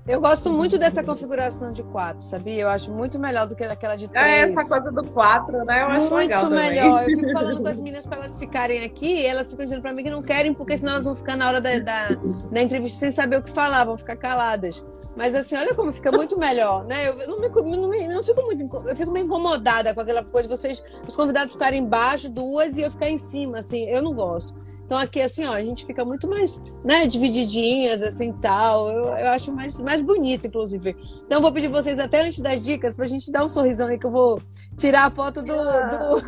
[0.06, 2.62] Eu gosto muito dessa configuração de quatro, sabia?
[2.62, 4.26] Eu acho muito melhor do que aquela de é, três.
[4.26, 5.82] É, essa coisa do quatro, né?
[5.82, 7.08] Eu acho muito legal Muito melhor.
[7.08, 9.92] Eu fico falando com as meninas para elas ficarem aqui e elas ficam dizendo para
[9.94, 12.08] mim que não querem, porque senão elas vão ficar na hora da, da,
[12.50, 14.84] da, entrevista sem saber o que falar, vão ficar caladas.
[15.16, 17.08] Mas assim, olha como fica muito melhor, né?
[17.08, 18.62] Eu não, me, não, me, não fico muito.
[18.86, 22.82] Eu fico meio incomodada com aquela coisa de vocês, os convidados ficarem embaixo, duas, e
[22.82, 23.88] eu ficar em cima, assim.
[23.88, 24.67] Eu não gosto.
[24.88, 28.88] Então aqui, assim, ó, a gente fica muito mais, né, divididinhas, assim, tal.
[28.88, 30.96] Eu, eu acho mais, mais bonito, inclusive.
[31.26, 34.06] Então vou pedir vocês, até antes das dicas, pra gente dar um sorrisão aí, que
[34.06, 34.40] eu vou
[34.78, 36.22] tirar a foto do, do,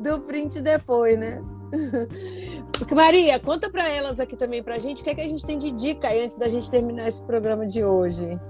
[0.16, 1.42] do print depois, né?
[2.96, 5.58] Maria, conta para elas aqui também pra gente o que, é que a gente tem
[5.58, 8.40] de dica aí antes da gente terminar esse programa de hoje.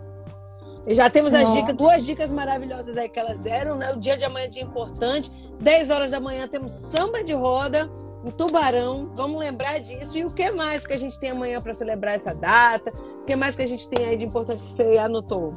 [0.86, 3.92] E já temos as dicas, duas dicas maravilhosas aí que elas deram, né?
[3.92, 5.32] O dia de amanhã é dia importante.
[5.60, 7.90] 10 horas da manhã temos samba de roda
[8.30, 9.10] tubarão.
[9.14, 10.16] Vamos lembrar disso.
[10.18, 12.92] E o que mais que a gente tem amanhã para celebrar essa data?
[13.22, 15.52] O que mais que a gente tem aí de importante que você anotou?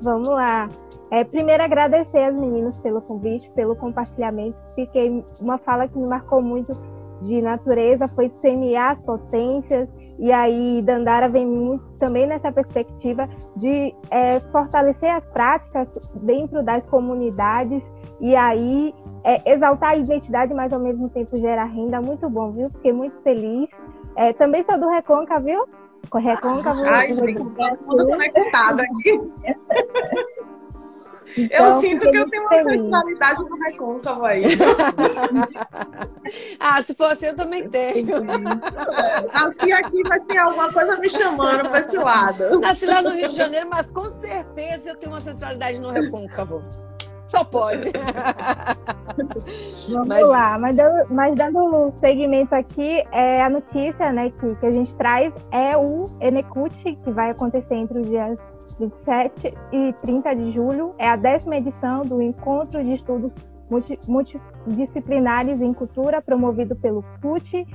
[0.00, 0.68] Vamos lá.
[1.10, 4.56] É, primeiro, agradecer as meninas pelo convite, pelo compartilhamento.
[4.74, 6.72] Fiquei uma fala que me marcou muito
[7.22, 9.88] de natureza foi semear as potências
[10.18, 16.84] e aí Dandara vem muito também nessa perspectiva de é, fortalecer as práticas dentro das
[16.86, 17.82] comunidades
[18.20, 18.94] e aí
[19.28, 22.00] é, exaltar a identidade, mas ao mesmo tempo gerar renda.
[22.00, 22.70] Muito bom, viu?
[22.70, 23.68] Fiquei muito feliz.
[24.16, 25.68] É, também sou do Reconca, viu?
[26.14, 26.80] Recôncavo.
[26.88, 29.20] Ai, tudo conectado aqui.
[31.36, 34.44] Então, eu sinto que eu tenho uma personalidade do recôncavo aí.
[36.58, 38.24] ah, se fosse eu também tenho.
[38.24, 42.60] Nasci aqui, mas tem alguma coisa me chamando para esse lado.
[42.60, 46.62] Nasci lá no Rio de Janeiro, mas com certeza eu tenho uma ancestralidade no recôncavo.
[47.28, 47.92] Só pode.
[49.92, 50.28] Vamos mas...
[50.28, 54.72] lá, mas dando, mas dando um segmento aqui, é a notícia né, que, que a
[54.72, 58.38] gente traz é o Enecut, que vai acontecer entre os dias
[58.80, 60.94] 27 e 30 de julho.
[60.98, 63.30] É a décima edição do Encontro de Estudos
[64.06, 67.66] Multidisciplinares em Cultura, promovido pelo CUT,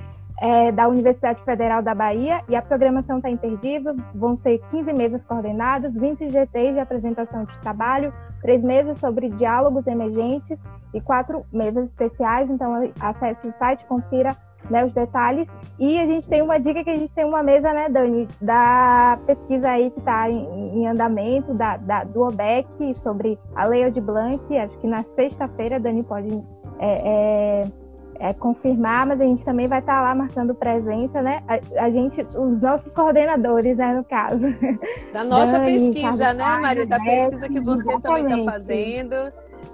[0.44, 2.42] é, da Universidade Federal da Bahia.
[2.50, 3.96] E a programação está imperdível.
[4.14, 8.12] Vão ser 15 mesas coordenadas, 20 GTs de apresentação de trabalho,
[8.42, 10.58] três mesas sobre diálogos emergentes
[10.92, 12.50] e quatro mesas especiais.
[12.50, 14.36] Então, acesse o site, confira
[14.68, 15.48] né, os detalhes.
[15.78, 19.18] E a gente tem uma dica que a gente tem uma mesa, né, Dani, da
[19.26, 24.00] pesquisa aí que está em, em, andamento, da, da, do OBEC, sobre a Lei de
[24.00, 24.58] Blanc.
[24.58, 26.28] Acho que na sexta-feira, Dani pode
[26.78, 27.64] é, é,
[28.20, 31.42] é, confirmar, mas a gente também vai estar tá lá marcando presença, né?
[31.48, 34.40] A, a, gente, os nossos coordenadores, né, no caso.
[35.12, 36.86] Da nossa Dani, pesquisa, né, Maria?
[36.86, 38.22] Da pesquisa que você exatamente.
[38.22, 39.14] também está fazendo.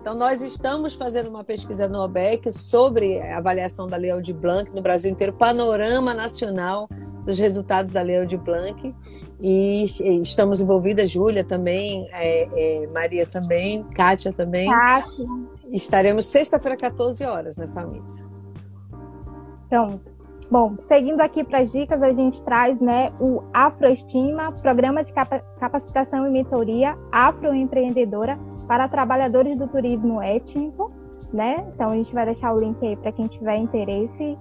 [0.01, 4.71] Então, nós estamos fazendo uma pesquisa no OBEC sobre a avaliação da Lei de Blanc
[4.75, 6.89] no Brasil inteiro, panorama nacional
[7.25, 8.95] dos resultados da Lei de Blanc.
[9.43, 9.85] E
[10.23, 14.69] estamos envolvidas, Júlia também, é, é, Maria também, Kátia também.
[14.69, 15.27] Kátia.
[15.73, 18.30] Estaremos sexta-feira, 14 horas, nessa mesa.
[19.71, 20.01] Então,
[20.51, 26.27] bom, seguindo aqui para as dicas, a gente traz né, o Afroestima, programa de capacitação
[26.27, 28.37] e mentoria afroempreendedora
[28.67, 30.91] para trabalhadores do turismo étnico.
[31.33, 31.65] Né?
[31.73, 34.37] Então, a gente vai deixar o link aí para quem tiver interesse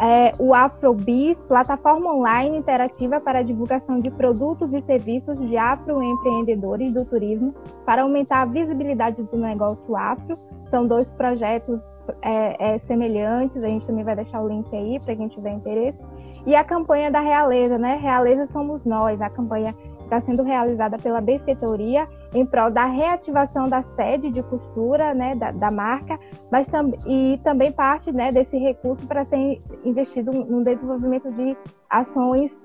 [0.00, 7.04] é, o Afrobis, plataforma online interativa para divulgação de produtos e serviços de afroempreendedores do
[7.04, 7.54] turismo
[7.84, 10.38] para aumentar a visibilidade do negócio afro.
[10.70, 11.78] São dois projetos
[12.22, 15.98] é, é, semelhantes, a gente também vai deixar o link aí para quem tiver interesse.
[16.46, 17.96] E a campanha da Realeza, né?
[17.96, 19.74] Realeza somos nós, a campanha
[20.04, 25.52] está sendo realizada pela Benfeitoria em prol da reativação da sede de costura né, da,
[25.52, 26.18] da marca,
[26.50, 31.56] mas tam, e também parte né, desse recurso para ser investido no desenvolvimento de
[31.88, 32.56] ações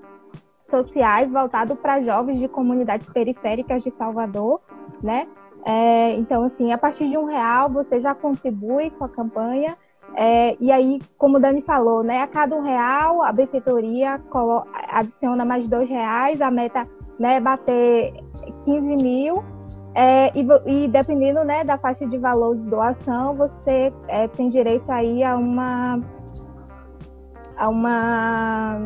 [0.70, 4.60] sociais voltado para jovens de comunidades periféricas de Salvador,
[5.04, 5.28] né?
[5.66, 9.76] É, então, assim, a partir de um real você já contribui com a campanha.
[10.16, 14.22] É, e aí, como o Dani falou, né, a cada um real a benfeitoria
[14.90, 16.88] adiciona mais dois reais, a meta
[17.20, 18.14] né, bater
[18.64, 19.44] 15 mil.
[19.96, 24.90] É, e, e, dependendo né, da faixa de valor de doação, você é, tem direito
[24.92, 26.00] aí a uma
[27.58, 28.78] a uma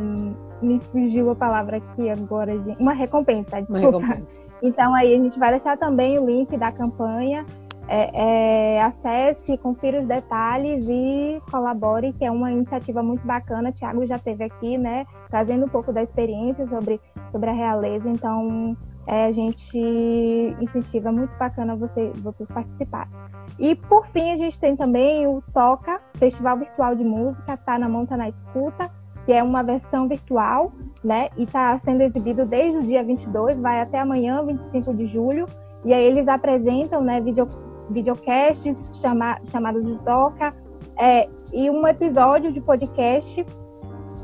[0.61, 2.81] me fugiu a palavra aqui agora, gente.
[2.81, 3.97] Uma recompensa, desculpa.
[3.97, 4.43] Uma recompensa.
[4.61, 7.45] Então aí a gente vai deixar também o link da campanha
[7.89, 13.71] é, é, acesse, confira os detalhes e colabore, que é uma iniciativa muito bacana.
[13.71, 18.77] Tiago já esteve aqui, né, trazendo um pouco da experiência sobre, sobre a realeza, então
[19.07, 23.11] é, a gente incentiva, muito bacana você, vocês participarem.
[23.57, 27.89] E por fim, a gente tem também o Toca, Festival Virtual de Música, tá na
[27.89, 28.91] Monta na Escuta,
[29.29, 30.71] que é uma versão virtual,
[31.03, 35.45] né, e está sendo exibido desde o dia 22, vai até amanhã, 25 de julho,
[35.85, 37.47] e aí eles apresentam, né, video,
[37.91, 40.51] videocasts chama, chamados de Toca,
[40.97, 43.45] é, e um episódio de podcast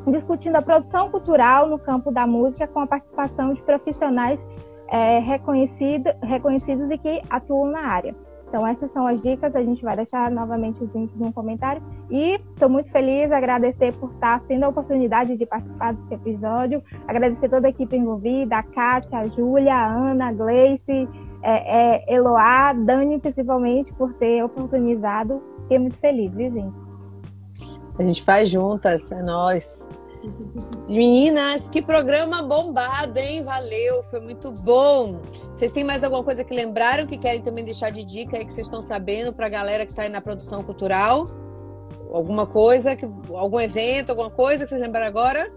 [0.07, 4.39] discutindo a produção cultural no campo da música com a participação de profissionais
[4.87, 8.15] é, reconhecido, reconhecidos e que atuam na área.
[8.55, 9.53] Então, essas são as dicas.
[9.53, 11.83] A gente vai deixar novamente os links no comentário.
[12.09, 16.81] E estou muito feliz, agradecer por estar tendo a oportunidade de participar desse episódio.
[17.05, 21.09] Agradecer toda a equipe envolvida: a Kátia, a Júlia, a Ana, a Gleice,
[21.43, 25.43] é, é, Eloá, Dani, principalmente, por ter oportunizado.
[25.63, 26.75] Fiquei muito feliz, viu, gente?
[27.99, 29.85] A gente faz juntas, é nós.
[30.87, 33.43] Meninas, que programa bombado, hein?
[33.43, 35.21] Valeu, foi muito bom.
[35.53, 38.53] Vocês têm mais alguma coisa que lembraram que querem também deixar de dica aí que
[38.53, 41.27] vocês estão sabendo para a galera que está aí na produção cultural?
[42.11, 45.51] Alguma coisa, que, algum evento, alguma coisa que vocês lembraram agora?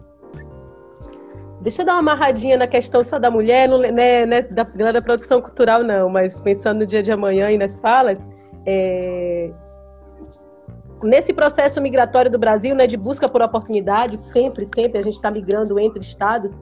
[1.60, 5.02] Deixa eu dar uma amarradinha na questão só da mulher, não, né, né, da, da
[5.02, 8.28] produção cultural, não, mas pensando no dia de amanhã e nas falas,
[8.64, 9.50] é,
[11.02, 15.30] nesse processo migratório do Brasil, né, de busca por oportunidades, sempre, sempre a gente está
[15.30, 16.58] migrando entre estados,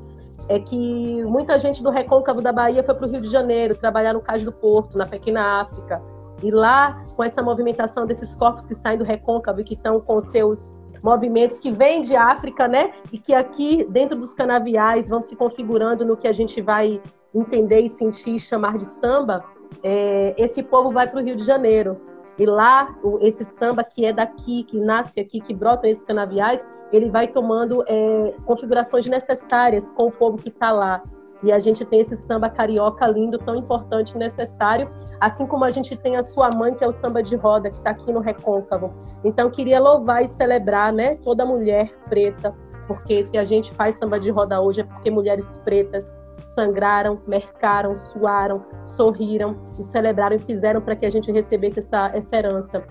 [0.48, 4.12] é que muita gente do recôncavo da Bahia foi para o Rio de Janeiro trabalhar
[4.12, 6.00] no Cais do Porto, na pequena África.
[6.42, 10.20] E lá, com essa movimentação desses corpos que saem do recôncavo e que estão com
[10.20, 10.70] seus
[11.02, 12.92] movimentos que vêm de África, né?
[13.12, 17.00] E que aqui, dentro dos canaviais, vão se configurando no que a gente vai
[17.34, 19.44] entender e sentir chamar de samba,
[19.82, 22.00] é, esse povo vai para o Rio de Janeiro.
[22.38, 27.10] E lá, esse samba que é daqui, que nasce aqui, que brota nesses canaviais, ele
[27.10, 31.02] vai tomando é, configurações necessárias com o povo que está lá.
[31.42, 34.90] E a gente tem esse samba carioca lindo, tão importante e necessário,
[35.20, 37.76] assim como a gente tem a sua mãe, que é o samba de roda, que
[37.76, 38.92] está aqui no Recôncavo.
[39.22, 42.54] Então, queria louvar e celebrar né, toda mulher preta,
[42.86, 46.14] porque se a gente faz samba de roda hoje é porque mulheres pretas
[46.54, 52.36] sangraram, mercaram, suaram, sorriram e celebraram e fizeram para que a gente recebesse essa, essa
[52.36, 52.84] herança.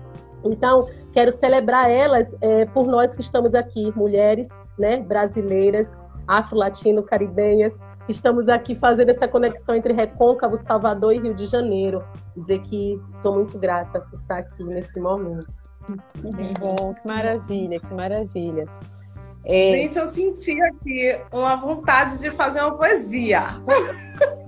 [0.44, 7.78] Então, quero celebrar elas é, por nós que estamos aqui, mulheres né, brasileiras, afro-latino-caribenhas,
[8.08, 12.04] estamos aqui fazendo essa conexão entre Recôncavo, Salvador e Rio de Janeiro.
[12.36, 15.46] Dizer que estou muito grata por estar aqui nesse momento.
[15.86, 18.66] Que bom, que maravilha, que maravilha.
[19.46, 19.70] É...
[19.70, 23.42] Gente, eu senti aqui uma vontade de fazer uma poesia.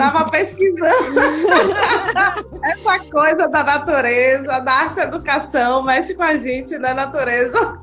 [0.00, 1.20] Tava pesquisando.
[2.64, 7.78] Essa coisa da natureza, da arte e educação, mexe com a gente na né, natureza.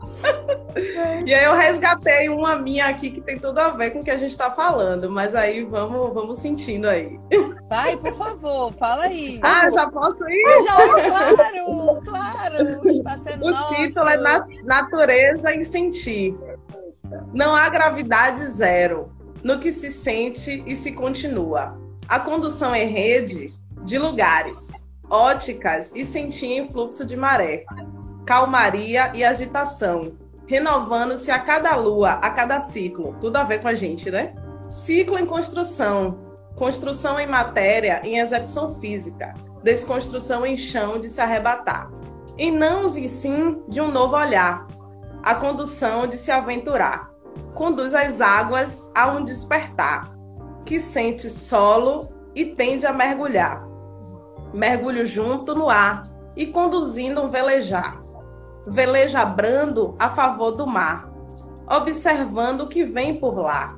[1.23, 4.09] E aí eu resgatei uma minha aqui que tem tudo a ver com o que
[4.09, 7.19] a gente está falando, mas aí vamos, vamos sentindo aí.
[7.69, 9.39] Vai, por favor, fala aí.
[9.43, 10.63] Ah, já posso ir?
[10.65, 11.65] Já, claro, claro.
[11.67, 12.01] O,
[13.27, 14.17] é o título é
[14.63, 16.35] Natureza em Sentir.
[17.31, 19.11] Não há gravidade zero
[19.43, 21.86] no que se sente e se continua.
[22.07, 23.53] A condução em rede
[23.83, 24.71] de lugares,
[25.09, 27.65] óticas e sentir em fluxo de maré,
[28.25, 30.13] calmaria e agitação,
[30.45, 33.17] renovando-se a cada lua, a cada ciclo.
[33.19, 34.33] Tudo a ver com a gente, né?
[34.71, 36.17] Ciclo em construção,
[36.55, 41.91] construção em matéria, em execução física, desconstrução em chão de se arrebatar.
[42.37, 44.65] E não e sim de um novo olhar,
[45.21, 47.11] a condução de se aventurar.
[47.53, 50.16] Conduz as águas a um despertar,
[50.67, 53.65] que sente solo e tende a mergulhar.
[54.53, 56.03] Mergulho junto no ar
[56.35, 58.03] e conduzindo um velejar.
[58.67, 61.09] Veleja brando a favor do mar,
[61.67, 63.75] observando o que vem por lá.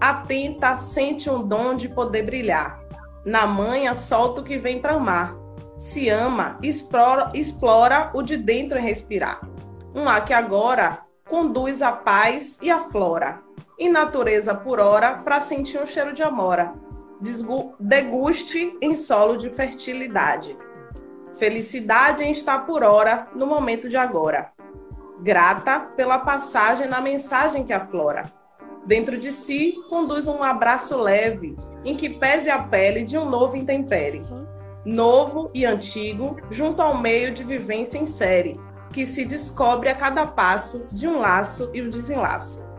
[0.00, 2.80] Atenta, sente um dom de poder brilhar.
[3.26, 5.36] Na manha, solta o que vem para o mar.
[5.76, 9.52] Se ama, explora, explora o de dentro em respirar
[9.94, 13.40] um ar que agora conduz a paz e a flora,
[13.82, 16.72] e natureza por hora para sentir um cheiro de amora.
[17.80, 20.56] Deguste em solo de fertilidade.
[21.36, 24.52] Felicidade em estar por hora no momento de agora.
[25.20, 28.32] Grata pela passagem na mensagem que aflora.
[28.86, 33.56] Dentro de si, conduz um abraço leve, em que pese a pele de um novo
[33.56, 34.22] intempere.
[34.84, 38.60] Novo e antigo, junto ao meio de vivência em série,
[38.92, 42.71] que se descobre a cada passo de um laço e o um desenlaço.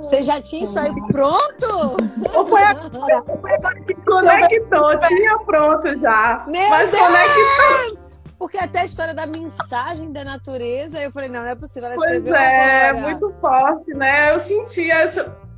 [0.00, 1.96] Você já tinha isso aí pronto?
[2.34, 3.22] Ou foi agora?
[3.40, 6.44] foi agora que conectou, tinha pronto já.
[6.48, 7.02] Meu mas Deus!
[7.04, 8.10] conectou.
[8.38, 11.96] Porque até a história da mensagem da natureza, eu falei, não, não é possível, ela
[11.96, 13.04] Pois escreveu é, agora.
[13.08, 14.32] muito forte, né?
[14.32, 14.96] Eu sentia,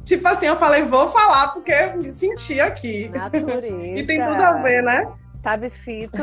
[0.05, 3.09] tipo assim, eu falei, vou falar porque eu me senti aqui.
[3.09, 3.77] Natureza.
[3.97, 5.09] E tem tudo a ver, né?
[5.37, 6.21] Estava escrito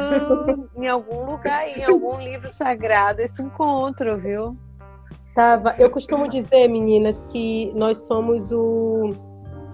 [0.76, 4.58] em algum lugar, em algum livro sagrado, esse encontro, viu?
[5.40, 5.74] Tava.
[5.80, 9.14] Eu costumo dizer, meninas, que nós somos o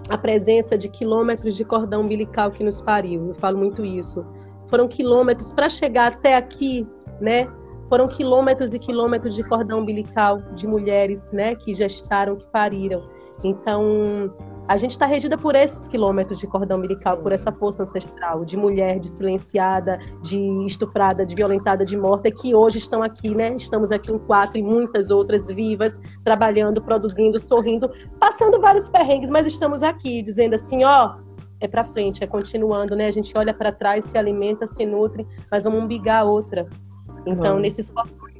[0.08, 3.30] a presença de quilômetros de cordão umbilical que nos pariu.
[3.30, 4.24] Eu falo muito isso.
[4.70, 6.86] Foram quilômetros para chegar até aqui,
[7.20, 7.48] né?
[7.88, 13.02] Foram quilômetros e quilômetros de cordão umbilical de mulheres, né, que gestaram, que pariram.
[13.42, 14.32] Então,
[14.68, 18.56] a gente está regida por esses quilômetros de cordão umbilical, por essa força ancestral de
[18.56, 23.54] mulher, de silenciada, de estuprada, de violentada, de morta, que hoje estão aqui, né?
[23.54, 27.88] Estamos aqui em quatro e muitas outras vivas, trabalhando, produzindo, sorrindo,
[28.18, 31.16] passando vários perrengues, mas estamos aqui dizendo assim, ó,
[31.60, 33.06] é para frente, é continuando, né?
[33.06, 36.68] A gente olha para trás, se alimenta, se nutre, mas vamos umbigar a outra.
[37.26, 37.62] Então, Vamos.
[37.62, 37.92] nesses,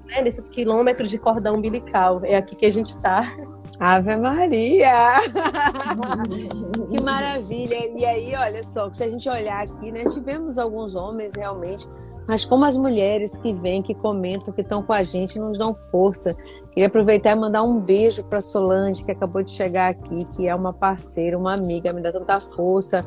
[0.06, 3.36] né, nesses quilômetros de cordão umbilical, é aqui que a gente está.
[3.78, 5.20] Ave Maria!
[6.88, 7.86] que maravilha!
[7.94, 11.86] E aí, olha só, se a gente olhar aqui, né, tivemos alguns homens realmente,
[12.26, 15.74] mas como as mulheres que vêm, que comentam, que estão com a gente, nos dão
[15.74, 16.34] força.
[16.70, 20.54] Queria aproveitar e mandar um beijo para Solange, que acabou de chegar aqui, que é
[20.54, 23.04] uma parceira, uma amiga, me dá tanta força.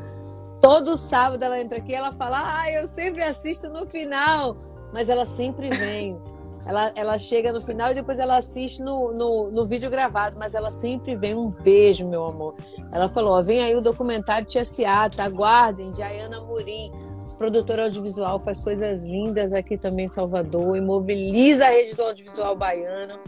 [0.62, 4.56] Todo sábado ela entra aqui ela fala: Ah, eu sempre assisto no final,
[4.92, 6.18] mas ela sempre vem.
[6.66, 10.54] Ela, ela chega no final e depois ela assiste no, no, no vídeo gravado, mas
[10.54, 11.34] ela sempre vem.
[11.34, 12.54] Um beijo, meu amor.
[12.92, 16.92] Ela falou: ó, vem aí o documentário Tia Ciata, aguardem, de Ayana Murim,
[17.38, 22.54] produtora audiovisual, faz coisas lindas aqui também em Salvador, e mobiliza a rede do audiovisual
[22.54, 23.18] baiano.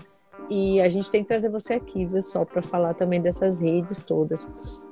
[0.51, 4.03] E a gente tem que trazer você aqui, viu, só, para falar também dessas redes
[4.03, 4.51] todas.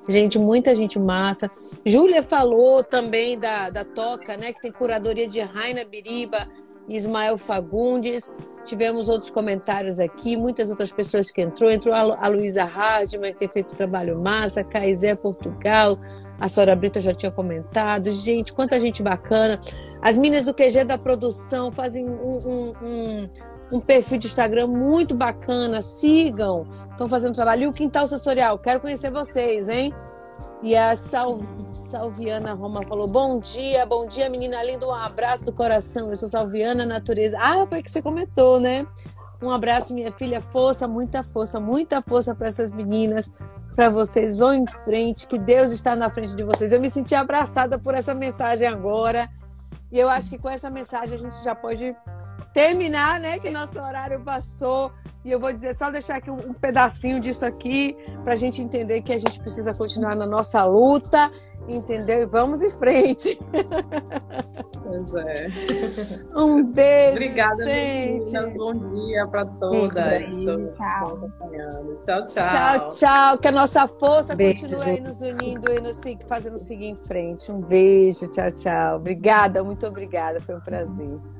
[0.08, 1.50] Gente, muita gente massa.
[1.84, 4.52] Júlia falou também da, da Toca, né?
[4.52, 6.48] Que tem curadoria de Raina Biriba
[6.88, 8.30] Ismael Fagundes.
[8.64, 11.70] Tivemos outros comentários aqui, muitas outras pessoas que entrou.
[11.70, 15.98] Entrou a, Lu- a Luísa Hardman, que tem feito trabalho massa, Caizé Portugal,
[16.38, 18.12] a Sora Brito já tinha comentado.
[18.12, 19.58] Gente, quanta gente bacana.
[20.02, 23.28] As meninas do QG da produção fazem um, um, um,
[23.72, 25.80] um perfil de Instagram muito bacana.
[25.82, 27.64] Sigam, estão fazendo trabalho.
[27.64, 29.92] E o Quintal Sensorial, quero conhecer vocês, hein?
[30.62, 31.38] E a Sal,
[31.72, 34.86] Salviana Roma falou: Bom dia, bom dia, menina linda.
[34.86, 36.10] Um abraço do coração.
[36.10, 37.38] Eu sou Salviana Natureza.
[37.40, 38.86] Ah, foi que você comentou, né?
[39.40, 40.42] Um abraço, minha filha.
[40.42, 43.32] Força, muita força, muita força para essas meninas.
[43.74, 46.72] Para vocês, vão em frente, que Deus está na frente de vocês.
[46.72, 49.30] Eu me senti abraçada por essa mensagem agora.
[49.90, 51.94] E eu acho que com essa mensagem a gente já pode
[52.54, 53.38] terminar, né?
[53.38, 54.92] Que nosso horário passou.
[55.24, 57.94] E eu vou dizer, só deixar aqui um, pedacinho disso aqui,
[58.24, 61.30] para a gente entender que a gente precisa continuar na nossa luta,
[61.68, 62.22] entendeu?
[62.22, 63.38] E vamos em frente.
[64.82, 65.46] Pois é.
[66.34, 67.12] Um beijo.
[67.12, 68.32] Obrigada, gente.
[68.32, 68.54] meninas.
[68.54, 70.22] Bom dia para todas.
[70.74, 71.30] Tchau.
[72.02, 72.24] Tchau, tchau.
[72.24, 73.38] Tchau, tchau.
[73.38, 74.62] Que a nossa força Beijo.
[74.62, 77.52] continue aí nos unindo e nos fazendo seguir em frente.
[77.52, 78.96] Um beijo, tchau, tchau.
[78.96, 80.40] Obrigada, muito obrigada.
[80.40, 81.39] Foi um prazer.